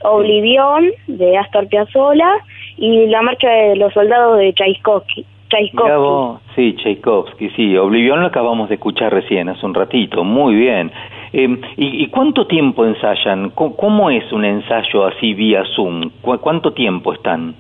Oblivión 0.03 0.91
de 1.07 1.37
Astor 1.37 1.67
Piazzolla 1.67 2.29
y 2.77 3.07
la 3.07 3.21
marcha 3.21 3.49
de 3.49 3.75
los 3.75 3.93
soldados 3.93 4.37
de 4.39 4.53
Tchaikovsky. 4.53 5.25
Tchaikovsky. 5.49 5.97
Vos, 5.97 6.41
sí, 6.55 6.73
Tchaikovsky, 6.77 7.49
sí. 7.51 7.77
Oblivión 7.77 8.21
lo 8.21 8.27
acabamos 8.27 8.69
de 8.69 8.75
escuchar 8.75 9.13
recién, 9.13 9.49
hace 9.49 9.65
un 9.65 9.73
ratito, 9.73 10.23
muy 10.23 10.55
bien. 10.55 10.91
Eh, 11.31 11.47
¿y, 11.77 12.03
¿Y 12.03 12.07
cuánto 12.07 12.47
tiempo 12.47 12.85
ensayan? 12.85 13.51
¿Cómo, 13.51 13.75
cómo 13.75 14.09
es 14.09 14.31
un 14.31 14.45
ensayo 14.45 15.05
así 15.05 15.33
vía 15.33 15.63
Zoom? 15.75 16.09
¿Cu- 16.21 16.39
¿Cuánto 16.39 16.73
tiempo 16.73 17.13
están? 17.13 17.55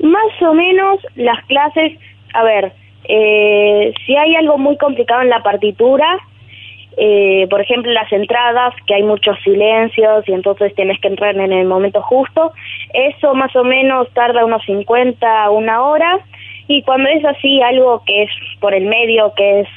Más 0.00 0.42
o 0.42 0.54
menos 0.54 0.98
las 1.16 1.44
clases, 1.46 1.98
a 2.34 2.42
ver, 2.44 2.72
eh, 3.04 3.92
si 4.06 4.16
hay 4.16 4.34
algo 4.36 4.58
muy 4.58 4.76
complicado 4.76 5.22
en 5.22 5.28
la 5.30 5.42
partitura, 5.42 6.06
eh, 6.96 7.46
por 7.48 7.60
ejemplo 7.60 7.92
las 7.92 8.12
entradas, 8.12 8.74
que 8.86 8.94
hay 8.94 9.02
muchos 9.02 9.38
silencios 9.42 10.28
y 10.28 10.32
entonces 10.32 10.74
tienes 10.74 11.00
que 11.00 11.08
entrar 11.08 11.36
en 11.36 11.52
el 11.52 11.66
momento 11.66 12.02
justo, 12.02 12.52
eso 12.92 13.34
más 13.34 13.54
o 13.56 13.64
menos 13.64 14.08
tarda 14.12 14.44
unos 14.44 14.62
50, 14.64 15.50
una 15.50 15.82
hora, 15.82 16.20
y 16.68 16.82
cuando 16.82 17.08
es 17.08 17.24
así 17.24 17.60
algo 17.62 18.02
que 18.06 18.24
es 18.24 18.30
por 18.60 18.74
el 18.74 18.86
medio, 18.86 19.32
que 19.34 19.60
es 19.60 19.68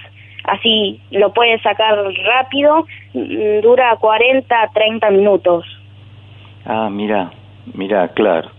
así, 0.44 1.00
lo 1.12 1.34
puedes 1.34 1.62
sacar 1.62 1.98
rápido, 2.26 2.86
mm, 3.14 3.62
dura 3.62 3.96
40, 4.00 4.70
30 4.74 5.10
minutos. 5.10 5.66
Ah, 6.66 6.90
mira, 6.92 7.32
mira, 7.74 8.10
claro. 8.10 8.50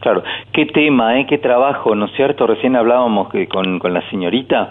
Claro, 0.00 0.22
qué 0.52 0.66
tema, 0.66 1.18
¿eh? 1.18 1.26
qué 1.26 1.38
trabajo, 1.38 1.94
¿no 1.94 2.06
es 2.06 2.12
cierto? 2.12 2.46
Recién 2.46 2.76
hablábamos 2.76 3.30
que 3.30 3.48
con, 3.48 3.78
con 3.78 3.94
la 3.94 4.08
señorita 4.10 4.70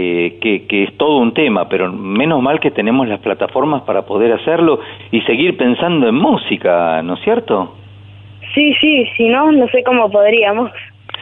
eh, 0.00 0.38
que, 0.40 0.64
que 0.68 0.84
es 0.84 0.96
todo 0.96 1.18
un 1.18 1.34
tema, 1.34 1.68
pero 1.68 1.92
menos 1.92 2.40
mal 2.40 2.60
que 2.60 2.70
tenemos 2.70 3.08
las 3.08 3.18
plataformas 3.18 3.82
para 3.82 4.02
poder 4.02 4.32
hacerlo 4.32 4.78
y 5.10 5.22
seguir 5.22 5.56
pensando 5.56 6.06
en 6.06 6.14
música, 6.14 7.02
¿no 7.02 7.14
es 7.14 7.20
cierto? 7.22 7.74
Sí, 8.54 8.74
sí, 8.80 9.06
si 9.16 9.28
no, 9.28 9.50
no 9.50 9.66
sé 9.66 9.82
cómo 9.82 10.08
podríamos. 10.08 10.70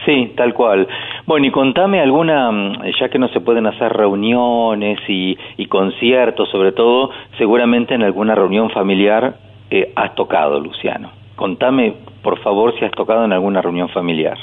Sí, 0.05 0.33
tal 0.37 0.53
cual. 0.53 0.87
Bueno, 1.25 1.47
y 1.47 1.49
contame 1.49 1.99
alguna, 1.99 2.51
ya 2.99 3.09
que 3.09 3.17
no 3.17 3.29
se 3.29 3.41
pueden 3.41 3.65
hacer 3.65 3.91
reuniones 3.93 4.99
y, 5.07 5.35
y 5.57 5.65
conciertos, 5.65 6.47
sobre 6.49 6.71
todo, 6.71 7.09
seguramente 7.39 7.95
en 7.95 8.03
alguna 8.03 8.35
reunión 8.35 8.69
familiar 8.69 9.37
eh, 9.71 9.91
has 9.95 10.13
tocado, 10.13 10.59
Luciano. 10.59 11.09
Contame, 11.35 11.95
por 12.21 12.37
favor, 12.41 12.77
si 12.77 12.85
has 12.85 12.91
tocado 12.91 13.25
en 13.25 13.33
alguna 13.33 13.59
reunión 13.59 13.89
familiar. 13.89 14.37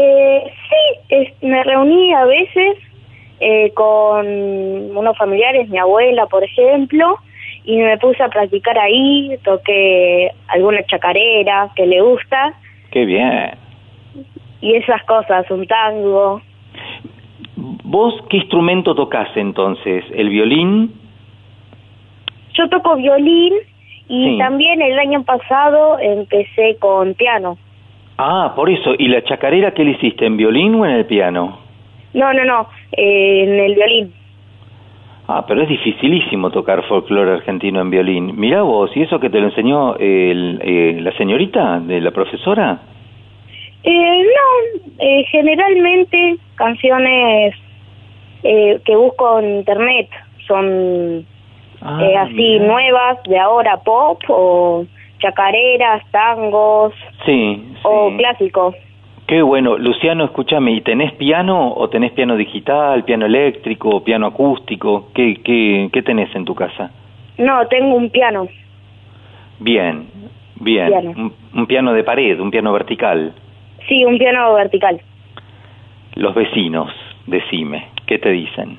Eh, 0.00 0.44
sí, 0.68 1.00
es- 1.08 1.42
me 1.42 1.60
reuní 1.64 2.14
a 2.14 2.24
veces 2.24 2.76
eh, 3.40 3.72
con 3.74 4.26
unos 4.96 5.16
familiares, 5.16 5.68
mi 5.68 5.78
abuela, 5.78 6.26
por 6.26 6.42
ejemplo, 6.44 7.16
y 7.64 7.76
me 7.78 7.96
puse 7.98 8.22
a 8.22 8.28
practicar 8.28 8.78
ahí, 8.78 9.36
toqué 9.44 10.30
alguna 10.48 10.82
chacarera 10.84 11.70
que 11.76 11.86
le 11.86 12.00
gusta 12.00 12.54
Qué 12.92 13.04
bien. 13.04 13.50
y 14.60 14.74
esas 14.74 15.02
cosas, 15.04 15.48
un 15.50 15.66
tango. 15.66 16.42
¿Vos 17.56 18.14
qué 18.28 18.38
instrumento 18.38 18.94
tocas 18.94 19.28
entonces? 19.36 20.04
¿El 20.14 20.28
violín? 20.30 20.92
Yo 22.54 22.68
toco 22.68 22.96
violín 22.96 23.52
y 24.08 24.30
Sí. 24.32 24.38
también 24.38 24.80
el 24.82 24.98
año 24.98 25.22
pasado 25.24 25.98
empecé 26.00 26.76
con 26.80 27.14
piano. 27.14 27.56
Ah, 28.18 28.52
por 28.56 28.68
eso. 28.68 28.94
¿Y 28.98 29.08
la 29.08 29.22
chacarera 29.22 29.70
qué 29.72 29.84
le 29.84 29.92
hiciste? 29.92 30.26
¿En 30.26 30.36
violín 30.36 30.74
o 30.74 30.84
en 30.84 30.92
el 30.92 31.06
piano? 31.06 31.58
No, 32.14 32.32
no, 32.32 32.44
no, 32.44 32.68
eh, 32.92 33.44
en 33.44 33.60
el 33.60 33.74
violín. 33.74 34.12
Ah, 35.28 35.44
pero 35.46 35.62
es 35.62 35.68
dificilísimo 35.68 36.50
tocar 36.50 36.82
folclore 36.88 37.32
argentino 37.32 37.80
en 37.80 37.90
violín. 37.90 38.32
Mirá 38.40 38.62
vos, 38.62 38.90
¿y 38.96 39.02
eso 39.02 39.20
que 39.20 39.28
te 39.30 39.38
lo 39.40 39.46
enseñó 39.48 39.94
el- 39.96 40.58
eh, 40.62 40.98
la 41.00 41.12
señorita 41.12 41.80
de 41.80 42.00
la 42.00 42.10
profesora? 42.10 42.78
Eh, 43.84 44.22
no, 44.22 44.80
eh, 44.98 45.24
generalmente 45.30 46.36
canciones 46.56 47.54
eh, 48.42 48.80
que 48.84 48.96
busco 48.96 49.38
en 49.40 49.56
internet 49.58 50.08
son 50.46 51.24
Ah, 51.80 52.00
eh, 52.02 52.16
así 52.16 52.58
nuevas, 52.58 53.22
de 53.28 53.38
ahora 53.38 53.76
pop 53.84 54.20
o 54.28 54.84
chacareras, 55.18 56.02
tangos 56.10 56.92
Sí, 57.26 57.72
o 57.82 58.10
sí. 58.10 58.16
clásicos. 58.16 58.74
Qué 59.26 59.42
bueno. 59.42 59.76
Luciano, 59.76 60.24
escúchame, 60.24 60.72
¿y 60.72 60.80
tenés 60.80 61.12
piano 61.12 61.72
o 61.74 61.88
tenés 61.90 62.12
piano 62.12 62.36
digital, 62.36 63.04
piano 63.04 63.26
eléctrico, 63.26 64.02
piano 64.02 64.26
acústico? 64.28 65.08
¿Qué, 65.14 65.36
qué, 65.44 65.90
qué 65.92 66.02
tenés 66.02 66.34
en 66.34 66.44
tu 66.46 66.54
casa? 66.54 66.90
No, 67.36 67.66
tengo 67.68 67.94
un 67.94 68.08
piano. 68.10 68.48
Bien, 69.60 70.06
bien. 70.60 70.88
Piano. 70.88 71.10
Un, 71.10 71.32
un 71.54 71.66
piano 71.66 71.92
de 71.92 72.04
pared, 72.04 72.40
un 72.40 72.50
piano 72.50 72.72
vertical. 72.72 73.34
Sí, 73.86 74.04
un 74.04 74.16
piano 74.18 74.54
vertical. 74.54 75.00
Los 76.14 76.34
vecinos, 76.34 76.90
decime, 77.26 77.88
¿qué 78.06 78.18
te 78.18 78.30
dicen? 78.30 78.78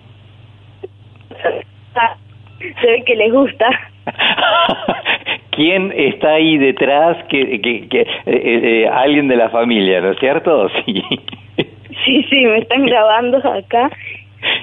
Se 2.82 2.88
ve 2.88 3.03
que 3.06 3.16
les 3.16 3.32
gusta. 3.32 3.70
¿Quién 5.52 5.91
está 5.95 6.34
ahí 6.34 6.57
detrás? 6.57 7.18
Que, 7.27 7.60
que, 7.61 7.88
que, 7.90 8.02
eh, 8.02 8.07
eh, 8.26 8.90
alguien 8.91 9.27
de 9.27 9.36
la 9.36 9.49
familia, 9.49 10.02
¿no 10.02 10.11
es 10.11 10.19
cierto? 10.19 10.69
Sí. 10.86 11.03
Sí, 12.06 12.23
sí, 12.30 12.45
me 12.45 12.60
están 12.60 12.86
grabando 12.86 13.38
acá. 13.40 13.91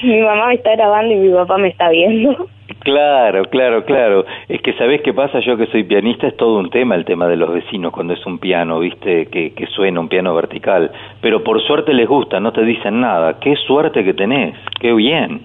Mi 0.03 0.21
mamá 0.23 0.49
me 0.49 0.55
está 0.55 0.75
grabando 0.75 1.13
y 1.13 1.17
mi 1.17 1.33
papá 1.35 1.59
me 1.59 1.69
está 1.69 1.91
viendo. 1.91 2.49
Claro, 2.81 3.45
claro, 3.47 3.85
claro. 3.85 4.25
Es 4.49 4.63
que 4.63 4.73
sabés 4.75 5.03
qué 5.03 5.13
pasa, 5.13 5.41
yo 5.41 5.57
que 5.57 5.67
soy 5.67 5.85
pianista 5.85 6.29
es 6.29 6.37
todo 6.37 6.59
un 6.59 6.71
tema 6.71 6.95
el 6.95 7.05
tema 7.05 7.27
de 7.27 7.37
los 7.37 7.53
vecinos 7.53 7.93
cuando 7.93 8.15
es 8.15 8.25
un 8.27 8.39
piano, 8.39 8.79
viste, 8.79 9.27
que, 9.27 9.53
que 9.55 9.67
suena 9.67 10.01
un 10.01 10.09
piano 10.09 10.35
vertical. 10.35 10.91
Pero 11.21 11.43
por 11.43 11.61
suerte 11.63 11.93
les 11.93 12.09
gusta, 12.09 12.41
no 12.41 12.53
te 12.53 12.63
dicen 12.63 13.01
nada. 13.01 13.39
Qué 13.41 13.57
suerte 13.57 14.05
que 14.05 14.15
tenés, 14.15 14.55
qué 14.81 14.93
bien. 14.93 15.41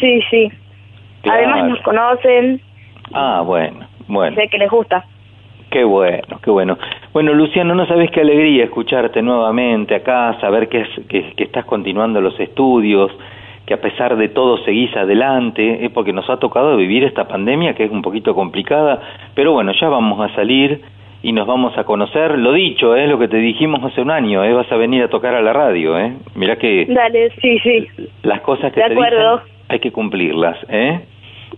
Sí, 0.00 0.20
sí. 0.30 0.50
Claro. 1.22 1.38
Además 1.38 1.68
nos 1.68 1.80
conocen, 1.82 2.60
Ah, 3.14 3.42
bueno, 3.44 3.86
bueno. 4.08 4.36
sé 4.36 4.48
que 4.48 4.58
les 4.58 4.70
gusta. 4.70 5.04
Qué 5.70 5.82
bueno, 5.84 6.38
qué 6.42 6.50
bueno. 6.50 6.78
Bueno, 7.12 7.32
Luciano, 7.32 7.74
no 7.74 7.86
sabés 7.86 8.10
qué 8.10 8.20
alegría 8.20 8.64
escucharte 8.64 9.22
nuevamente 9.22 9.94
acá, 9.94 10.36
saber 10.40 10.68
que, 10.68 10.82
es, 10.82 10.88
que, 11.08 11.32
que 11.34 11.44
estás 11.44 11.64
continuando 11.64 12.20
los 12.20 12.38
estudios, 12.38 13.10
que 13.66 13.74
a 13.74 13.80
pesar 13.80 14.16
de 14.16 14.28
todo 14.28 14.58
seguís 14.58 14.94
adelante, 14.96 15.90
porque 15.94 16.12
nos 16.12 16.28
ha 16.30 16.36
tocado 16.38 16.76
vivir 16.76 17.02
esta 17.04 17.26
pandemia 17.26 17.74
que 17.74 17.84
es 17.84 17.90
un 17.90 18.02
poquito 18.02 18.34
complicada, 18.34 19.00
pero 19.34 19.52
bueno, 19.52 19.72
ya 19.72 19.88
vamos 19.88 20.20
a 20.20 20.32
salir 20.34 20.80
y 21.22 21.32
nos 21.32 21.46
vamos 21.46 21.76
a 21.78 21.84
conocer. 21.84 22.38
Lo 22.38 22.52
dicho, 22.52 22.94
es 22.94 23.08
lo 23.08 23.18
que 23.18 23.28
te 23.28 23.38
dijimos 23.38 23.82
hace 23.82 24.02
un 24.02 24.10
año, 24.10 24.44
¿eh? 24.44 24.52
vas 24.52 24.70
a 24.70 24.76
venir 24.76 25.02
a 25.02 25.08
tocar 25.08 25.34
a 25.34 25.40
la 25.42 25.52
radio, 25.54 25.98
¿eh? 25.98 26.12
Mirá 26.34 26.56
que 26.56 26.84
Dale, 26.86 27.30
sí, 27.40 27.58
sí. 27.60 27.86
las 28.22 28.42
cosas 28.42 28.72
que 28.72 28.80
De 28.80 28.86
te 28.88 28.92
acuerdo. 28.92 29.38
dicen 29.38 29.54
hay 29.70 29.78
que 29.80 29.90
cumplirlas, 29.90 30.58
¿eh? 30.68 31.00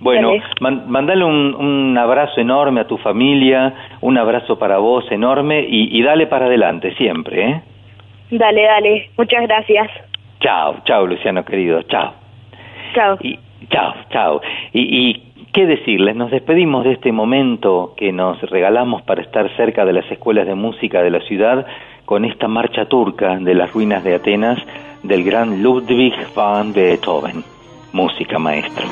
Bueno, 0.01 0.28
Dale. 0.28 0.43
man- 0.60 0.85
mandale 0.89 1.24
un, 1.24 1.55
un 1.55 1.97
abrazo 1.98 2.40
enorme 2.40 2.81
a 2.81 2.86
tu 2.86 2.98
familia, 2.98 3.74
un 4.01 4.18
abrazo 4.18 4.59
para 4.59 4.78
vos 4.78 5.05
enorme 5.10 5.60
y, 5.68 5.97
y 5.98 6.02
dale 6.02 6.27
para 6.27 6.47
adelante 6.47 6.94
siempre, 6.97 7.51
¿eh? 7.51 7.60
Dale, 8.31 8.62
dale. 8.62 9.10
Muchas 9.16 9.43
gracias. 9.43 9.89
Chao, 10.40 10.77
chao, 10.85 11.06
Luciano 11.06 11.44
querido, 11.44 11.82
chao. 11.82 12.12
Chao. 12.94 13.16
Y, 13.23 13.39
chao, 13.70 13.94
chao. 14.10 14.40
Y, 14.73 14.81
y 15.10 15.23
qué 15.52 15.64
decirles, 15.66 16.14
nos 16.16 16.31
despedimos 16.31 16.85
de 16.85 16.93
este 16.93 17.12
momento 17.12 17.94
que 17.97 18.12
nos 18.12 18.40
regalamos 18.51 19.02
para 19.02 19.23
estar 19.23 19.48
cerca 19.56 19.85
de 19.85 19.93
las 19.94 20.10
escuelas 20.10 20.47
de 20.47 20.55
música 20.55 21.02
de 21.02 21.10
la 21.10 21.20
ciudad 21.20 21.66
con 22.05 22.24
esta 22.24 22.47
marcha 22.48 22.85
turca 22.86 23.36
de 23.36 23.55
las 23.55 23.73
ruinas 23.73 24.05
de 24.05 24.14
Atenas 24.14 24.59
del 25.02 25.24
gran 25.24 25.62
Ludwig 25.62 26.14
van 26.35 26.73
Beethoven. 26.73 27.43
Música 27.93 28.39
maestro. 28.39 28.85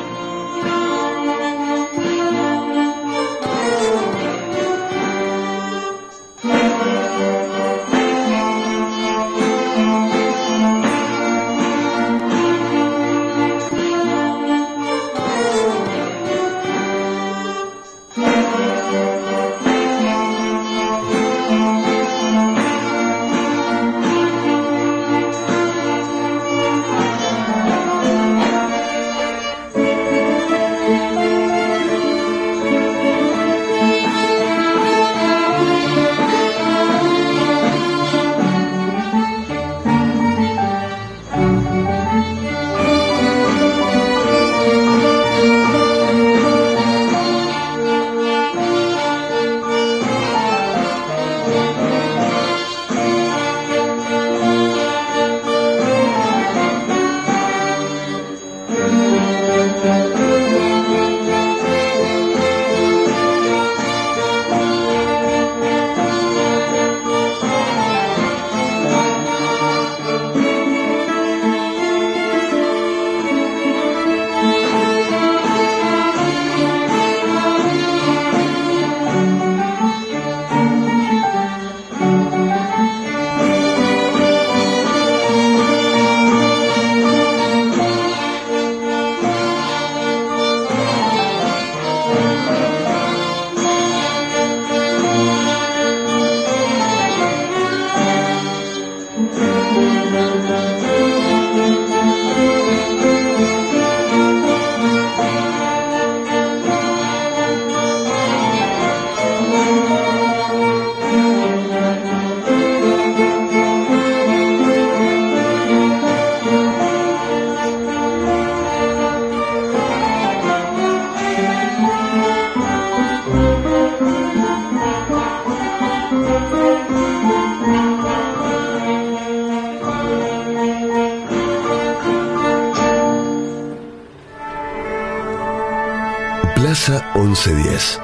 1210. 137.44 138.03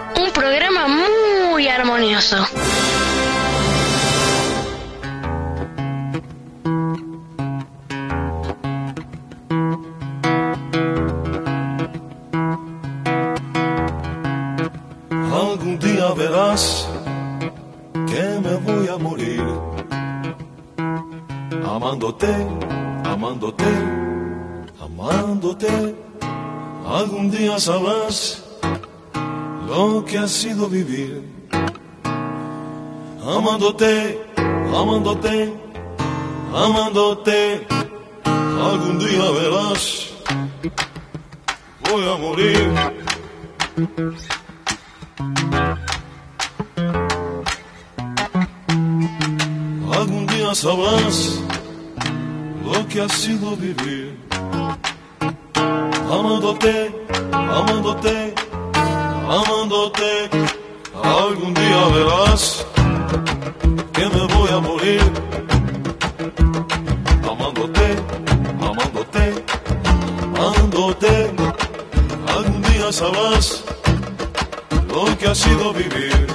Ha 75.30 75.34
sido 75.34 75.72
vivir 75.72 76.26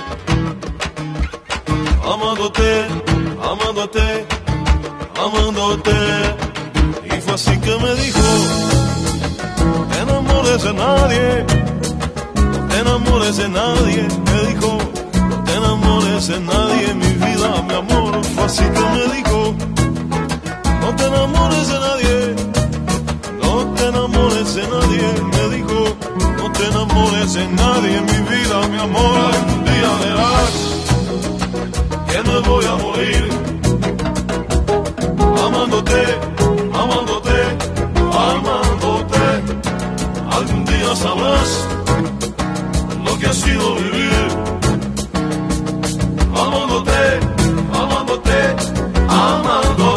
amándote, 2.13 2.85
amándote, 3.43 4.25
amándote. 5.25 5.91
Y 7.03 7.21
fue 7.21 7.33
así 7.33 7.57
que 7.59 7.77
me 7.83 7.93
dijo, 7.95 8.27
te 9.91 9.99
enamoré 9.99 10.53
enamores 10.53 10.63
de 10.63 10.73
nadie, 10.73 11.45
no 12.35 12.67
te 12.69 12.79
enamores 12.79 13.37
de 13.37 13.49
nadie, 13.49 14.07
me 14.27 14.53
dijo, 14.53 14.77
no 15.29 15.43
te 15.43 15.53
enamores 15.53 16.27
de 16.27 16.39
nadie, 16.39 16.93
mi 16.93 17.11
vida, 17.25 17.61
mi 17.67 17.73
amor, 17.73 18.23
fue 18.23 18.43
así 18.45 18.63
que 18.63 18.83
me 18.95 19.15
dijo, 19.15 19.55
no 20.81 20.95
te 20.95 21.05
enamores 21.05 21.67
de 21.67 21.79
nadie, 21.87 22.35
no 23.43 23.73
te 23.75 23.87
enamores 23.87 24.55
de 24.55 24.61
nadie, 24.67 25.07
me 25.33 25.37
no 25.37 25.44
te 26.65 26.71
enamores 26.71 27.33
de 27.33 27.47
nadie, 27.47 28.01
mi 28.01 28.19
vida, 28.29 28.67
mi 28.69 28.77
amor, 28.77 29.17
algún 29.33 29.65
día 29.65 29.91
verás 30.03 30.53
que 32.09 32.19
me 32.29 32.39
voy 32.47 32.65
a 32.65 32.75
morir, 32.85 33.29
amándote, 35.45 36.01
amándote, 36.73 37.37
amándote, 38.29 39.25
algún 40.37 40.65
día 40.65 40.95
sabrás 40.95 41.67
lo 43.05 43.17
que 43.19 43.25
ha 43.27 43.33
sido 43.33 43.75
vivir, 43.75 44.27
amándote, 46.33 47.19
amándote, 47.73 48.55
amándote. 49.07 49.94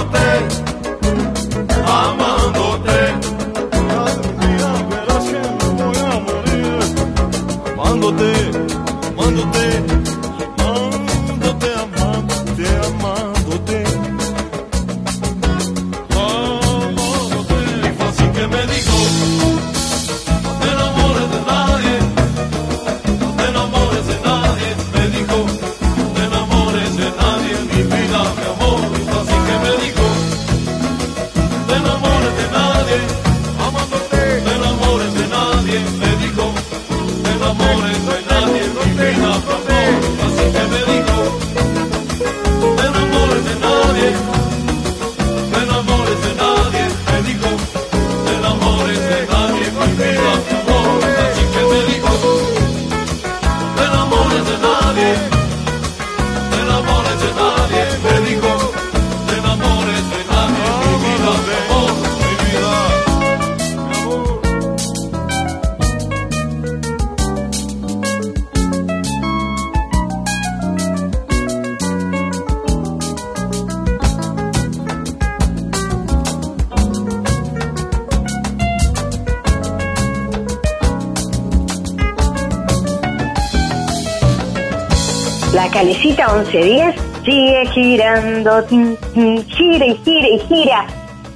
Girando, 87.82 88.64
tin, 88.64 88.96
tin, 89.14 89.46
gira 89.46 89.86
y 89.86 89.96
gira 90.04 90.28
y 90.28 90.38
gira. 90.48 90.86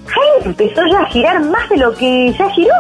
Jaime 0.06 0.47
empezó 0.47 0.82
ya 0.90 1.01
a 1.01 1.06
girar 1.06 1.40
más 1.44 1.69
de 1.69 1.77
lo 1.77 1.94
que 1.94 2.35
ya 2.36 2.51
giró. 2.51 2.74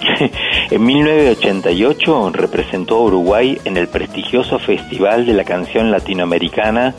En 0.70 0.84
1988 0.84 2.30
representó 2.32 2.96
a 2.96 3.02
Uruguay 3.02 3.60
en 3.64 3.76
el 3.76 3.88
prestigioso 3.88 4.60
Festival 4.60 5.26
de 5.26 5.34
la 5.34 5.42
Canción 5.42 5.90
Latinoamericana 5.90 6.94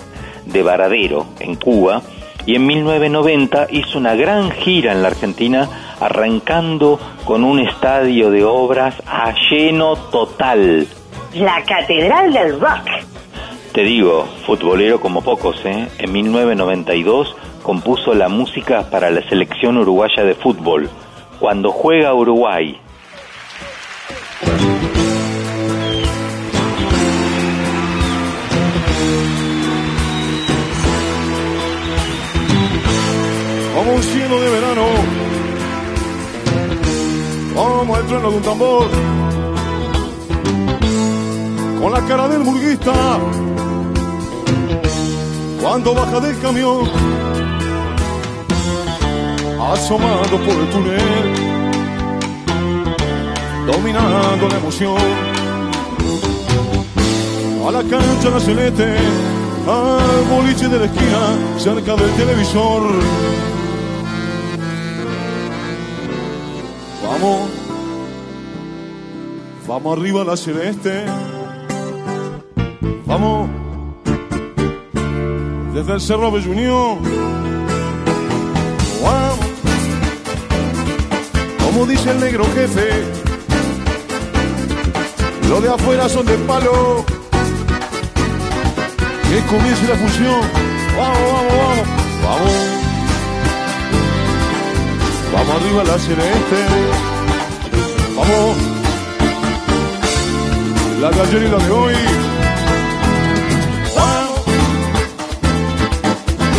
de 0.46 0.62
Varadero, 0.62 1.28
en 1.40 1.56
Cuba, 1.56 2.02
y 2.46 2.56
en 2.56 2.68
1990 2.68 3.68
hizo 3.72 3.98
una 3.98 4.16
gran 4.16 4.52
gira 4.52 4.92
en 4.92 5.02
la 5.02 5.08
Argentina, 5.08 5.70
arrancando 6.02 7.00
con 7.24 7.46
un 7.46 7.60
estadio 7.60 8.30
de 8.30 8.44
obras 8.44 8.96
a 9.08 9.34
lleno 9.50 9.96
total. 9.96 10.86
La 11.36 11.64
catedral 11.64 12.34
del 12.34 12.60
rock. 12.60 12.90
Te 13.72 13.84
digo, 13.84 14.21
futbolero 14.58 15.00
como 15.00 15.22
pocos, 15.22 15.56
¿eh? 15.64 15.88
En 15.98 16.12
1992 16.12 17.38
compuso 17.64 18.14
la 18.14 18.28
música 18.28 18.90
para 18.90 19.10
la 19.10 19.22
selección 19.30 19.78
uruguaya 19.78 20.26
de 20.26 20.36
fútbol. 20.36 20.90
Cuando 21.40 21.72
juega 21.72 22.14
Uruguay, 22.14 22.78
como 33.74 33.94
un 33.94 34.04
cielo 34.04 34.42
de 34.42 34.50
verano, 34.50 34.86
como 37.56 37.98
el 37.98 38.06
trueno 38.06 38.32
de 38.32 38.36
un 38.36 38.44
tambor, 38.44 38.88
con 41.82 41.94
la 41.94 42.02
cara 42.02 42.28
del 42.28 42.42
burguista, 42.42 43.18
cuando 45.62 45.94
baja 45.94 46.20
del 46.20 46.40
camión, 46.40 46.90
asomando 49.72 50.38
por 50.38 50.56
el 50.56 50.70
túnel, 50.72 51.34
dominando 53.68 54.50
la 54.50 54.58
emoción. 54.58 54.98
A 57.68 57.72
la 57.72 57.84
cancha 57.84 58.30
la 58.32 58.40
celeste, 58.40 58.98
al 59.68 60.24
boliche 60.30 60.68
de 60.68 60.80
la 60.80 60.86
esquina, 60.86 61.60
cerca 61.60 61.96
del 61.96 62.12
televisor. 62.16 62.82
Vamos, 67.06 67.50
vamos 69.68 69.98
arriba 69.98 70.22
a 70.24 70.26
la 70.26 70.38
celeste. 70.38 71.06
Vamos, 73.06 73.50
desde 75.74 75.94
el 75.94 76.02
Cerro 76.02 76.32
Bellunión. 76.32 77.00
Vamos, 79.04 79.40
como 81.64 81.86
dice 81.86 82.12
el 82.12 82.20
negro 82.20 82.46
jefe, 82.54 83.04
lo 85.50 85.62
de 85.62 85.70
afuera 85.70 86.08
son 86.10 86.26
de 86.26 86.38
palo. 86.40 87.06
Que 89.30 89.40
comience 89.46 89.88
la 89.88 89.96
función. 89.96 90.42
Vamos, 90.98 91.18
vamos, 91.32 91.54
vamos, 91.58 91.88
vamos. 92.24 92.82
Vamos 95.34 95.56
arriba 95.56 95.84
la 95.86 95.98
celeste. 95.98 96.60
Vamos. 98.16 98.58
La 101.00 101.10
de 101.10 101.46
y 101.46 101.50
la 101.50 101.58
de 101.58 101.72
hoy. 101.72 102.21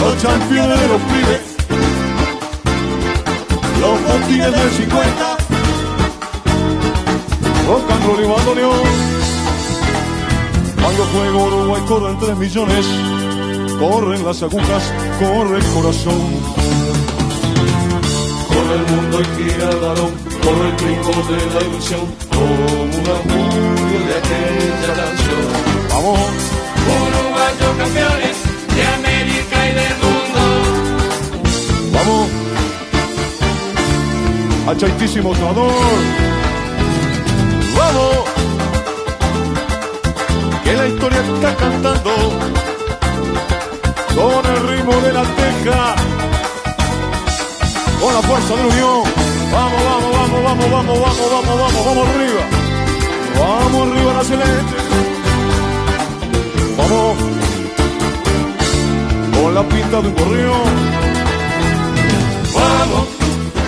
Los 0.03 0.15
campeones 0.17 0.81
de 0.81 0.89
los 0.89 1.01
pibes. 1.03 1.41
Los 3.81 4.03
botines 4.03 4.51
del 4.51 4.71
50. 4.71 5.37
Rock 7.69 7.91
and 7.93 8.05
roll 8.05 8.25
y 8.25 8.27
bandoneón. 8.27 8.83
Cuando 10.83 11.05
juego 11.05 11.45
Uruguay 11.45 11.83
corren 11.87 12.19
3 12.19 12.37
millones. 12.37 12.87
Corren 13.79 14.25
las 14.27 14.43
agujas, 14.43 14.93
corre 15.21 15.59
el 15.59 15.67
corazón. 15.67 16.21
Corre 18.49 18.75
el 18.75 18.87
mundo 18.93 19.21
y 19.21 19.25
gira 19.37 19.71
el 19.71 19.77
balón, 19.77 20.13
corre 20.43 20.69
el 20.69 20.77
brinco 20.83 21.13
de 21.31 21.39
la 21.55 21.61
ilusión, 21.65 22.01
como 22.29 22.83
una 22.83 23.17
murga 23.31 24.05
de 24.09 24.15
aquella 24.19 24.95
canción. 24.97 25.47
Vamos, 25.91 26.19
Uruguayos 26.91 27.77
campeones 27.79 28.52
de 28.75 28.87
América 28.87 29.59
y 29.69 29.73
del 29.81 29.95
mundo. 30.03 30.43
vamos. 31.93 32.29
Achaitísimo 34.69 35.35
sonador. 35.35 35.73
Vamos. 37.77 38.17
Que 40.65 40.73
la 40.75 40.87
historia 40.87 41.21
está 41.35 41.57
cantando 41.57 42.11
con 44.15 44.47
el 44.53 44.69
ritmo 44.69 44.95
de 45.01 45.13
la 45.13 45.23
teja. 45.23 45.95
Con 48.01 48.15
la 48.15 48.23
fuerza 48.23 48.55
de 48.55 48.63
la 48.63 48.69
unión. 48.69 49.03
Vamos, 49.53 49.85
vamos, 49.85 50.13
vamos, 50.13 50.43
vamos, 50.45 50.71
vamos, 50.71 51.01
vamos, 51.01 51.31
vamos, 51.31 51.59
vamos, 51.61 51.85
vamos 51.87 52.09
arriba. 52.09 52.43
Vamos 53.39 53.89
arriba 53.89 54.13
la 54.15 54.25
celeste. 54.25 54.77
Vamos. 56.77 57.42
Con 59.53 59.63
la 59.63 59.69
pinta 59.69 60.01
de 60.01 60.09
un 60.09 60.15
gorrión. 60.15 60.63
Vamos. 62.55 63.19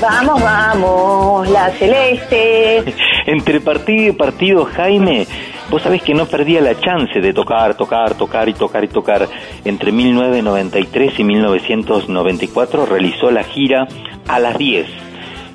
Vamos, 0.01 0.43
vamos, 0.43 1.51
la 1.51 1.71
celeste. 1.73 2.95
Entre 3.27 3.61
partido 3.61 4.09
y 4.09 4.13
partido, 4.13 4.65
Jaime, 4.65 5.27
vos 5.69 5.83
sabés 5.83 6.03
que 6.03 6.15
no 6.15 6.25
perdía 6.25 6.63
la 6.63 6.81
chance 6.81 7.21
de 7.21 7.35
tocar, 7.35 7.77
tocar, 7.77 8.15
tocar 8.15 8.49
y 8.49 8.55
tocar 8.55 8.83
y 8.85 8.89
tocar. 8.89 9.29
Entre 9.67 9.93
1993 9.93 11.19
y 11.21 11.25
1994 11.25 12.87
realizó 12.87 13.31
la 13.31 13.45
gira 13.45 13.87
a 14.27 14.41
las 14.41 14.57
10, 14.57 14.87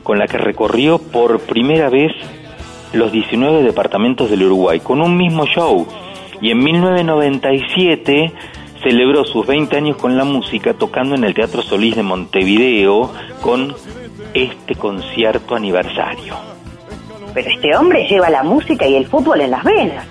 con 0.04 0.20
la 0.20 0.28
que 0.28 0.38
recorrió 0.38 1.00
por 1.00 1.40
primera 1.40 1.90
vez 1.90 2.12
los 2.94 3.12
19 3.12 3.64
departamentos 3.64 4.30
del 4.30 4.44
Uruguay, 4.44 4.80
con 4.80 5.02
un 5.02 5.18
mismo 5.18 5.48
show. 5.48 5.88
Y 6.40 6.52
en 6.52 6.60
1997 6.60 8.32
celebró 8.84 9.26
sus 9.26 9.46
20 9.46 9.76
años 9.78 9.98
con 9.98 10.18
la 10.18 10.24
música 10.24 10.74
tocando 10.74 11.16
en 11.16 11.24
el 11.24 11.34
Teatro 11.34 11.62
Solís 11.62 11.96
de 11.96 12.04
Montevideo 12.04 13.12
con 13.42 13.76
este 14.34 14.76
concierto 14.76 15.56
aniversario. 15.56 16.36
Pero 17.34 17.50
este 17.50 17.76
hombre 17.76 18.08
lleva 18.08 18.30
la 18.30 18.44
música 18.44 18.88
y 18.88 18.96
el 18.96 19.08
fútbol 19.08 19.42
en 19.42 19.52
las 19.52 19.64
venas. 19.64 20.06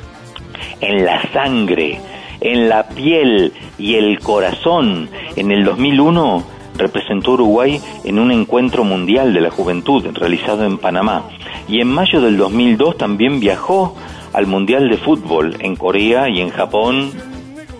en 0.80 1.04
la 1.04 1.20
sangre, 1.32 2.00
en 2.40 2.68
la 2.68 2.88
piel 2.88 3.52
y 3.78 3.96
el 3.96 4.20
corazón. 4.20 5.08
En 5.34 5.50
el 5.50 5.64
2001 5.64 6.44
representó 6.76 7.32
a 7.32 7.34
Uruguay 7.34 7.80
en 8.04 8.18
un 8.18 8.30
encuentro 8.30 8.84
mundial 8.84 9.34
de 9.34 9.40
la 9.40 9.50
juventud 9.50 10.06
realizado 10.14 10.64
en 10.64 10.78
Panamá. 10.78 11.24
Y 11.66 11.80
en 11.80 11.88
mayo 11.88 12.20
del 12.20 12.36
2002 12.36 12.96
también 12.96 13.40
viajó 13.40 13.96
al 14.32 14.46
Mundial 14.46 14.88
de 14.88 14.96
Fútbol 14.98 15.56
en 15.60 15.74
Corea 15.74 16.28
y 16.28 16.40
en 16.40 16.50
Japón, 16.50 17.10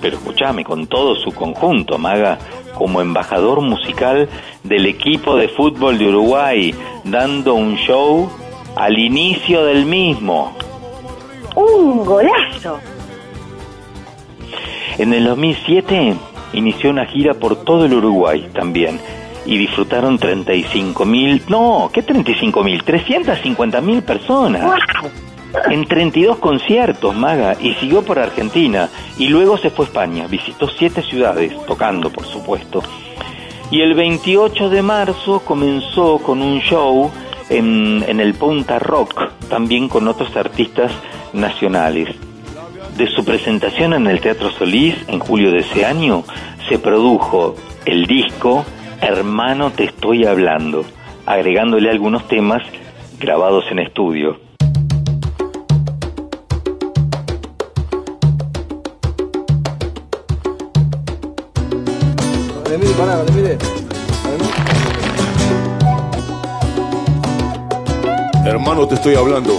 pero 0.01 0.17
escúchame, 0.17 0.65
con 0.65 0.87
todo 0.87 1.17
su 1.17 1.33
conjunto, 1.33 1.99
Maga, 1.99 2.39
como 2.75 3.01
embajador 3.01 3.61
musical 3.61 4.29
del 4.63 4.87
equipo 4.87 5.37
de 5.37 5.49
fútbol 5.49 5.99
de 5.99 6.09
Uruguay, 6.09 6.75
dando 7.05 7.55
un 7.55 7.77
show 7.77 8.31
al 8.77 8.99
inicio 8.99 9.65
del 9.65 9.85
mismo. 9.85 10.57
Un 11.57 12.05
golazo. 12.05 12.79
En 14.99 15.13
el 15.13 15.25
2007 15.25 16.15
inició 16.53 16.91
una 16.91 17.07
gira 17.07 17.35
por 17.35 17.65
todo 17.65 17.87
el 17.87 17.95
Uruguay 17.95 18.49
también 18.53 19.01
y 19.47 19.57
disfrutaron 19.57 20.19
35 20.19 21.05
mil, 21.05 21.43
no, 21.49 21.91
¿qué 21.93 22.03
35 22.03 22.63
mil? 22.63 22.83
350 22.85 23.81
mil 23.81 24.03
personas. 24.03 24.79
En 25.71 25.87
32 25.87 26.39
conciertos, 26.39 27.15
Maga, 27.17 27.57
y 27.61 27.75
siguió 27.75 28.03
por 28.03 28.19
Argentina, 28.19 28.89
y 29.19 29.29
luego 29.29 29.57
se 29.57 29.71
fue 29.71 29.87
a 29.87 29.89
España, 29.89 30.27
visitó 30.27 30.69
siete 30.69 31.03
ciudades, 31.03 31.55
tocando, 31.67 32.11
por 32.11 32.27
supuesto. 32.27 32.83
Y 33.71 33.81
el 33.81 33.95
28 33.95 34.69
de 34.69 34.83
marzo 34.83 35.41
comenzó 35.41 36.19
con 36.19 36.43
un 36.43 36.61
show 36.61 37.11
en, 37.49 38.05
en 38.07 38.21
el 38.21 38.35
Punta 38.35 38.79
Rock, 38.79 39.31
también 39.49 39.89
con 39.89 40.07
otros 40.07 40.37
artistas 40.37 40.93
nacionales. 41.33 42.15
De 42.97 43.07
su 43.07 43.25
presentación 43.25 43.95
en 43.95 44.07
el 44.07 44.21
Teatro 44.21 44.51
Solís 44.51 44.97
en 45.09 45.19
julio 45.19 45.51
de 45.51 45.61
ese 45.61 45.87
año, 45.87 46.25
se 46.69 46.79
produjo 46.79 47.55
el 47.87 48.07
disco 48.07 48.65
Hermano 49.01 49.71
Te 49.71 49.85
Estoy 49.85 50.27
Hablando, 50.27 50.85
agregándole 51.25 51.91
algunos 51.91 52.27
temas 52.27 52.63
grabados 53.19 53.65
en 53.71 53.79
estudio. 53.79 54.48
Mire. 62.99 63.57
Hermano, 68.45 68.89
te 68.89 68.97
estoy 68.97 69.15
hablando. 69.15 69.57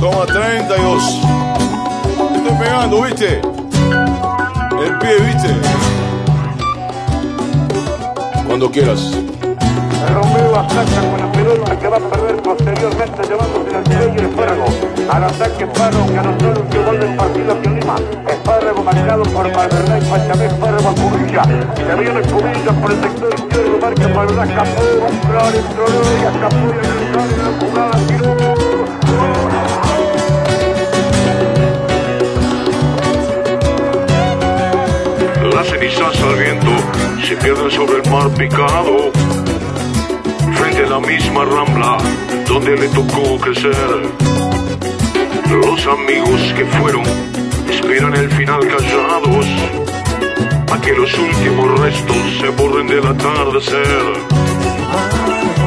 Toma 0.00 0.24
32. 0.24 1.41
Pegando, 2.62 3.02
¿viste? 3.02 3.40
El 3.40 4.98
pie, 4.98 5.16
¿viste? 5.18 5.48
Cuando 8.46 8.70
quieras. 8.70 9.00
Romeo 10.14 10.56
ataca 10.56 11.10
con 11.10 11.20
la 11.20 11.32
pelota 11.32 11.76
que 11.76 11.88
va 11.88 11.96
a 11.96 12.00
perder 12.00 12.36
posteriormente 12.36 13.22
llevándose 13.24 13.76
al 13.76 13.88
medio 13.88 14.14
y 14.14 14.26
Espárrago. 14.26 14.66
Al 15.10 15.24
ataque 15.24 15.64
Espárrago 15.64 16.06
que 16.06 16.18
anotó 16.18 16.52
el 16.52 16.58
último 16.58 16.84
gol 16.84 17.00
del 17.00 17.16
partido 17.16 17.52
aquí 17.52 17.66
en 17.66 17.80
Lima. 17.80 17.96
Espárrago 18.28 18.84
marcado 18.84 19.22
por 19.24 19.52
Valverde 19.52 19.98
y 19.98 20.08
Pachamé 20.08 20.46
Espárrago 20.46 20.88
a 20.88 20.94
Cubilla. 20.94 21.42
Se 21.42 21.94
viene 21.96 22.22
Cubilla 22.22 22.72
por 22.80 22.92
el 22.92 23.00
sector 23.02 23.34
izquierdo, 23.34 23.78
marca 23.80 24.06
Valverde, 24.06 24.42
escapó, 24.44 24.82
Flores, 25.26 25.64
entró 25.68 25.84
y 25.90 26.24
escapó 26.30 26.56
y 26.56 26.86
el 26.86 27.14
en 27.18 27.38
la 27.42 27.50
jugada, 27.58 27.96
tiró. 28.06 29.41
Las 35.62 35.70
cenizas 35.70 36.20
al 36.20 36.34
viento 36.34 36.70
se 37.24 37.36
pierden 37.36 37.70
sobre 37.70 38.02
el 38.02 38.10
mar 38.10 38.28
picado. 38.34 39.12
Frente 40.56 40.82
a 40.84 40.88
la 40.88 40.98
misma 40.98 41.44
rambla 41.44 41.98
donde 42.48 42.76
le 42.76 42.88
tocó 42.88 43.38
crecer. 43.38 43.72
Los 45.48 45.86
amigos 45.86 46.52
que 46.56 46.64
fueron 46.64 47.04
esperan 47.70 48.12
el 48.14 48.28
final 48.32 48.66
callados. 48.66 49.46
A 50.72 50.80
que 50.80 50.94
los 50.94 51.16
últimos 51.16 51.80
restos 51.80 52.16
se 52.40 52.48
borren 52.48 52.88
del 52.88 53.06
atardecer. 53.06 54.14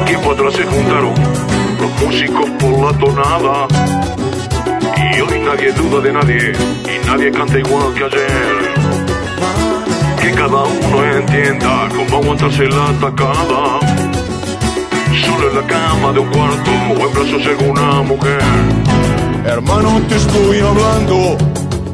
Tiempo 0.04 0.32
atrás 0.32 0.52
se 0.56 0.64
juntaron 0.64 1.14
los 1.80 2.02
músicos 2.02 2.50
por 2.60 2.84
la 2.84 2.98
tonada. 2.98 3.66
Y 4.94 5.20
hoy 5.22 5.40
nadie 5.40 5.72
duda 5.72 6.02
de 6.02 6.12
nadie 6.12 6.52
y 6.84 7.06
nadie 7.06 7.32
canta 7.32 7.58
igual 7.58 7.94
que 7.94 8.04
ayer 8.04 8.55
que 10.26 10.32
cada 10.32 10.64
uno 10.64 11.04
entienda 11.18 11.88
cómo 11.94 12.22
aguantarse 12.22 12.64
la 12.64 12.88
atacada. 12.88 13.78
Solo 15.24 15.50
en 15.50 15.56
la 15.56 15.66
cama 15.66 16.12
de 16.12 16.18
un 16.18 16.28
cuarto 16.30 16.70
o 16.90 17.06
en 17.06 17.14
brazos 17.14 17.44
de 17.44 17.70
una 17.70 18.02
mujer. 18.02 18.42
Hermano, 19.46 20.00
te 20.08 20.16
estoy 20.16 20.58
hablando, 20.58 21.36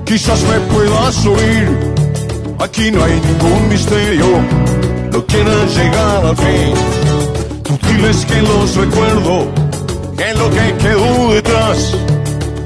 quizás 0.07 0.43
me 0.45 0.59
puedas 0.73 1.27
oír. 1.27 1.69
Aquí 2.59 2.91
no 2.91 3.05
hay 3.05 3.21
ningún 3.21 3.69
misterio, 3.69 4.27
no 5.13 5.27
quieras 5.27 5.77
llegar 5.77 6.27
al 6.27 6.37
fin. 6.37 6.75
Tú 7.65 7.79
diles 7.87 8.25
que 8.25 8.41
los 8.41 8.77
recuerdo, 8.77 9.47
que 10.17 10.35
lo 10.35 10.49
que 10.51 10.75
quedó 10.79 11.35
detrás, 11.35 11.97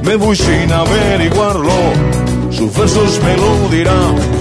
me 0.03 0.15
voy 0.15 0.37
sin 0.37 0.71
averiguarlo. 0.71 1.77
Sus 2.51 2.73
versos 2.77 3.21
me 3.25 3.37
lo 3.37 3.69
dirán. 3.69 4.36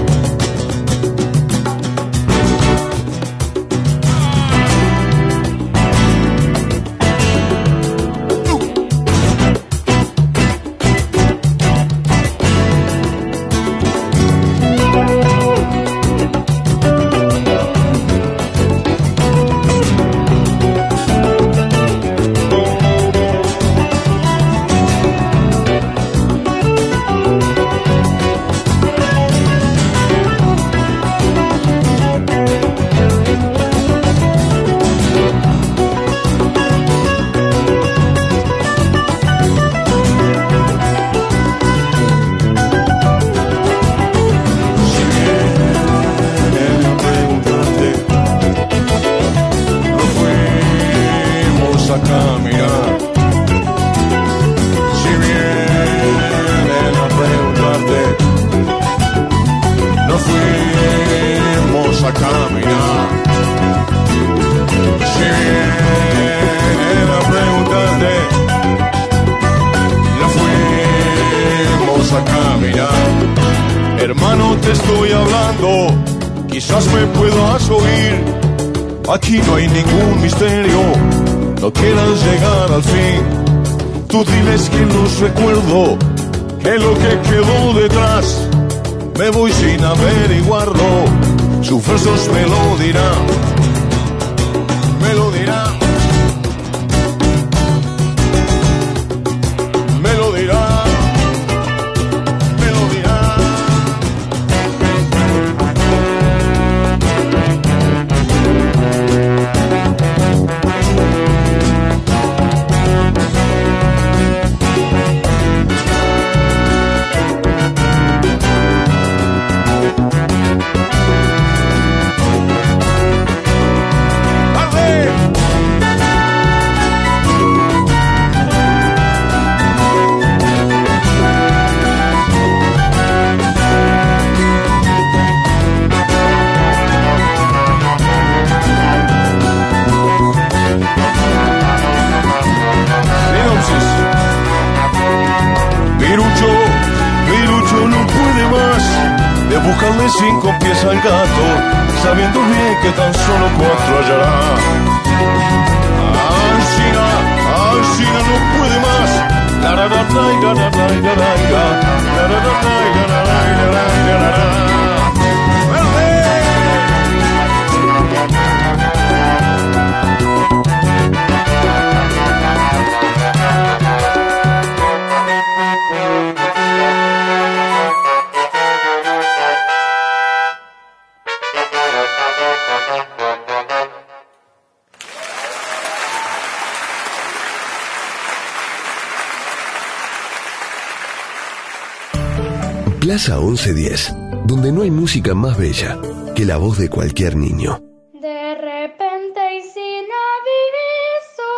Plaza 193.25 193.41
1110, 193.41 194.15
donde 194.45 194.71
no 194.71 194.83
hay 194.83 194.91
música 194.91 195.33
más 195.33 195.57
bella 195.57 195.97
que 196.35 196.45
la 196.45 196.57
voz 196.57 196.77
de 196.77 196.89
cualquier 196.89 197.35
niño. 197.35 197.81
De 198.13 198.53
repente 198.53 199.55
y 199.55 199.61
sin 199.61 200.05
aviso 200.29 201.51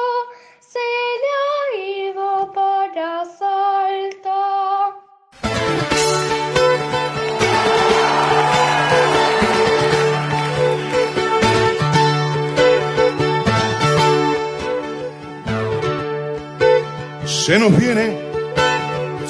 se 0.61 0.79
le 1.23 1.29
ha 1.43 1.59
ido 2.07 2.53
para 2.53 3.25
Salta. 3.25 4.43
Se 17.25 17.59
nos 17.59 17.77
viene 17.77 18.17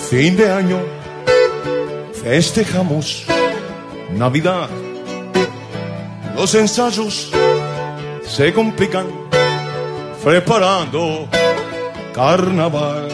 fin 0.10 0.38
de 0.38 0.52
año, 0.52 0.80
Festejamos 2.30 3.24
Navidad. 4.12 4.68
Los 6.36 6.54
ensayos 6.56 7.32
se 8.22 8.54
complican 8.54 9.08
preparando 10.22 11.30
carnaval. 12.14 13.08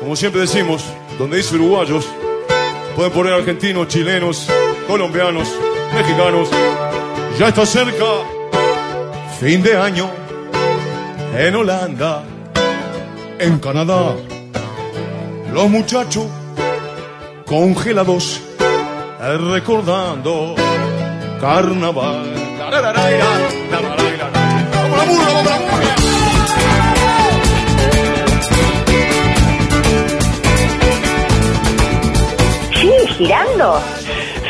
Como 0.00 0.16
siempre 0.16 0.42
decimos, 0.42 0.84
donde 1.18 1.38
dice 1.38 1.54
uruguayos, 1.54 2.06
pueden 2.94 3.12
poner 3.12 3.32
argentinos, 3.32 3.88
chilenos, 3.88 4.46
colombianos, 4.86 5.48
mexicanos. 5.94 6.50
Ya 7.38 7.48
está 7.48 7.64
cerca, 7.64 8.04
fin 9.40 9.62
de 9.62 9.78
año, 9.78 10.10
en 11.38 11.56
Holanda, 11.56 12.22
en 13.38 13.58
Canadá 13.58 14.14
los 15.52 15.68
muchachos 15.68 16.26
congelados 17.46 18.40
recordando 19.20 20.54
carnaval. 21.40 22.32
¿Sigue 32.74 33.06
girando? 33.08 33.80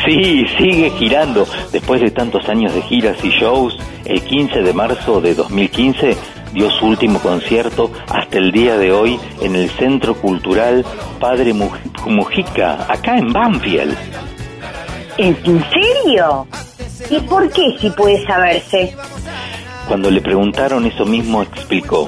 Sí, 0.05 0.45
sigue 0.57 0.89
girando. 0.97 1.47
Después 1.71 2.01
de 2.01 2.11
tantos 2.11 2.47
años 2.49 2.73
de 2.73 2.81
giras 2.81 3.17
y 3.23 3.29
shows, 3.29 3.77
el 4.05 4.21
15 4.21 4.61
de 4.61 4.73
marzo 4.73 5.21
de 5.21 5.35
2015 5.35 6.17
dio 6.53 6.69
su 6.71 6.85
último 6.85 7.19
concierto 7.19 7.91
hasta 8.09 8.37
el 8.37 8.51
día 8.51 8.77
de 8.77 8.91
hoy 8.91 9.19
en 9.41 9.55
el 9.55 9.69
Centro 9.71 10.15
Cultural 10.15 10.85
Padre 11.19 11.53
Muj- 11.53 11.79
Mujica, 12.05 12.85
acá 12.91 13.17
en 13.17 13.33
Banfield. 13.33 13.97
¿En 15.17 15.35
serio? 15.43 16.47
¿Y 17.09 17.19
por 17.21 17.49
qué 17.51 17.75
si 17.79 17.89
puede 17.91 18.25
saberse? 18.25 18.95
Cuando 19.87 20.09
le 20.09 20.21
preguntaron 20.21 20.85
eso 20.85 21.05
mismo 21.05 21.41
explicó, 21.43 22.07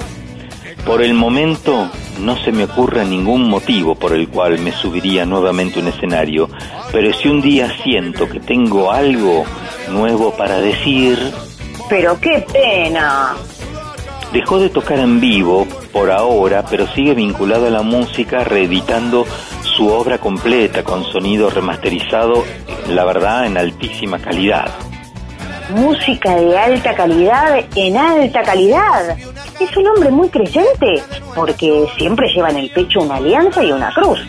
por 0.84 1.02
el 1.02 1.14
momento 1.14 1.90
no 2.20 2.36
se 2.36 2.50
me 2.52 2.64
ocurre 2.64 3.04
ningún 3.04 3.48
motivo 3.48 3.94
por 3.94 4.12
el 4.14 4.28
cual 4.28 4.58
me 4.60 4.72
subiría 4.72 5.26
nuevamente 5.26 5.78
un 5.80 5.88
escenario, 5.88 6.48
pero 6.90 7.12
si 7.12 7.28
un 7.28 7.42
día 7.42 7.70
siento 7.84 8.28
que 8.28 8.40
tengo 8.40 8.90
algo 8.90 9.44
nuevo 9.90 10.32
para 10.36 10.58
decir, 10.60 11.18
Pero 11.88 12.18
qué 12.20 12.44
pena. 12.52 13.34
Dejó 14.32 14.58
de 14.58 14.68
tocar 14.68 14.98
en 14.98 15.20
vivo 15.20 15.66
por 15.92 16.10
ahora, 16.10 16.64
pero 16.68 16.86
sigue 16.88 17.14
vinculado 17.14 17.66
a 17.66 17.70
la 17.70 17.82
música, 17.82 18.44
reeditando 18.44 19.24
su 19.62 19.88
obra 19.88 20.18
completa 20.18 20.82
con 20.82 21.04
sonido 21.04 21.50
remasterizado, 21.50 22.44
la 22.88 23.04
verdad, 23.04 23.46
en 23.46 23.56
altísima 23.56 24.18
calidad. 24.18 24.70
Música 25.70 26.34
de 26.36 26.56
alta 26.56 26.94
calidad 26.94 27.64
en 27.74 27.96
alta 27.96 28.42
calidad. 28.42 29.16
Es 29.60 29.76
un 29.76 29.86
hombre 29.88 30.10
muy 30.10 30.28
creyente 30.28 31.02
porque 31.34 31.86
siempre 31.96 32.28
lleva 32.34 32.50
en 32.50 32.58
el 32.58 32.70
pecho 32.70 33.00
una 33.00 33.16
alianza 33.16 33.64
y 33.64 33.72
una 33.72 33.92
cruz. 33.92 34.20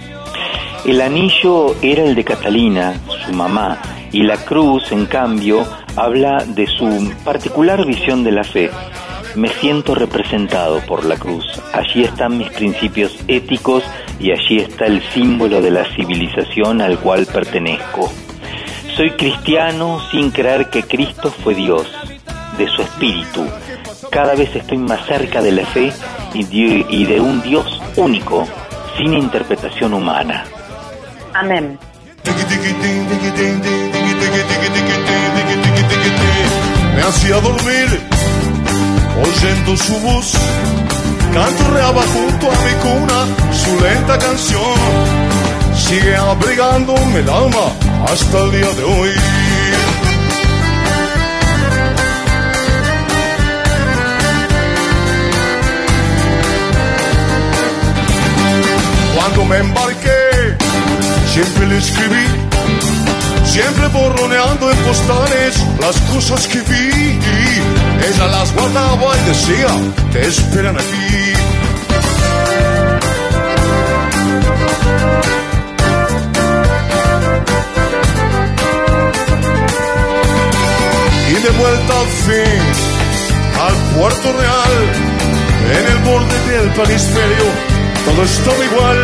El 0.86 1.02
anillo 1.02 1.76
era 1.82 2.03
el 2.03 2.15
de 2.15 2.24
Catalina, 2.24 2.94
su 3.26 3.34
mamá, 3.34 3.78
y 4.11 4.24
la 4.24 4.38
cruz, 4.38 4.91
en 4.91 5.06
cambio, 5.06 5.65
habla 5.95 6.44
de 6.45 6.65
su 6.65 7.11
particular 7.26 7.86
visión 7.86 8.24
de 8.24 8.32
la 8.32 8.44
fe. 8.44 8.72
Me 9.38 9.49
siento 9.49 9.93
representado 9.93 10.80
por 10.88 11.05
la 11.05 11.15
cruz. 11.15 11.45
Allí 11.72 12.03
están 12.03 12.39
mis 12.39 12.49
principios 12.49 13.15
éticos 13.27 13.84
y 14.19 14.31
allí 14.31 14.57
está 14.57 14.88
el 14.88 15.03
símbolo 15.14 15.61
de 15.61 15.69
la 15.69 15.85
civilización 15.95 16.81
al 16.81 16.97
cual 16.97 17.27
pertenezco. 17.27 18.11
Soy 18.95 19.11
cristiano 19.11 20.01
sin 20.09 20.31
creer 20.31 20.72
que 20.72 20.81
Cristo 20.81 21.30
fue 21.30 21.53
Dios, 21.53 21.88
de 22.57 22.68
su 22.68 22.81
espíritu. 22.81 23.45
Cada 24.09 24.34
vez 24.34 24.55
estoy 24.55 24.80
más 24.80 25.05
cerca 25.05 25.43
de 25.43 25.51
la 25.51 25.68
fe 25.68 25.93
y 26.34 27.05
de, 27.05 27.22
un 27.22 27.39
Dios 27.43 27.80
único, 27.95 28.47
sin 28.97 29.14
interpretación 29.14 29.93
humana. 29.93 30.45
Amén. 31.35 31.77
Me 36.95 37.01
hacía 37.03 37.39
dormir 37.39 38.16
oyendo 39.23 39.77
su 39.77 39.99
voz. 39.99 40.34
Canturreaba 41.34 42.02
junto 42.14 42.48
a 42.48 42.56
mi 42.65 42.73
cuna 42.84 43.19
su 43.52 43.80
lenta 43.81 44.18
canción. 44.18 44.77
Sigue 45.76 46.15
abrigándome 46.15 47.19
el 47.19 47.30
alma 47.30 47.72
hasta 48.11 48.39
el 48.44 48.52
día 48.52 48.72
de 48.73 48.84
hoy. 48.84 49.11
Cuando 59.15 59.45
me 59.45 59.57
embarqué, 59.57 60.57
siempre 61.34 61.68
le 61.68 61.77
escribí, 61.77 62.26
siempre 63.45 63.88
borroneando 63.88 64.72
en 64.72 64.77
postales 64.80 65.57
las 65.80 65.99
cosas 66.14 66.48
que 66.48 66.62
vi. 66.62 67.20
Ella 68.08 68.28
las 68.28 68.54
guardaba 68.54 69.18
y 69.18 69.30
decía, 69.30 69.68
te 70.12 70.28
esperan 70.28 70.78
aquí. 70.78 71.34
Y 81.30 81.34
de 81.34 81.49
vuelta 81.49 81.99
al 81.99 82.08
fin 82.08 82.88
al 83.60 83.76
puerto 83.98 84.34
real, 84.34 84.74
en 85.78 85.86
el 85.91 85.98
borde 86.04 86.38
del 86.52 86.70
planisferio, 86.72 87.45
todo 88.06 88.24
estaba 88.24 88.66
igual. 88.66 89.04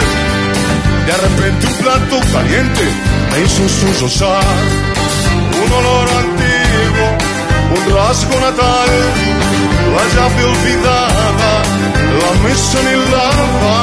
De 1.08 1.18
repente 1.18 1.68
un 1.68 1.74
plato 1.74 2.20
caliente 2.32 2.84
me 3.32 3.41
hizo 3.44 3.68
sollozar. 3.68 4.44
Un 5.64 5.72
olor 5.72 6.10
antiguo, 6.10 6.53
un 7.74 7.95
rasgo 7.95 8.40
natal, 8.40 8.91
la 9.95 10.04
llave 10.14 10.44
olvidada, 10.54 11.52
la 12.22 12.32
mesa 12.44 12.80
en 12.82 12.88
el 12.88 13.12
lava, 13.12 13.78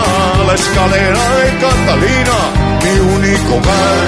la 0.46 0.54
escalera 0.54 1.24
de 1.38 1.46
Catalina, 1.64 2.38
mi 2.82 2.94
único 3.16 3.54
hogar. 3.56 4.06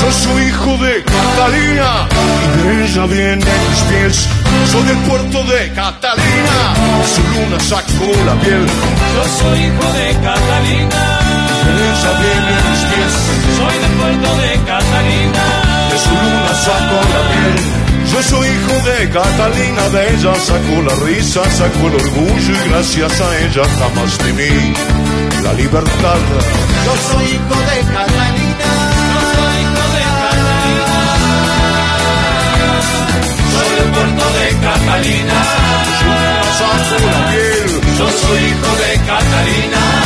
Yo 0.00 0.12
soy 0.12 0.42
hijo 0.44 0.76
de 0.84 1.04
Catalina 1.04 2.08
y 2.44 2.62
de 2.62 2.84
ella 2.84 3.06
vienen 3.06 3.38
mis 3.38 3.80
pies. 3.88 4.28
Soy 4.70 4.82
del 4.82 4.98
puerto 4.98 5.42
de 5.44 5.72
Catalina, 5.72 6.74
su 7.12 7.22
luna 7.34 7.60
sacó 7.60 8.24
la 8.24 8.34
piel. 8.40 8.66
Yo 9.14 9.24
soy 9.38 9.58
hijo 9.64 9.92
de 9.92 10.12
Catalina. 10.22 11.25
De 11.66 11.82
ella 11.90 12.12
vienen 12.22 12.60
mis 12.70 12.82
pies. 12.90 13.14
Soy 13.56 13.76
del 13.82 13.94
puerto 14.00 14.30
de 14.42 14.50
Catalina. 14.70 15.44
De 15.90 15.98
su 15.98 16.10
luna 16.10 16.52
sacó 16.66 16.98
la 17.14 17.20
piel. 17.30 17.86
Yo 18.12 18.22
soy 18.22 18.48
hijo 18.48 18.76
de 18.88 19.10
Catalina, 19.10 19.88
de 19.90 20.14
ella 20.14 20.34
sacó 20.36 20.82
la 20.82 20.94
risa, 21.04 21.42
sacó 21.50 21.88
el 21.88 21.94
orgullo 21.96 22.52
y 22.54 22.68
gracias 22.70 23.20
a 23.20 23.38
ella 23.40 23.62
jamás 23.78 24.16
temí 24.18 24.74
la 25.42 25.52
libertad. 25.54 26.20
Yo 26.86 26.94
soy 27.08 27.24
hijo 27.34 27.56
de 27.68 27.78
Catalina. 27.94 28.68
Yo 29.12 29.20
soy 29.34 29.54
hijo 29.62 29.84
de 29.94 30.02
Catalina. 30.22 30.96
Soy 33.52 33.68
del 33.76 33.90
puerto 33.96 34.24
de 34.38 34.46
Catalina. 34.66 35.38
Yo 37.98 38.06
soy 38.10 38.38
hijo 38.44 38.70
de 38.76 38.90
Catalina. 39.06 40.05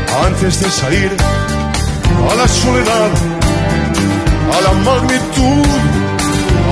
antes 0.25 0.59
de 0.59 0.69
salir 0.69 1.11
a 2.31 2.35
la 2.35 2.47
soledad, 2.47 3.11
a 4.55 4.61
la 4.61 4.73
magnitud, 4.89 5.65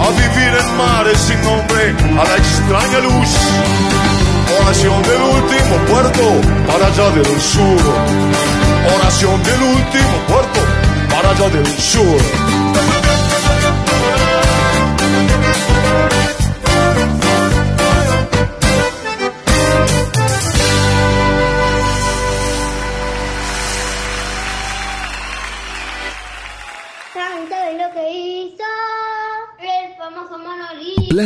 a 0.03 0.09
vivir 0.21 0.53
en 0.61 0.77
mares 0.77 1.19
sin 1.19 1.41
nombre, 1.43 1.95
a 2.19 2.23
la 2.23 2.37
extraña 2.37 2.99
luz. 2.99 3.29
Oración 4.61 5.01
del 5.03 5.21
último 5.21 5.75
puerto 5.89 6.23
para 6.67 6.87
allá 6.87 7.09
del 7.11 7.41
sur. 7.41 7.81
Oración 8.97 9.43
del 9.43 9.61
último 9.61 10.15
puerto 10.27 10.59
para 11.09 11.29
allá 11.29 11.49
del 11.49 11.67
sur. 11.79 13.08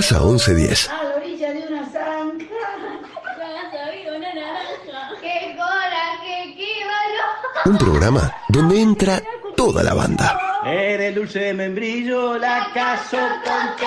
Plaza 0.03 0.19
1110. 0.19 0.89
A 0.89 1.03
la 1.03 1.15
orilla 1.15 1.53
de 1.53 1.59
una 1.59 1.85
zanja. 1.85 2.45
Una 4.15 4.33
naranja. 4.33 5.09
¡Qué 5.21 5.55
coraje, 5.55 6.55
qué 6.57 6.73
valor! 6.83 7.63
Un 7.65 7.77
programa 7.77 8.35
donde 8.49 8.81
entra 8.81 9.23
toda 9.55 9.81
la 9.81 9.93
banda. 9.93 10.37
Eres 10.65 11.15
dulce 11.15 11.39
de 11.39 11.53
membrillo, 11.53 12.37
la 12.37 12.67
caso 12.73 13.17
con 13.45 13.77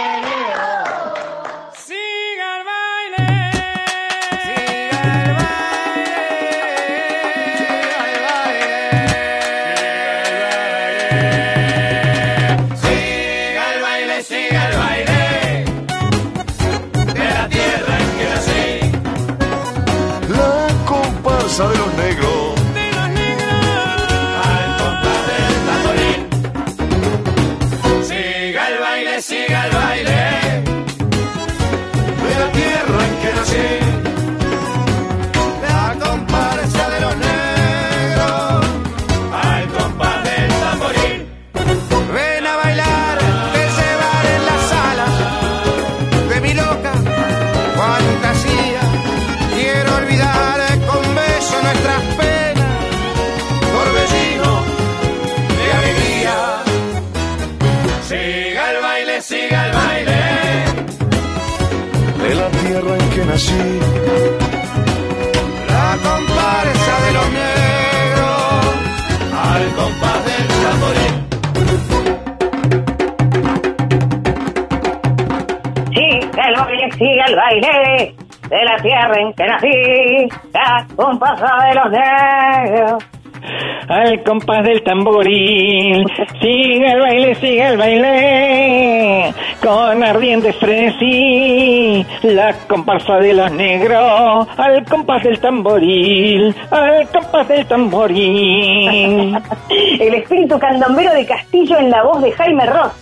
Al 84.17 84.23
compás 84.25 84.65
del 84.65 84.83
tamboril, 84.83 86.07
sigue 86.41 86.91
el 86.91 87.01
baile, 87.01 87.35
sigue 87.35 87.67
el 87.67 87.77
baile, 87.77 89.35
Con 89.63 90.03
ardiente 90.03 90.55
frenesí, 90.55 92.07
la 92.23 92.55
comparsa 92.67 93.19
de 93.19 93.35
los 93.35 93.53
negros, 93.53 94.49
al 94.57 94.87
compás 94.87 95.23
del 95.23 95.39
tamboril, 95.39 96.55
al 96.71 97.07
compás 97.09 97.47
del 97.47 97.67
tamboril. 97.67 99.37
El 100.01 100.15
espíritu 100.15 100.59
candombero 100.59 101.13
de 101.13 101.27
Castillo 101.27 101.79
en 101.79 101.91
la 101.91 102.03
voz 102.03 102.23
de 102.23 102.33
Jaime 102.33 102.65
Ross. 102.65 102.93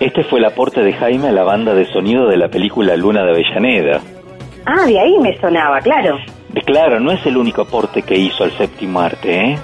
Este 0.00 0.24
fue 0.24 0.40
el 0.40 0.46
aporte 0.46 0.82
de 0.82 0.92
Jaime 0.92 1.28
a 1.28 1.32
la 1.32 1.44
banda 1.44 1.72
de 1.74 1.84
sonido 1.86 2.26
de 2.26 2.36
la 2.36 2.48
película 2.48 2.96
Luna 2.96 3.22
de 3.22 3.30
Avellaneda. 3.30 4.00
Ah, 4.66 4.86
de 4.86 4.98
ahí 4.98 5.18
me 5.20 5.38
sonaba, 5.38 5.78
claro. 5.80 6.18
De 6.48 6.62
claro, 6.62 6.98
no 6.98 7.12
es 7.12 7.24
el 7.26 7.36
único 7.36 7.62
aporte 7.62 8.02
que 8.02 8.16
hizo 8.16 8.42
al 8.42 8.50
séptimo 8.52 9.00
arte, 9.00 9.52
¿eh? 9.52 9.58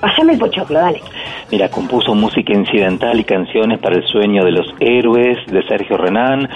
Pásame 0.00 0.32
el 0.32 0.38
pochoclo, 0.38 0.78
dale. 0.78 1.02
Mira, 1.52 1.68
compuso 1.68 2.14
música 2.14 2.54
incidental 2.54 3.20
y 3.20 3.24
canciones 3.24 3.78
para 3.80 3.96
El 3.96 4.06
sueño 4.06 4.44
de 4.44 4.52
los 4.52 4.66
héroes 4.80 5.36
de 5.46 5.62
Sergio 5.68 5.98
Renán. 5.98 6.48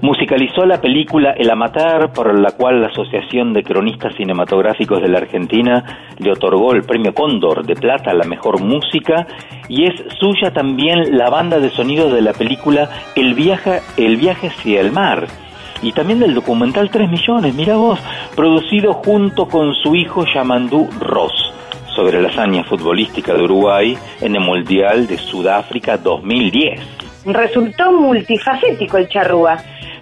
Musicalizó 0.00 0.64
la 0.64 0.80
película 0.80 1.32
El 1.32 1.50
Amatar, 1.50 2.12
por 2.12 2.38
la 2.38 2.52
cual 2.52 2.80
la 2.80 2.88
Asociación 2.88 3.52
de 3.52 3.64
Cronistas 3.64 4.14
Cinematográficos 4.16 5.00
de 5.00 5.08
la 5.08 5.18
Argentina 5.18 5.82
le 6.18 6.30
otorgó 6.30 6.72
el 6.72 6.82
premio 6.82 7.12
Cóndor 7.14 7.66
de 7.66 7.74
Plata 7.74 8.12
a 8.12 8.14
la 8.14 8.24
mejor 8.24 8.60
música. 8.62 9.26
Y 9.68 9.86
es 9.86 9.94
suya 10.20 10.52
también 10.52 11.16
la 11.16 11.30
banda 11.30 11.58
de 11.58 11.70
sonido 11.70 12.10
de 12.10 12.22
la 12.22 12.32
película 12.32 12.90
El 13.16 13.34
viaje, 13.34 13.80
el 13.96 14.18
viaje 14.18 14.48
hacia 14.48 14.80
el 14.80 14.92
mar. 14.92 15.26
Y 15.82 15.92
también 15.92 16.20
del 16.20 16.34
documental 16.34 16.90
3 16.90 17.10
millones, 17.10 17.54
mira 17.54 17.76
vos, 17.76 17.98
producido 18.36 18.92
junto 18.92 19.46
con 19.46 19.74
su 19.74 19.96
hijo 19.96 20.24
Yamandú 20.32 20.88
Ross 21.00 21.54
sobre 21.94 22.20
la 22.20 22.28
hazaña 22.28 22.64
futbolística 22.64 23.34
de 23.34 23.42
Uruguay 23.42 23.96
en 24.20 24.34
el 24.34 24.40
Mundial 24.40 25.06
de 25.06 25.16
Sudáfrica 25.18 25.96
2010. 25.96 26.80
Resultó 27.26 27.92
multifacético 27.92 28.98
el 28.98 29.08
charrúa. 29.08 29.56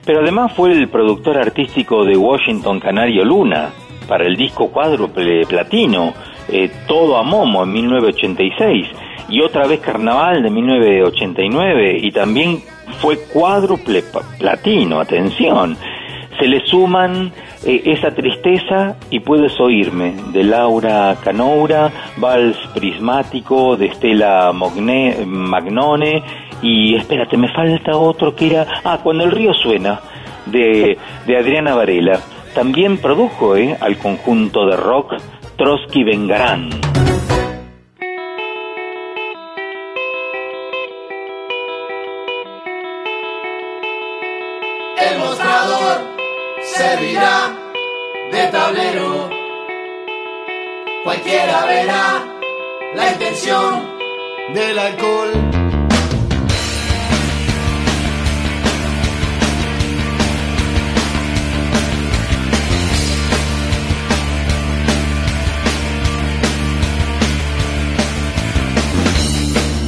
Pero 0.04 0.20
además 0.20 0.52
fue 0.54 0.72
el 0.72 0.88
productor 0.88 1.38
artístico 1.38 2.04
de 2.04 2.16
Washington 2.16 2.80
Canario 2.80 3.24
Luna 3.24 3.70
para 4.08 4.24
el 4.26 4.36
disco 4.36 4.68
cuádruple 4.68 5.46
platino 5.46 6.12
eh, 6.48 6.70
Todo 6.88 7.16
a 7.16 7.22
Momo 7.22 7.62
en 7.62 7.72
1986 7.72 8.88
y 9.28 9.40
otra 9.40 9.66
vez 9.66 9.80
Carnaval 9.80 10.42
de 10.42 10.50
1989 10.50 11.98
y 12.02 12.10
también 12.10 12.62
fue 13.00 13.18
cuádruple 13.32 14.02
platino, 14.38 15.00
atención. 15.00 15.76
Se 16.38 16.46
le 16.46 16.66
suman 16.66 17.32
eh, 17.64 17.82
esa 17.86 18.10
tristeza 18.12 18.96
y 19.10 19.20
puedes 19.20 19.58
oírme 19.60 20.14
de 20.32 20.44
Laura 20.44 21.16
Canoura, 21.22 21.90
Vals 22.16 22.56
Prismático 22.74 23.76
de 23.76 23.86
Estela 23.86 24.52
Mogne- 24.52 25.24
Magnone 25.26 26.22
y 26.62 26.94
espérate, 26.94 27.36
me 27.36 27.52
falta 27.52 27.96
otro 27.96 28.34
que 28.36 28.46
era, 28.50 28.66
ah, 28.84 28.98
Cuando 29.02 29.24
el 29.24 29.30
río 29.32 29.52
suena 29.54 30.00
de, 30.46 30.96
de 31.26 31.36
Adriana 31.36 31.74
Varela. 31.74 32.20
También 32.54 32.98
produjo 32.98 33.56
eh, 33.56 33.76
al 33.80 33.96
conjunto 33.96 34.66
de 34.66 34.76
rock 34.76 35.14
Trotsky 35.56 36.04
Vengarán. 36.04 36.68
Servirá 46.92 47.56
de 48.32 48.46
tablero. 48.48 49.30
Cualquiera 51.04 51.64
verá 51.64 52.04
la 52.94 53.12
intención 53.12 53.88
del 54.54 54.78
alcohol. 54.78 55.30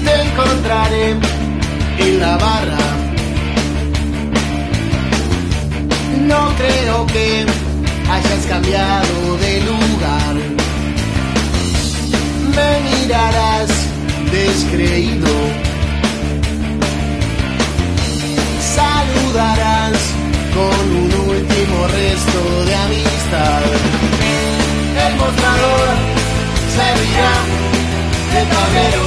Te 0.04 0.14
encontraré 0.22 1.16
en 1.98 2.20
la 2.20 2.36
barra. 2.38 2.83
No 6.26 6.54
creo 6.56 7.06
que 7.06 7.44
hayas 8.10 8.46
cambiado 8.48 9.36
de 9.38 9.60
lugar. 9.60 10.34
Me 12.56 12.70
mirarás 12.88 13.68
descreído. 14.32 15.28
Saludarás 18.74 19.98
con 20.54 20.86
un 21.02 21.12
último 21.28 21.86
resto 21.88 22.64
de 22.68 22.74
amistad. 22.74 23.62
El 25.06 25.16
mostrador 25.16 25.86
servirá 26.76 27.34
de 28.32 28.42
tablero. 28.52 29.06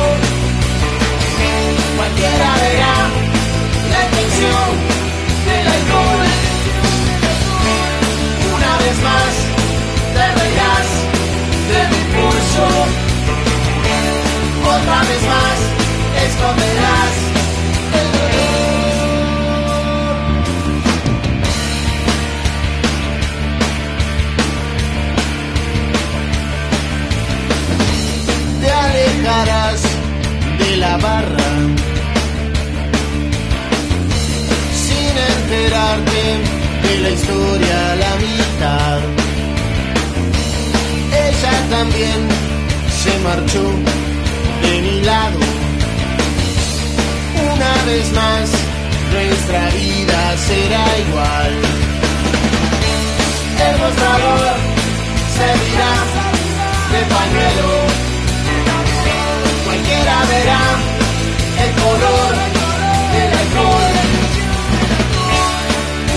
Cualquiera 1.97 2.49
verá 2.61 2.95
la 3.91 4.05
intención 4.05 4.96
Otra 14.87 15.01
vez 15.01 15.21
más 15.21 15.59
esconderás 16.25 17.13
el 17.99 18.07
dolor. 18.17 18.77
Te 28.61 28.69
alejarás 28.71 29.81
de 30.57 30.77
la 30.77 30.95
barra 30.97 31.51
sin 34.83 35.13
enterarte 35.33 36.23
de 36.83 36.93
la 37.01 37.09
historia 37.09 37.95
la 38.03 38.13
mitad. 38.23 38.99
Ella 41.27 41.55
también 41.69 42.19
se 43.03 43.11
marchó 43.19 43.96
Una 45.07 45.23
vez 47.85 48.11
más, 48.11 48.49
nuestra 49.13 49.69
vida 49.69 50.37
será 50.37 50.99
igual. 50.99 51.51
El 53.67 53.77
mostrador 53.79 54.47
servirá 55.37 55.93
de 56.91 57.01
pañuelo. 57.15 57.71
Cualquiera 59.63 60.15
verá 60.27 60.63
el 61.63 61.71
color 61.83 62.31
del 63.13 63.31
alcohol. 63.43 63.95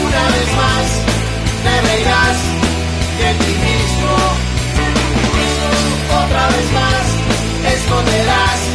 Una 0.02 0.24
vez 0.34 0.50
más 0.62 0.86
te 1.62 1.74
reirás 1.86 2.38
de 3.20 3.30
ti 3.38 3.52
mismo. 3.68 4.14
Otra 6.24 6.44
vez 6.48 6.68
más 6.72 7.04
esconderás 7.72 8.69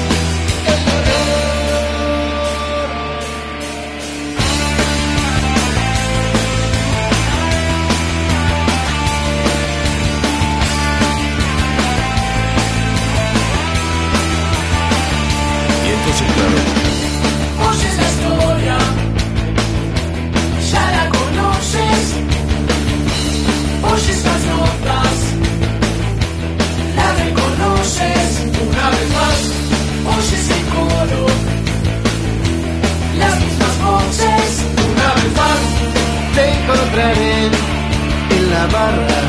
en 38.35 38.52
la 38.52 38.65
barra. 38.68 39.22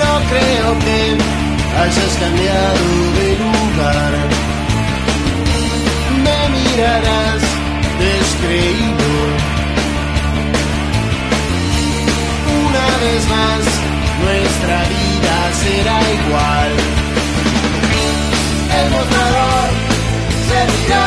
No 0.00 0.12
creo 0.30 0.78
que 0.84 0.98
hayas 1.80 2.12
cambiado 2.22 2.86
de 3.18 3.28
lugar. 3.44 4.12
Me 6.24 6.38
mirarás 6.56 7.42
descreído. 8.06 9.10
Una 12.66 12.86
vez 13.04 13.22
más, 13.36 13.62
nuestra 14.24 14.78
vida 14.94 15.36
será 15.62 15.98
igual. 16.18 16.72
El 18.78 18.90
mostrador 18.90 19.68
servirá 20.50 21.06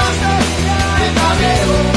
de 0.99 1.07
Cualquiera 1.19 1.92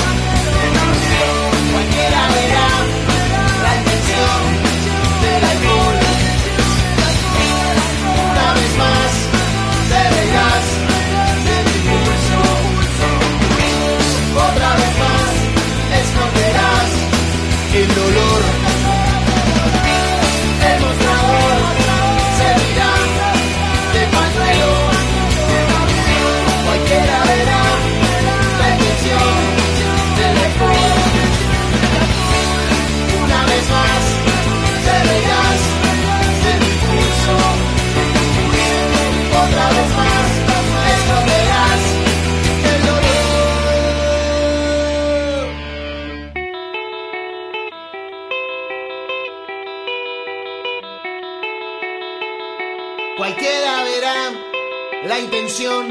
la 55.16 55.22
intención 55.22 55.88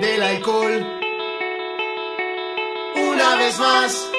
del 0.00 0.22
alcohol. 0.22 0.86
Una 2.96 3.36
vez 3.36 3.58
más 3.58 4.10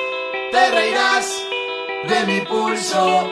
te 0.51 0.71
reirás 0.71 1.43
de 2.09 2.25
mi 2.25 2.41
pulso. 2.41 3.29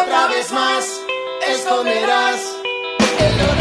Otra 0.00 0.26
vez 0.26 0.52
más 0.52 1.00
esconderás 1.48 2.56
el 3.20 3.38
dolor. 3.38 3.56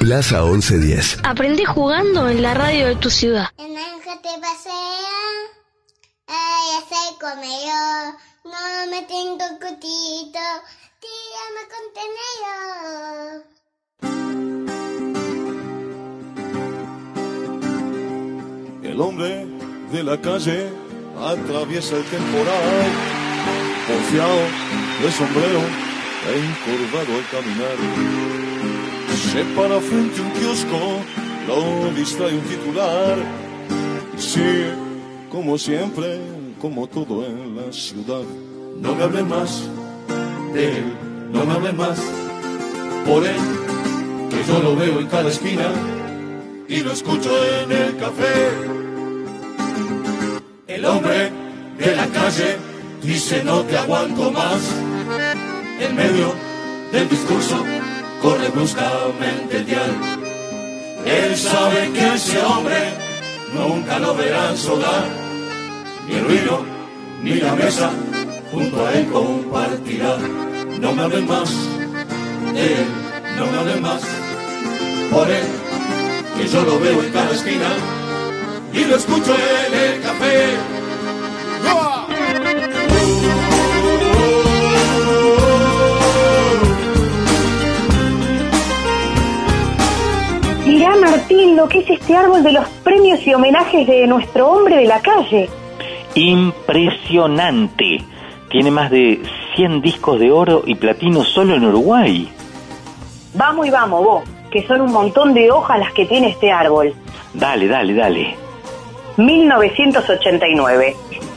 Plaza 0.00 0.42
1110. 0.42 1.20
Aprendí 1.22 1.64
jugando 1.64 2.28
en 2.28 2.42
la 2.42 2.52
radio 2.52 2.88
de 2.88 2.96
tu 2.96 3.08
ciudad. 3.08 3.48
Pasea, 4.40 5.20
ay, 6.26 6.68
ese 6.78 7.02
comello, 7.20 8.16
no 8.44 8.64
me 8.90 9.02
tengo 9.02 9.44
cutito, 9.60 10.44
tírame 11.02 11.62
contenedor. 11.74 13.44
El 18.82 19.00
hombre 19.00 19.46
de 19.92 20.02
la 20.02 20.18
calle 20.18 20.72
atraviesa 21.20 21.96
el 21.96 22.04
temporal, 22.04 22.90
confiado 23.86 24.40
de 25.02 25.12
sombrero 25.12 25.60
e 26.26 26.32
encorvado 26.38 27.12
al 27.18 27.26
caminar. 27.30 27.76
Se 29.30 29.44
para 29.54 29.78
frente 29.78 30.20
un 30.22 30.30
kiosco, 30.32 31.04
lo 31.46 31.60
distrae 31.92 32.34
un 32.34 32.44
titular. 32.48 33.51
Sigue, 34.22 34.72
como 35.30 35.58
siempre, 35.58 36.18
como 36.60 36.86
todo 36.86 37.26
en 37.26 37.56
la 37.56 37.72
ciudad. 37.72 38.22
No 38.78 38.94
me 38.94 39.02
hablen 39.02 39.28
más 39.28 39.64
de 40.54 40.78
él, 40.78 40.84
no 41.32 41.44
me 41.44 41.52
hablen 41.52 41.76
más 41.76 41.98
por 43.04 43.26
él, 43.26 43.40
que 44.30 44.44
yo 44.46 44.60
lo 44.60 44.76
veo 44.76 45.00
en 45.00 45.06
cada 45.08 45.28
esquina 45.28 45.68
y 46.68 46.76
lo 46.78 46.92
escucho 46.92 47.30
en 47.62 47.72
el 47.72 47.96
café. 47.96 48.48
El 50.68 50.84
hombre 50.84 51.30
de 51.78 51.96
la 51.96 52.06
calle 52.06 52.56
dice 53.02 53.42
no 53.44 53.62
te 53.62 53.76
aguanto 53.76 54.30
más. 54.30 54.62
En 55.80 55.96
medio 55.96 56.32
del 56.92 57.08
discurso 57.08 57.56
corre 58.22 58.48
bruscamente 58.50 59.56
el 59.56 59.66
dial. 59.66 59.90
Él 61.04 61.36
sabe 61.36 61.90
que 61.92 62.14
ese 62.14 62.40
hombre 62.40 63.01
nunca 63.54 63.98
lo 63.98 64.14
verá 64.14 64.50
en 64.50 64.56
su 64.56 64.72
hogar. 64.72 65.04
Ni 66.06 66.14
el 66.14 66.24
ruido, 66.24 66.64
ni 67.22 67.34
la 67.34 67.54
mesa, 67.54 67.90
junto 68.50 68.86
a 68.86 68.92
él 68.94 69.06
compartirá. 69.10 70.16
No 70.80 70.92
me 70.92 71.02
hablen 71.02 71.26
más 71.26 71.50
él, 72.56 72.86
no 73.38 73.46
me 73.46 73.58
hablen 73.58 73.82
más 73.82 74.02
por 75.10 75.30
él, 75.30 75.46
que 76.36 76.48
yo 76.48 76.62
lo 76.62 76.78
veo 76.80 77.02
en 77.02 77.12
cada 77.12 77.30
esquina 77.30 77.68
y 78.72 78.84
lo 78.84 78.96
escucho 78.96 79.34
en 79.34 79.74
el 79.74 80.02
café. 80.02 80.56
Mirá, 90.82 90.96
Martín, 90.96 91.54
lo 91.54 91.68
que 91.68 91.78
es 91.78 91.90
este 91.90 92.16
árbol 92.16 92.42
de 92.42 92.50
los 92.50 92.68
premios 92.82 93.24
y 93.24 93.32
homenajes 93.32 93.86
de 93.86 94.04
nuestro 94.08 94.50
hombre 94.50 94.78
de 94.78 94.86
la 94.86 94.98
calle. 95.00 95.48
Impresionante. 96.16 98.02
Tiene 98.50 98.72
más 98.72 98.90
de 98.90 99.22
100 99.54 99.80
discos 99.80 100.18
de 100.18 100.32
oro 100.32 100.64
y 100.66 100.74
platino 100.74 101.22
solo 101.22 101.54
en 101.54 101.66
Uruguay. 101.66 102.28
Vamos 103.34 103.64
y 103.68 103.70
vamos, 103.70 104.04
vos, 104.04 104.24
que 104.50 104.66
son 104.66 104.80
un 104.80 104.90
montón 104.90 105.34
de 105.34 105.52
hojas 105.52 105.78
las 105.78 105.92
que 105.92 106.04
tiene 106.04 106.30
este 106.30 106.50
árbol. 106.50 106.92
Dale, 107.32 107.68
dale, 107.68 107.94
dale. 107.94 108.34
1989. 109.18 110.96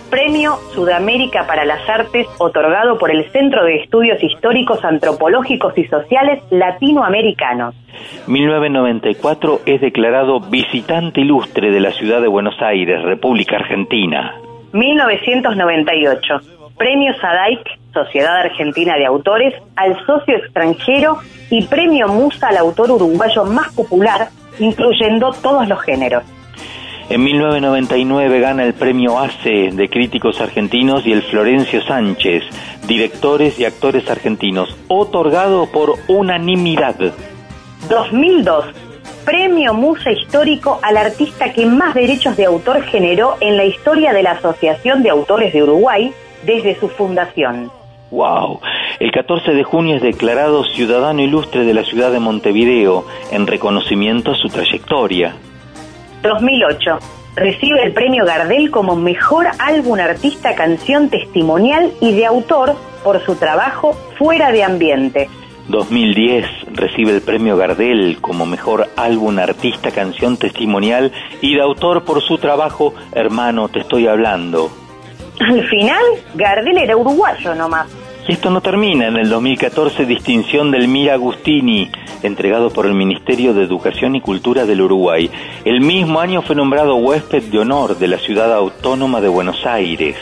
Premio 0.09 0.55
Sudamérica 0.73 1.45
para 1.47 1.65
las 1.65 1.87
Artes 1.89 2.27
otorgado 2.37 2.97
por 2.97 3.11
el 3.11 3.29
Centro 3.31 3.63
de 3.65 3.77
Estudios 3.77 4.21
Históricos, 4.23 4.83
Antropológicos 4.83 5.77
y 5.77 5.85
Sociales 5.85 6.43
Latinoamericanos. 6.51 7.75
1994 8.27 9.61
es 9.65 9.81
declarado 9.81 10.39
visitante 10.39 11.21
ilustre 11.21 11.71
de 11.71 11.79
la 11.79 11.91
ciudad 11.91 12.21
de 12.21 12.27
Buenos 12.27 12.61
Aires, 12.61 13.01
República 13.03 13.57
Argentina. 13.57 14.35
1998. 14.73 16.41
Premio 16.77 17.13
SADAIC, 17.19 17.61
Sociedad 17.93 18.35
Argentina 18.35 18.95
de 18.97 19.05
Autores, 19.05 19.53
al 19.77 19.95
socio 20.05 20.35
extranjero 20.35 21.17
y 21.49 21.63
Premio 21.65 22.09
Musa 22.09 22.49
al 22.49 22.57
autor 22.57 22.91
uruguayo 22.91 23.45
más 23.45 23.73
popular, 23.73 24.27
incluyendo 24.59 25.31
todos 25.41 25.67
los 25.67 25.81
géneros. 25.81 26.23
En 27.07 27.23
1999 27.23 28.39
gana 28.39 28.63
el 28.63 28.73
premio 28.73 29.19
ACE 29.19 29.69
de 29.71 29.89
críticos 29.89 30.41
argentinos 30.41 31.05
y 31.05 31.11
el 31.11 31.21
Florencio 31.21 31.83
Sánchez, 31.83 32.43
directores 32.87 33.59
y 33.59 33.65
actores 33.65 34.09
argentinos, 34.09 34.75
otorgado 34.87 35.67
por 35.71 35.99
unanimidad. 36.07 36.95
2002. 37.89 38.65
Premio 39.23 39.75
Musa 39.75 40.11
Histórico 40.11 40.79
al 40.81 40.97
artista 40.97 41.53
que 41.53 41.67
más 41.67 41.93
derechos 41.93 42.37
de 42.37 42.45
autor 42.45 42.81
generó 42.83 43.37
en 43.39 43.55
la 43.55 43.65
historia 43.65 44.11
de 44.11 44.23
la 44.23 44.31
Asociación 44.31 45.03
de 45.03 45.11
Autores 45.11 45.53
de 45.53 45.61
Uruguay 45.61 46.11
desde 46.43 46.79
su 46.79 46.89
fundación. 46.89 47.71
¡Wow! 48.09 48.61
El 48.99 49.11
14 49.11 49.51
de 49.51 49.63
junio 49.63 49.97
es 49.97 50.01
declarado 50.01 50.63
ciudadano 50.63 51.21
ilustre 51.21 51.65
de 51.65 51.73
la 51.75 51.83
ciudad 51.83 52.11
de 52.11 52.19
Montevideo 52.19 53.05
en 53.31 53.45
reconocimiento 53.45 54.31
a 54.31 54.35
su 54.35 54.47
trayectoria. 54.47 55.35
2008. 56.27 56.99
Recibe 57.35 57.83
el 57.83 57.93
premio 57.93 58.25
Gardel 58.25 58.71
como 58.71 58.95
mejor 58.95 59.47
álbum 59.59 59.99
artista 59.99 60.55
canción 60.55 61.09
testimonial 61.09 61.91
y 61.99 62.13
de 62.13 62.25
autor 62.25 62.75
por 63.03 63.23
su 63.25 63.35
trabajo 63.35 63.93
fuera 64.17 64.51
de 64.51 64.63
ambiente. 64.63 65.29
2010 65.67 66.45
recibe 66.73 67.11
el 67.11 67.21
premio 67.21 67.57
Gardel 67.57 68.19
como 68.21 68.45
mejor 68.45 68.87
álbum 68.95 69.39
artista 69.39 69.91
canción 69.91 70.37
testimonial 70.37 71.11
y 71.41 71.55
de 71.55 71.61
autor 71.61 72.05
por 72.05 72.21
su 72.21 72.37
trabajo 72.37 72.93
Hermano, 73.13 73.67
te 73.69 73.79
estoy 73.79 74.07
hablando. 74.07 74.69
Al 75.39 75.67
final, 75.67 76.03
Gardel 76.35 76.77
era 76.77 76.95
uruguayo 76.95 77.55
nomás. 77.55 77.87
Y 78.27 78.31
esto 78.31 78.49
no 78.49 78.61
termina. 78.61 79.07
En 79.07 79.17
el 79.17 79.29
2014, 79.29 80.05
distinción 80.05 80.71
del 80.71 80.87
Mira 80.87 81.13
Agustini, 81.13 81.91
entregado 82.23 82.71
por 82.71 82.87
el 82.87 82.93
Ministerio 82.93 83.53
de 83.53 83.63
Educación 83.63 84.15
y 84.15 84.21
Cultura 84.21 84.65
del 84.65 84.81
Uruguay. 84.81 85.29
El 85.63 85.81
mismo 85.81 86.19
año 86.19 86.41
fue 86.41 86.55
nombrado 86.55 86.95
huésped 86.95 87.43
de 87.43 87.59
honor 87.59 87.97
de 87.97 88.07
la 88.07 88.17
ciudad 88.17 88.51
autónoma 88.53 89.21
de 89.21 89.27
Buenos 89.27 89.65
Aires. 89.65 90.17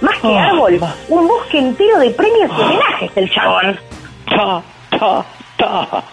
Más 0.00 0.18
que 0.20 0.36
árbol, 0.36 0.80
un 1.08 1.28
bosque 1.28 1.58
entero 1.58 1.98
de 1.98 2.10
premios 2.10 2.50
y 2.50 2.60
homenajes 2.60 3.10
el 3.16 3.30
chabón. 3.30 3.78
Ta, 4.26 4.62
ta, 4.90 5.24
ta. 5.56 6.04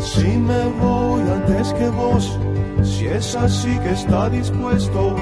Si 0.00 0.26
me 0.26 0.64
voy 0.80 1.22
antes 1.22 1.72
que 1.74 1.88
vos, 1.90 2.38
si 2.82 3.06
es 3.06 3.36
así 3.36 3.78
que 3.78 3.90
está 3.90 4.28
dispuesto, 4.30 5.16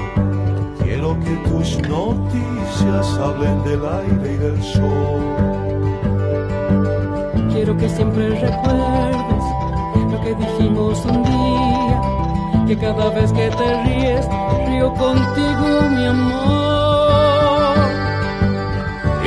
quiero 0.83 1.19
que 1.19 1.35
tus 1.49 1.79
noticias 1.87 3.19
hablen 3.19 3.63
del 3.63 3.81
aire 3.85 4.33
y 4.33 4.37
del 4.37 4.63
sol. 4.63 5.49
Quiero 7.51 7.77
que 7.77 7.89
siempre 7.89 8.29
recuerdes 8.29 9.43
lo 10.11 10.21
que 10.21 10.35
dijimos 10.35 11.05
un 11.05 11.23
día, 11.23 12.01
que 12.67 12.77
cada 12.77 13.09
vez 13.09 13.31
que 13.33 13.49
te 13.49 13.83
ríes, 13.83 14.27
río 14.67 14.93
contigo, 14.93 15.89
mi 15.91 16.05
amor. 16.05 16.78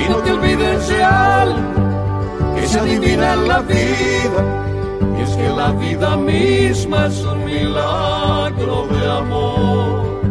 Y 0.04 0.08
no 0.08 0.16
te 0.18 0.32
olvides 0.32 0.88
de 0.88 1.04
algo 1.04 2.54
que 2.56 2.66
se 2.66 2.80
adivina 2.80 3.34
en 3.34 3.48
la 3.48 3.60
vida, 3.60 4.42
y 5.18 5.22
es 5.22 5.30
que 5.30 5.48
la 5.48 5.72
vida 5.72 6.16
misma 6.16 7.06
es 7.06 7.20
un 7.24 7.44
milagro 7.44 8.86
de 8.88 9.10
amor. 9.10 10.21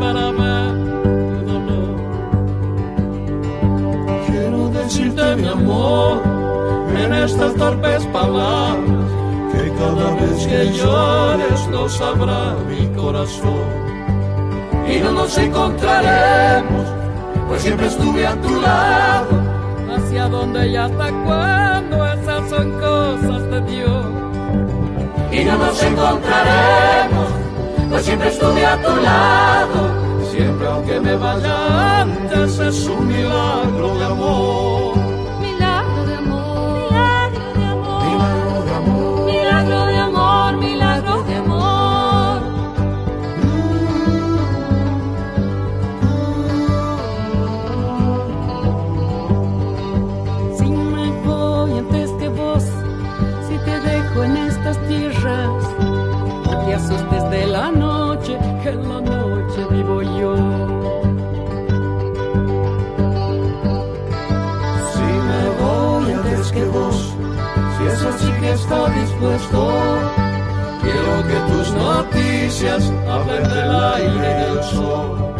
para 0.00 0.30
ver 0.32 0.72
tu 1.30 1.46
dolor. 1.46 1.96
Quiero 4.26 4.68
decirte 4.68 5.36
mi 5.36 5.48
amor 5.48 6.22
en 6.96 7.14
estas 7.14 7.54
torpes 7.54 8.06
palabras, 8.06 9.10
que 9.52 9.72
cada 9.72 10.14
vez 10.20 10.46
que 10.46 10.72
llores 10.72 11.66
lo 11.68 11.88
sabrá 11.88 12.54
mi 12.68 12.86
corazón. 12.96 13.66
Y 14.88 15.00
no 15.00 15.12
nos 15.12 15.36
encontraremos, 15.36 16.86
pues 17.48 17.62
siempre 17.62 17.86
estuve 17.86 18.26
a 18.26 18.34
tu 18.40 18.60
lado. 18.60 19.28
Hacia 19.94 20.28
donde 20.28 20.68
y 20.68 20.76
hasta 20.76 21.10
cuándo, 21.24 22.06
esas 22.06 22.48
son 22.48 22.72
cosas 22.72 23.42
de 23.50 23.60
Dios. 23.62 24.06
Y 25.30 25.44
no 25.44 25.58
nos 25.58 25.82
encontraremos 25.82 27.37
pues 27.88 28.04
siempre 28.04 28.28
estuve 28.28 28.66
a 28.66 28.82
tu 28.82 28.96
lado. 28.96 30.30
Siempre 30.30 30.66
aunque 30.66 31.00
me 31.00 31.16
vaya 31.16 32.00
antes 32.02 32.58
es 32.58 32.86
un 32.86 33.06
milagro 33.06 33.98
de 33.98 34.04
amor. 34.04 34.77
Que 68.40 68.50
está 68.52 68.88
dispuesto, 68.90 69.68
quiero 70.82 71.22
que 71.28 71.52
tus 71.52 71.72
noticias 71.74 72.92
hablen 73.08 73.42
del 73.42 73.70
aire 73.94 74.30
y 74.30 74.54
del 74.54 74.62
sol. 74.64 75.34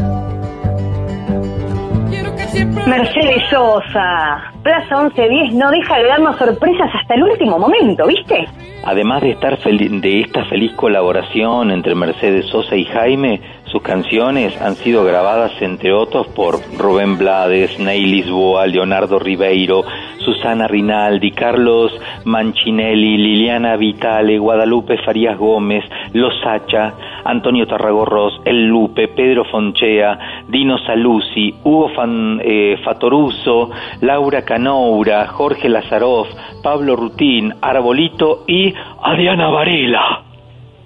Quiero 2.11 2.35
que 2.37 2.43
siempre... 2.45 2.87
Mercedes 2.87 3.43
Sosa, 3.51 4.53
Plaza 4.63 5.03
1110 5.03 5.55
no 5.55 5.71
deja 5.71 5.97
de 5.99 6.05
darnos 6.09 6.37
sorpresas 6.37 6.91
hasta 6.95 7.15
el 7.15 7.23
último 7.23 7.59
momento, 7.59 8.07
¿viste? 8.07 8.47
Además 8.85 9.23
de, 9.23 9.31
estar 9.33 9.59
fel- 9.59 10.01
de 10.01 10.21
esta 10.21 10.45
feliz 10.47 10.73
colaboración 10.75 11.71
entre 11.71 11.95
Mercedes 11.95 12.47
Sosa 12.47 12.75
y 12.77 12.85
Jaime, 12.87 13.41
sus 13.65 13.83
canciones 13.83 14.59
han 14.63 14.77
sido 14.77 15.05
grabadas, 15.05 15.53
entre 15.61 15.93
otros, 15.93 16.27
por 16.29 16.59
Rubén 16.79 17.19
Blades, 17.19 17.79
Ney 17.79 18.01
Lisboa, 18.07 18.67
Leonardo 18.67 19.19
Ribeiro, 19.19 19.83
Susana 20.29 20.69
Rinaldi, 20.69 21.31
Carlos 21.31 21.91
Manchinelli, 22.27 23.17
Liliana 23.17 23.77
Vitale, 23.77 24.37
Guadalupe 24.39 24.99
Farías 24.99 25.39
Gómez, 25.39 25.85
Los 26.13 26.35
Sacha, 26.43 26.93
Antonio 27.25 27.67
Tarragorros, 27.67 28.43
El 28.45 28.67
Lupe, 28.67 29.09
Pedro 29.09 29.47
Fonchea, 29.47 30.19
Dino 30.49 30.77
Saluzzi, 30.79 31.55
Hugo 31.65 31.89
Fan- 31.95 32.41
eh, 32.45 32.77
Fatoruso, 32.85 33.71
Laura 34.03 34.43
Canoura, 34.45 35.27
Jorge 35.29 35.71
Lazaroff, 35.71 36.29
Pablo 36.63 36.95
Rutín, 36.95 37.55
Arbolito 37.63 38.45
y 38.47 38.75
Adriana 39.03 39.49
Varela. 39.49 40.23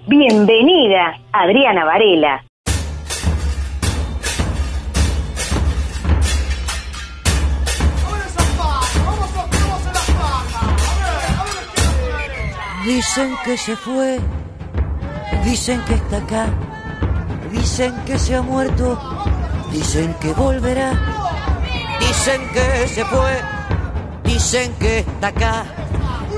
Bienvenida, 0.07 1.17
Adriana 1.33 1.83
Varela. 1.83 2.43
Dicen 12.85 13.33
que 13.45 13.57
se 13.57 13.77
fue, 13.77 14.19
dicen 15.45 15.81
que 15.85 15.93
está 15.93 16.17
acá, 16.17 16.47
dicen 17.49 17.95
que 18.05 18.19
se 18.19 18.35
ha 18.35 18.41
muerto, 18.41 18.99
dicen 19.71 20.13
que 20.19 20.33
volverá, 20.33 20.91
dicen 22.01 22.41
que 22.51 22.87
se 22.89 23.05
fue, 23.05 23.39
dicen 24.25 24.73
que 24.73 24.99
está 24.99 25.27
acá, 25.27 25.63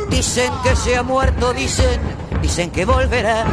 dicen 0.09 0.51
que 0.61 0.75
se 0.75 0.95
ha 0.95 1.01
muerto, 1.01 1.51
dicen, 1.51 1.99
dicen 2.43 2.69
que 2.69 2.85
volverá. 2.85 3.43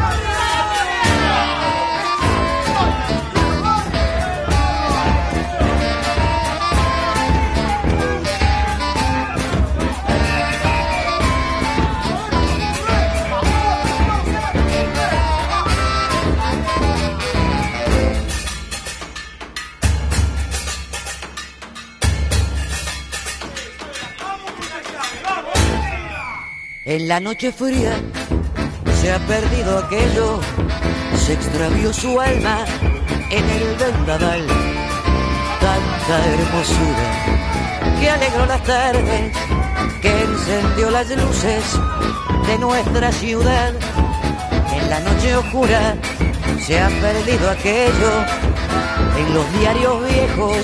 En 26.92 27.08
la 27.08 27.20
noche 27.20 27.50
fría 27.50 27.94
se 29.00 29.10
ha 29.10 29.18
perdido 29.20 29.78
aquello, 29.78 30.38
se 31.16 31.32
extravió 31.32 31.90
su 31.90 32.20
alma 32.20 32.66
en 33.30 33.48
el 33.48 33.76
vendaval. 33.76 34.46
Tanta 35.58 36.16
hermosura 36.34 37.98
que 37.98 38.10
alegró 38.10 38.44
las 38.44 38.62
tardes, 38.64 39.34
que 40.02 40.22
encendió 40.22 40.90
las 40.90 41.08
luces 41.08 41.64
de 42.46 42.58
nuestra 42.58 43.10
ciudad. 43.10 43.72
En 44.74 44.90
la 44.90 45.00
noche 45.00 45.34
oscura 45.34 45.96
se 46.60 46.78
ha 46.78 46.88
perdido 46.88 47.48
aquello, 47.48 48.12
en 49.16 49.32
los 49.32 49.50
diarios 49.58 50.10
viejos 50.10 50.58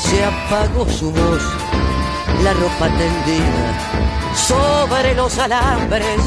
se 0.00 0.24
apagó 0.24 0.88
su 0.88 1.12
voz, 1.12 1.42
la 2.42 2.54
ropa 2.54 2.88
tendida 2.96 4.05
sobre 4.36 5.14
los 5.14 5.38
alambres, 5.38 6.20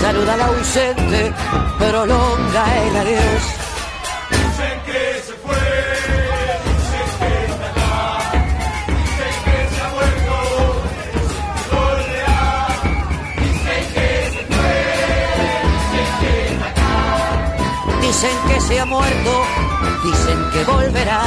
saluda 0.00 0.34
al 0.34 0.42
ausente, 0.42 1.32
prolonga 1.78 2.78
el 2.82 2.96
adiós. 2.96 3.42
Dicen 4.30 4.80
que 4.86 5.22
se 5.26 5.32
fue, 5.44 5.56
dicen 6.68 7.08
que 7.18 7.30
está 7.50 7.66
acá, 7.70 7.92
dicen 8.86 9.34
que 9.44 9.56
se 9.74 9.80
ha 9.80 9.88
muerto, 9.88 10.34
volverá. 11.72 12.42
Dicen 13.40 13.84
que 13.94 14.08
se 14.32 14.42
fue, 14.52 14.76
dicen 15.92 16.10
que 16.20 16.32
está 16.52 16.68
acá. 16.68 16.92
Dicen 18.00 18.36
que 18.48 18.60
se 18.60 18.74
ha 18.80 18.84
muerto, 18.84 19.32
dicen 20.04 20.38
que 20.52 20.64
volverá. 20.64 21.22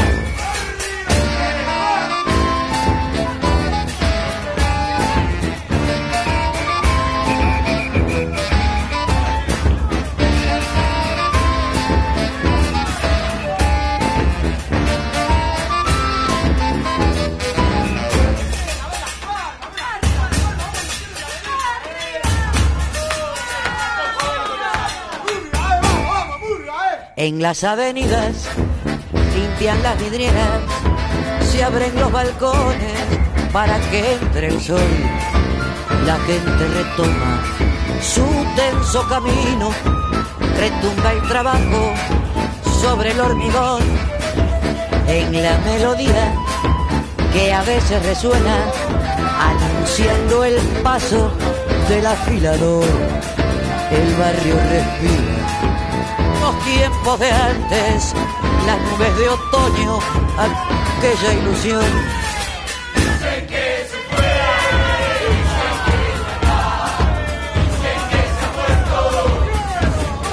En 27.22 27.39
las 27.39 27.64
avenidas 27.64 28.48
limpian 29.35 29.84
las 29.84 29.95
vidrieras, 29.99 30.60
se 31.52 31.64
abren 31.64 31.93
los 31.99 32.11
balcones 32.11 32.98
para 33.53 33.80
que 33.91 34.14
entre 34.14 34.48
el 34.48 34.60
sol. 34.60 34.81
La 36.07 36.18
gente 36.18 36.68
retoma 36.68 37.43
su 38.02 38.26
tenso 38.56 39.07
camino, 39.07 39.69
retumba 40.57 41.14
el 41.14 41.22
trabajo 41.27 41.93
sobre 42.81 43.11
el 43.11 43.22
hormigón. 43.22 43.84
En 45.06 45.43
la 45.43 45.60
melodía 45.60 46.34
que 47.34 47.53
a 47.53 47.61
veces 47.61 48.03
resuena, 48.03 48.65
anunciando 49.39 50.43
el 50.43 50.56
paso 50.81 51.31
del 51.88 52.03
afilador, 52.03 52.85
el 53.91 54.15
barrio 54.15 54.56
respira 54.56 55.41
los 56.72 56.80
tiempos 56.80 57.19
de 57.19 57.31
antes, 57.31 58.14
las 58.65 58.80
nubes 58.80 59.18
de 59.18 59.30
otoño, 59.30 59.99
aquella 60.38 61.34
ilusión. 61.34 61.85
Dicen 62.95 63.48
que 63.48 63.88
se 63.89 63.98
fue, 64.10 64.34
dicen 65.27 65.76
que 65.85 65.98
está 66.34 66.60
dicen 67.57 67.99
que 68.10 68.22
se 68.35 68.41
ha 68.43 68.52
muerto, 68.56 68.99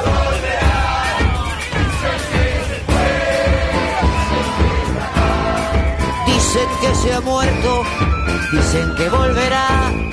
volverá. 0.04 0.76
Dicen 1.78 2.18
que 2.32 2.44
se 2.68 2.76
fue, 2.86 3.10
Dicen 6.26 6.70
que 6.80 6.90
se 6.94 7.08
ha 7.14 7.20
muerto, 7.20 7.70
dicen 8.52 8.88
que 8.96 9.08
volverá. 9.08 10.07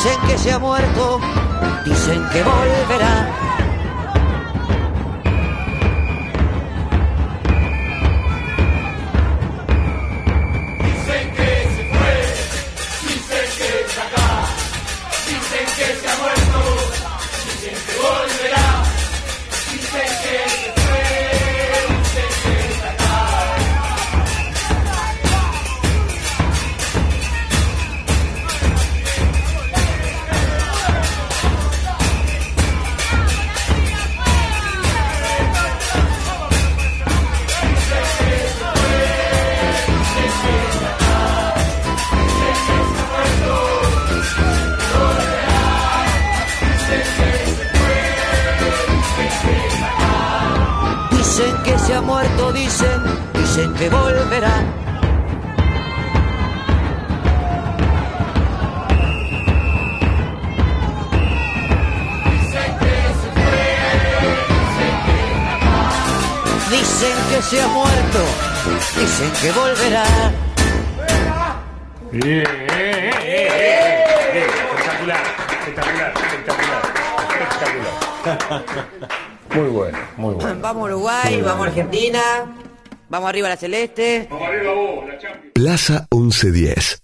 Dicen 0.00 0.20
que 0.28 0.38
se 0.38 0.52
ha 0.52 0.60
muerto, 0.60 1.18
dicen 1.84 2.24
que 2.30 2.40
volverá. 2.44 3.47
Dicen 67.08 67.24
que 67.30 67.42
se 67.42 67.62
ha 67.62 67.68
muerto, 67.68 68.18
dicen 68.98 69.32
que 69.40 69.50
volverá. 69.52 70.04
Bien, 72.12 72.46
eh, 72.46 73.10
eh, 73.24 73.48
eh, 74.34 74.46
espectacular, 74.46 75.22
espectacular, 75.50 76.12
espectacular, 76.20 76.82
espectacular. 78.20 78.88
Muy 79.54 79.68
bueno, 79.70 79.98
muy 80.18 80.34
bueno. 80.34 80.60
Vamos 80.60 80.82
a 80.82 80.84
Uruguay, 80.84 81.40
vamos 81.40 81.66
a 81.66 81.70
Argentina, 81.70 82.20
vamos 83.08 83.30
arriba 83.30 83.46
a 83.46 83.50
la 83.52 83.56
Celeste. 83.56 84.28
Plaza 85.54 86.06
1110. 86.14 87.02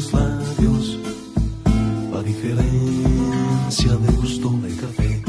Sus 0.00 0.14
labios 0.14 0.98
la 2.10 2.22
diferencia 2.22 3.92
de 3.96 4.12
gusto 4.16 4.48
de 4.62 4.74
café. 4.76 5.22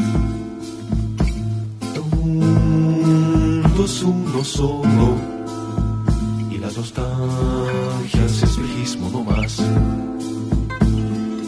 Es 3.84 4.04
uno 4.04 4.44
solo 4.46 5.18
y 6.50 6.58
la 6.58 6.68
nostalgia 6.68 8.26
es 8.26 8.44
espejismo 8.44 9.10
no 9.12 9.24
más. 9.26 9.62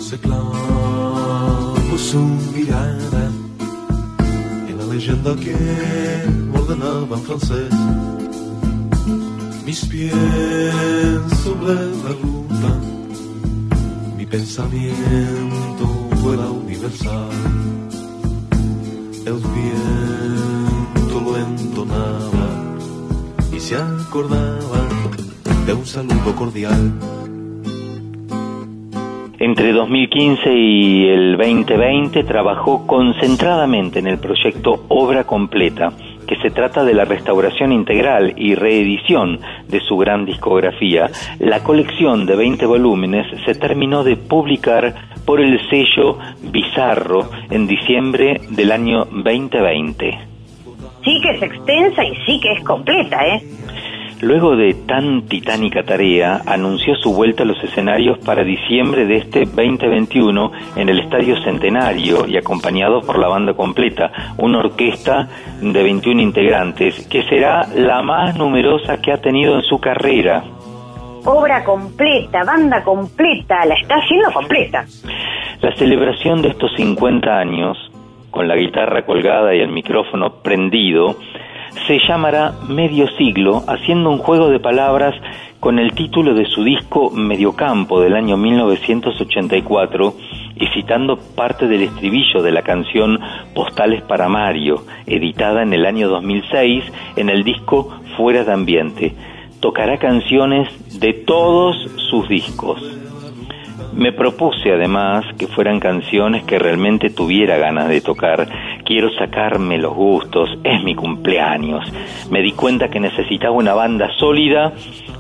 Se 0.02 0.18
clavó 0.20 1.76
su 1.98 2.20
mirada 2.54 3.32
en 4.68 4.78
la 4.78 4.86
leyenda 4.94 5.34
que 5.38 5.56
ordenaba 6.60 7.16
en 7.16 7.24
francés. 7.24 7.74
Mis 9.66 9.86
pies 9.86 10.14
sobre 11.42 11.76
la 12.04 12.14
mi 12.22 12.43
pensamiento 14.34 15.86
fuera 16.24 16.50
universal. 16.50 17.30
El 19.28 19.38
viento 19.54 21.22
lo 21.24 21.38
entonaba 21.38 22.50
y 23.56 23.60
se 23.60 23.76
acordaba 23.76 24.88
de 25.68 25.74
un 25.74 25.86
saludo 25.86 26.36
cordial. 26.36 26.94
Entre 29.38 29.72
2015 29.72 30.52
y 30.52 31.10
el 31.10 31.38
2020 31.38 32.24
trabajó 32.24 32.88
concentradamente 32.88 34.00
en 34.00 34.08
el 34.08 34.18
proyecto 34.18 34.84
Obra 34.88 35.26
Completa, 35.26 35.94
que 36.26 36.38
se 36.38 36.50
trata 36.50 36.84
de 36.84 36.96
la 36.96 37.06
restauración 37.06 37.72
integral 37.72 38.34
y 38.36 38.56
reedición 38.56 39.40
de 39.74 39.82
su 39.82 39.98
gran 39.98 40.26
discografía. 40.26 41.10
La 41.40 41.64
colección 41.64 42.26
de 42.26 42.36
20 42.36 42.66
volúmenes 42.68 43.26
se 43.44 43.56
terminó 43.56 44.04
de 44.04 44.16
publicar 44.16 44.94
por 45.26 45.42
el 45.42 45.60
sello 45.70 46.20
Bizarro 46.44 47.30
en 47.50 47.66
diciembre 47.66 48.40
del 48.50 48.72
año 48.72 49.06
2020. 49.06 50.20
Sí 51.04 51.20
que 51.22 51.32
es 51.32 51.42
extensa 51.42 52.06
y 52.06 52.16
sí 52.26 52.40
que 52.40 52.54
es 52.54 52.64
completa, 52.64 53.18
¿eh? 53.28 53.42
Luego 54.24 54.56
de 54.56 54.74
tan 54.88 55.24
titánica 55.24 55.84
tarea, 55.84 56.40
anunció 56.46 56.96
su 56.96 57.14
vuelta 57.14 57.44
a 57.44 57.46
los 57.46 57.62
escenarios 57.62 58.20
para 58.20 58.46
diciembre 58.46 59.06
de 59.06 59.18
este 59.18 59.40
2021 59.42 60.50
en 60.78 60.88
el 60.88 61.00
Estadio 61.00 61.36
Centenario 61.44 62.26
y 62.26 62.38
acompañado 62.38 63.02
por 63.02 63.20
la 63.20 63.28
banda 63.28 63.54
completa, 63.54 64.14
una 64.38 64.60
orquesta 64.60 65.28
de 65.62 65.84
21 65.84 66.22
integrantes 66.22 67.06
que 67.10 67.24
será 67.24 67.68
la 67.76 68.02
más 68.02 68.38
numerosa 68.38 69.02
que 69.02 69.12
ha 69.12 69.18
tenido 69.18 69.56
en 69.56 69.64
su 69.64 69.78
carrera. 69.82 70.42
Obra 71.26 71.62
completa, 71.66 72.46
banda 72.46 72.82
completa, 72.82 73.66
la 73.66 73.76
está 73.76 73.96
haciendo 73.96 74.32
completa. 74.32 74.86
La 75.60 75.76
celebración 75.76 76.42
de 76.42 76.48
estos 76.48 76.72
50 76.78 77.30
años, 77.30 77.78
con 78.32 78.48
la 78.48 78.56
guitarra 78.56 79.06
colgada 79.06 79.54
y 79.54 79.60
el 79.60 79.70
micrófono 79.70 80.36
prendido, 80.42 81.18
se 81.88 82.00
llamará 82.08 82.54
Medio 82.70 83.08
Siglo, 83.18 83.64
haciendo 83.68 84.10
un 84.10 84.18
juego 84.20 84.50
de 84.50 84.60
palabras 84.60 85.16
con 85.60 85.80
el 85.80 85.94
título 85.94 86.34
de 86.34 86.46
su 86.46 86.64
disco 86.64 87.10
Mediocampo 87.10 88.02
del 88.02 88.16
año 88.16 88.38
1984 88.38 90.14
y 90.56 90.68
citando 90.68 91.18
parte 91.18 91.68
del 91.68 91.84
estribillo 91.84 92.42
de 92.42 92.52
la 92.52 92.62
canción 92.62 93.20
Postales 93.54 94.02
para 94.04 94.30
Mario, 94.30 94.84
editada 95.06 95.64
en 95.64 95.74
el 95.74 95.86
año 95.86 96.10
2006 96.10 96.84
en 97.16 97.30
el 97.30 97.44
disco 97.44 97.98
Fuera 98.18 98.44
de 98.44 98.54
Ambiente. 98.54 99.14
Tocará 99.60 99.98
canciones 99.98 101.00
de 101.00 101.14
todos 101.14 101.76
sus 102.10 102.28
discos. 102.28 103.03
Me 103.96 104.12
propuse 104.12 104.72
además 104.72 105.24
que 105.38 105.48
fueran 105.48 105.80
canciones 105.80 106.44
que 106.46 106.58
realmente 106.58 107.12
tuviera 107.12 107.58
ganas 107.58 107.90
de 107.90 108.02
tocar. 108.02 108.48
Quiero 108.84 109.10
sacarme 109.12 109.78
los 109.78 109.94
gustos, 109.94 110.50
es 110.64 110.84
mi 110.84 110.96
cumpleaños. 110.96 111.86
Me 112.32 112.42
di 112.42 112.54
cuenta 112.54 112.90
que 112.90 113.00
necesitaba 113.00 113.54
una 113.54 113.76
banda 113.76 114.10
sólida 114.18 114.74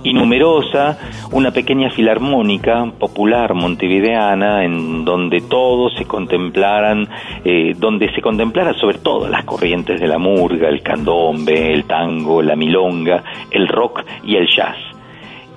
y 0.03 0.13
numerosa, 0.13 0.97
una 1.31 1.51
pequeña 1.51 1.91
filarmónica 1.91 2.85
popular 2.99 3.53
montevideana 3.53 4.65
en 4.65 5.05
donde 5.05 5.41
todos 5.41 5.93
se 5.95 6.05
contemplaran, 6.05 7.07
eh, 7.45 7.73
donde 7.77 8.11
se 8.13 8.21
contemplara 8.21 8.73
sobre 8.73 8.97
todo 8.97 9.29
las 9.29 9.45
corrientes 9.45 10.01
de 10.01 10.07
la 10.07 10.17
murga, 10.17 10.67
el 10.67 10.81
candombe, 10.81 11.73
el 11.73 11.85
tango, 11.85 12.41
la 12.41 12.55
milonga, 12.55 13.23
el 13.51 13.67
rock 13.67 14.03
y 14.25 14.35
el 14.35 14.47
jazz. 14.47 14.92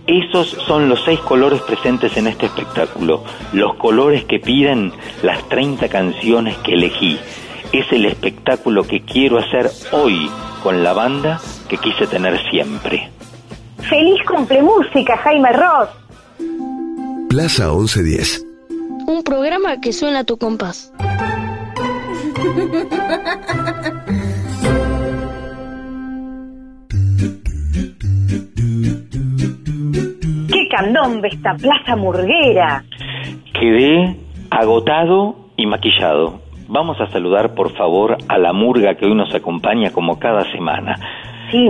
Esos 0.07 0.51
son 0.67 0.89
los 0.89 1.03
seis 1.05 1.19
colores 1.21 1.61
presentes 1.63 2.17
en 2.17 2.29
este 2.29 2.47
espectáculo, 2.47 3.25
los 3.53 3.75
colores 3.75 4.25
que 4.25 4.39
piden 4.39 4.93
las 5.23 5.49
30 5.49 5.89
canciones 5.89 6.57
que 6.59 6.75
elegí. 6.75 7.19
Es 7.73 7.91
el 7.91 8.07
espectáculo 8.07 8.85
que 8.85 9.01
quiero 9.01 9.39
hacer 9.39 9.69
hoy 9.91 10.31
con 10.63 10.85
la 10.85 10.93
banda 10.93 11.41
que 11.69 11.77
quise 11.79 12.07
tener 12.07 12.39
siempre. 12.51 13.11
¡Feliz 13.89 14.23
cumple 14.29 14.63
música, 14.63 15.17
Jaime 15.17 15.53
Ross! 15.53 15.89
Plaza 17.29 17.73
1110. 17.73 18.45
Un 19.09 19.25
programa 19.25 19.81
que 19.81 19.93
suena 19.93 20.21
a 20.21 20.25
tu 20.25 20.39
compás. 20.39 20.93
¡Qué 30.77 30.83
candombe 30.83 31.29
esta 31.29 31.55
plaza 31.55 31.97
murguera! 31.97 32.85
Quedé 33.59 34.15
agotado 34.51 35.37
y 35.57 35.65
maquillado. 35.65 36.41
Vamos 36.69 37.01
a 37.01 37.11
saludar 37.11 37.55
por 37.55 37.75
favor 37.77 38.19
a 38.29 38.37
la 38.37 38.53
murga 38.53 38.95
que 38.95 39.07
hoy 39.07 39.15
nos 39.15 39.35
acompaña 39.35 39.91
como 39.91 40.19
cada 40.19 40.45
semana. 40.53 40.97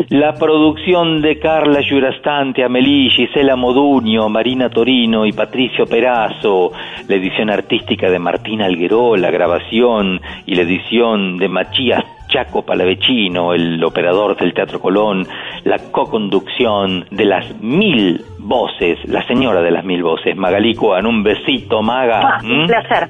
La 0.08 0.32
producción 0.32 1.20
de 1.20 1.38
Carla 1.38 1.82
Giurastante, 1.82 2.64
Amelí, 2.64 3.10
Gisela 3.10 3.54
Moduño, 3.54 4.28
Marina 4.28 4.70
Torino 4.70 5.24
y 5.24 5.32
Patricio 5.32 5.86
Perazo, 5.86 6.72
la 7.06 7.14
edición 7.14 7.50
artística 7.50 8.10
de 8.10 8.18
Martín 8.18 8.62
Algueró, 8.62 9.16
la 9.16 9.30
grabación 9.30 10.20
y 10.46 10.54
la 10.54 10.62
edición 10.62 11.36
de 11.36 11.48
Machías 11.48 12.15
Chaco 12.36 12.66
Palavecino, 12.66 13.54
el 13.54 13.82
operador 13.82 14.36
del 14.36 14.52
Teatro 14.52 14.78
Colón, 14.78 15.26
la 15.64 15.78
co-conducción 15.90 17.06
de 17.10 17.24
las 17.24 17.62
mil 17.62 18.22
voces, 18.38 18.98
la 19.08 19.26
señora 19.26 19.62
de 19.62 19.70
las 19.70 19.86
mil 19.86 20.02
voces, 20.02 20.36
Magalí 20.36 20.74
Cuan, 20.74 21.06
un 21.06 21.22
besito, 21.22 21.80
Maga. 21.80 22.20
Ah, 22.22 22.38
un 22.44 22.66
placer. 22.66 23.08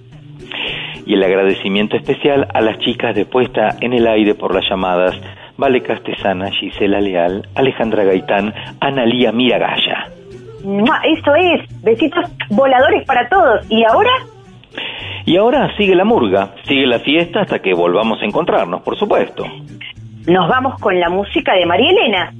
y 1.04 1.14
el 1.14 1.24
agradecimiento 1.24 1.96
especial 1.96 2.46
a 2.54 2.60
las 2.60 2.78
chicas 2.78 3.16
de 3.16 3.26
puesta 3.26 3.70
en 3.80 3.94
el 3.94 4.06
aire 4.06 4.36
por 4.36 4.54
las 4.54 4.64
llamadas 4.70 5.20
Vale 5.56 5.80
Castesana, 5.80 6.52
Gisela 6.52 7.00
Leal, 7.00 7.48
Alejandra 7.56 8.04
Gaitán, 8.04 8.54
Analía 8.80 9.32
Miragaya. 9.32 10.06
Eso 11.04 11.34
es. 11.34 11.82
Besitos 11.82 12.30
voladores 12.50 13.04
para 13.04 13.28
todos. 13.28 13.68
¿Y 13.70 13.82
ahora? 13.82 14.10
Y 15.26 15.36
ahora 15.36 15.76
sigue 15.76 15.96
la 15.96 16.04
murga, 16.04 16.54
sigue 16.62 16.86
la 16.86 17.00
fiesta 17.00 17.40
hasta 17.40 17.58
que 17.58 17.74
volvamos 17.74 18.22
a 18.22 18.24
encontrarnos, 18.24 18.80
por 18.82 18.96
supuesto. 18.96 19.44
Nos 20.26 20.48
vamos 20.48 20.80
con 20.80 20.98
la 20.98 21.08
música 21.08 21.54
de 21.54 21.66
María 21.66 21.90
Elena. 21.90 22.32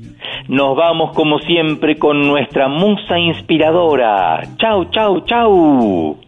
Nos 0.48 0.76
vamos 0.76 1.12
como 1.12 1.40
siempre 1.40 1.98
con 1.98 2.20
nuestra 2.26 2.68
musa 2.68 3.18
inspiradora. 3.18 4.40
Chau, 4.56 4.84
chau, 4.86 5.20
chau. 5.24 6.25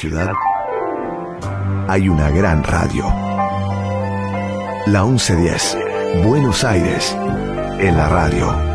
Ciudad 0.00 0.32
hay 1.86 2.08
una 2.08 2.30
gran 2.30 2.64
radio. 2.64 3.04
La 4.86 5.04
1110, 5.04 5.76
Buenos 6.24 6.64
Aires, 6.64 7.14
en 7.78 7.98
la 7.98 8.08
radio. 8.08 8.69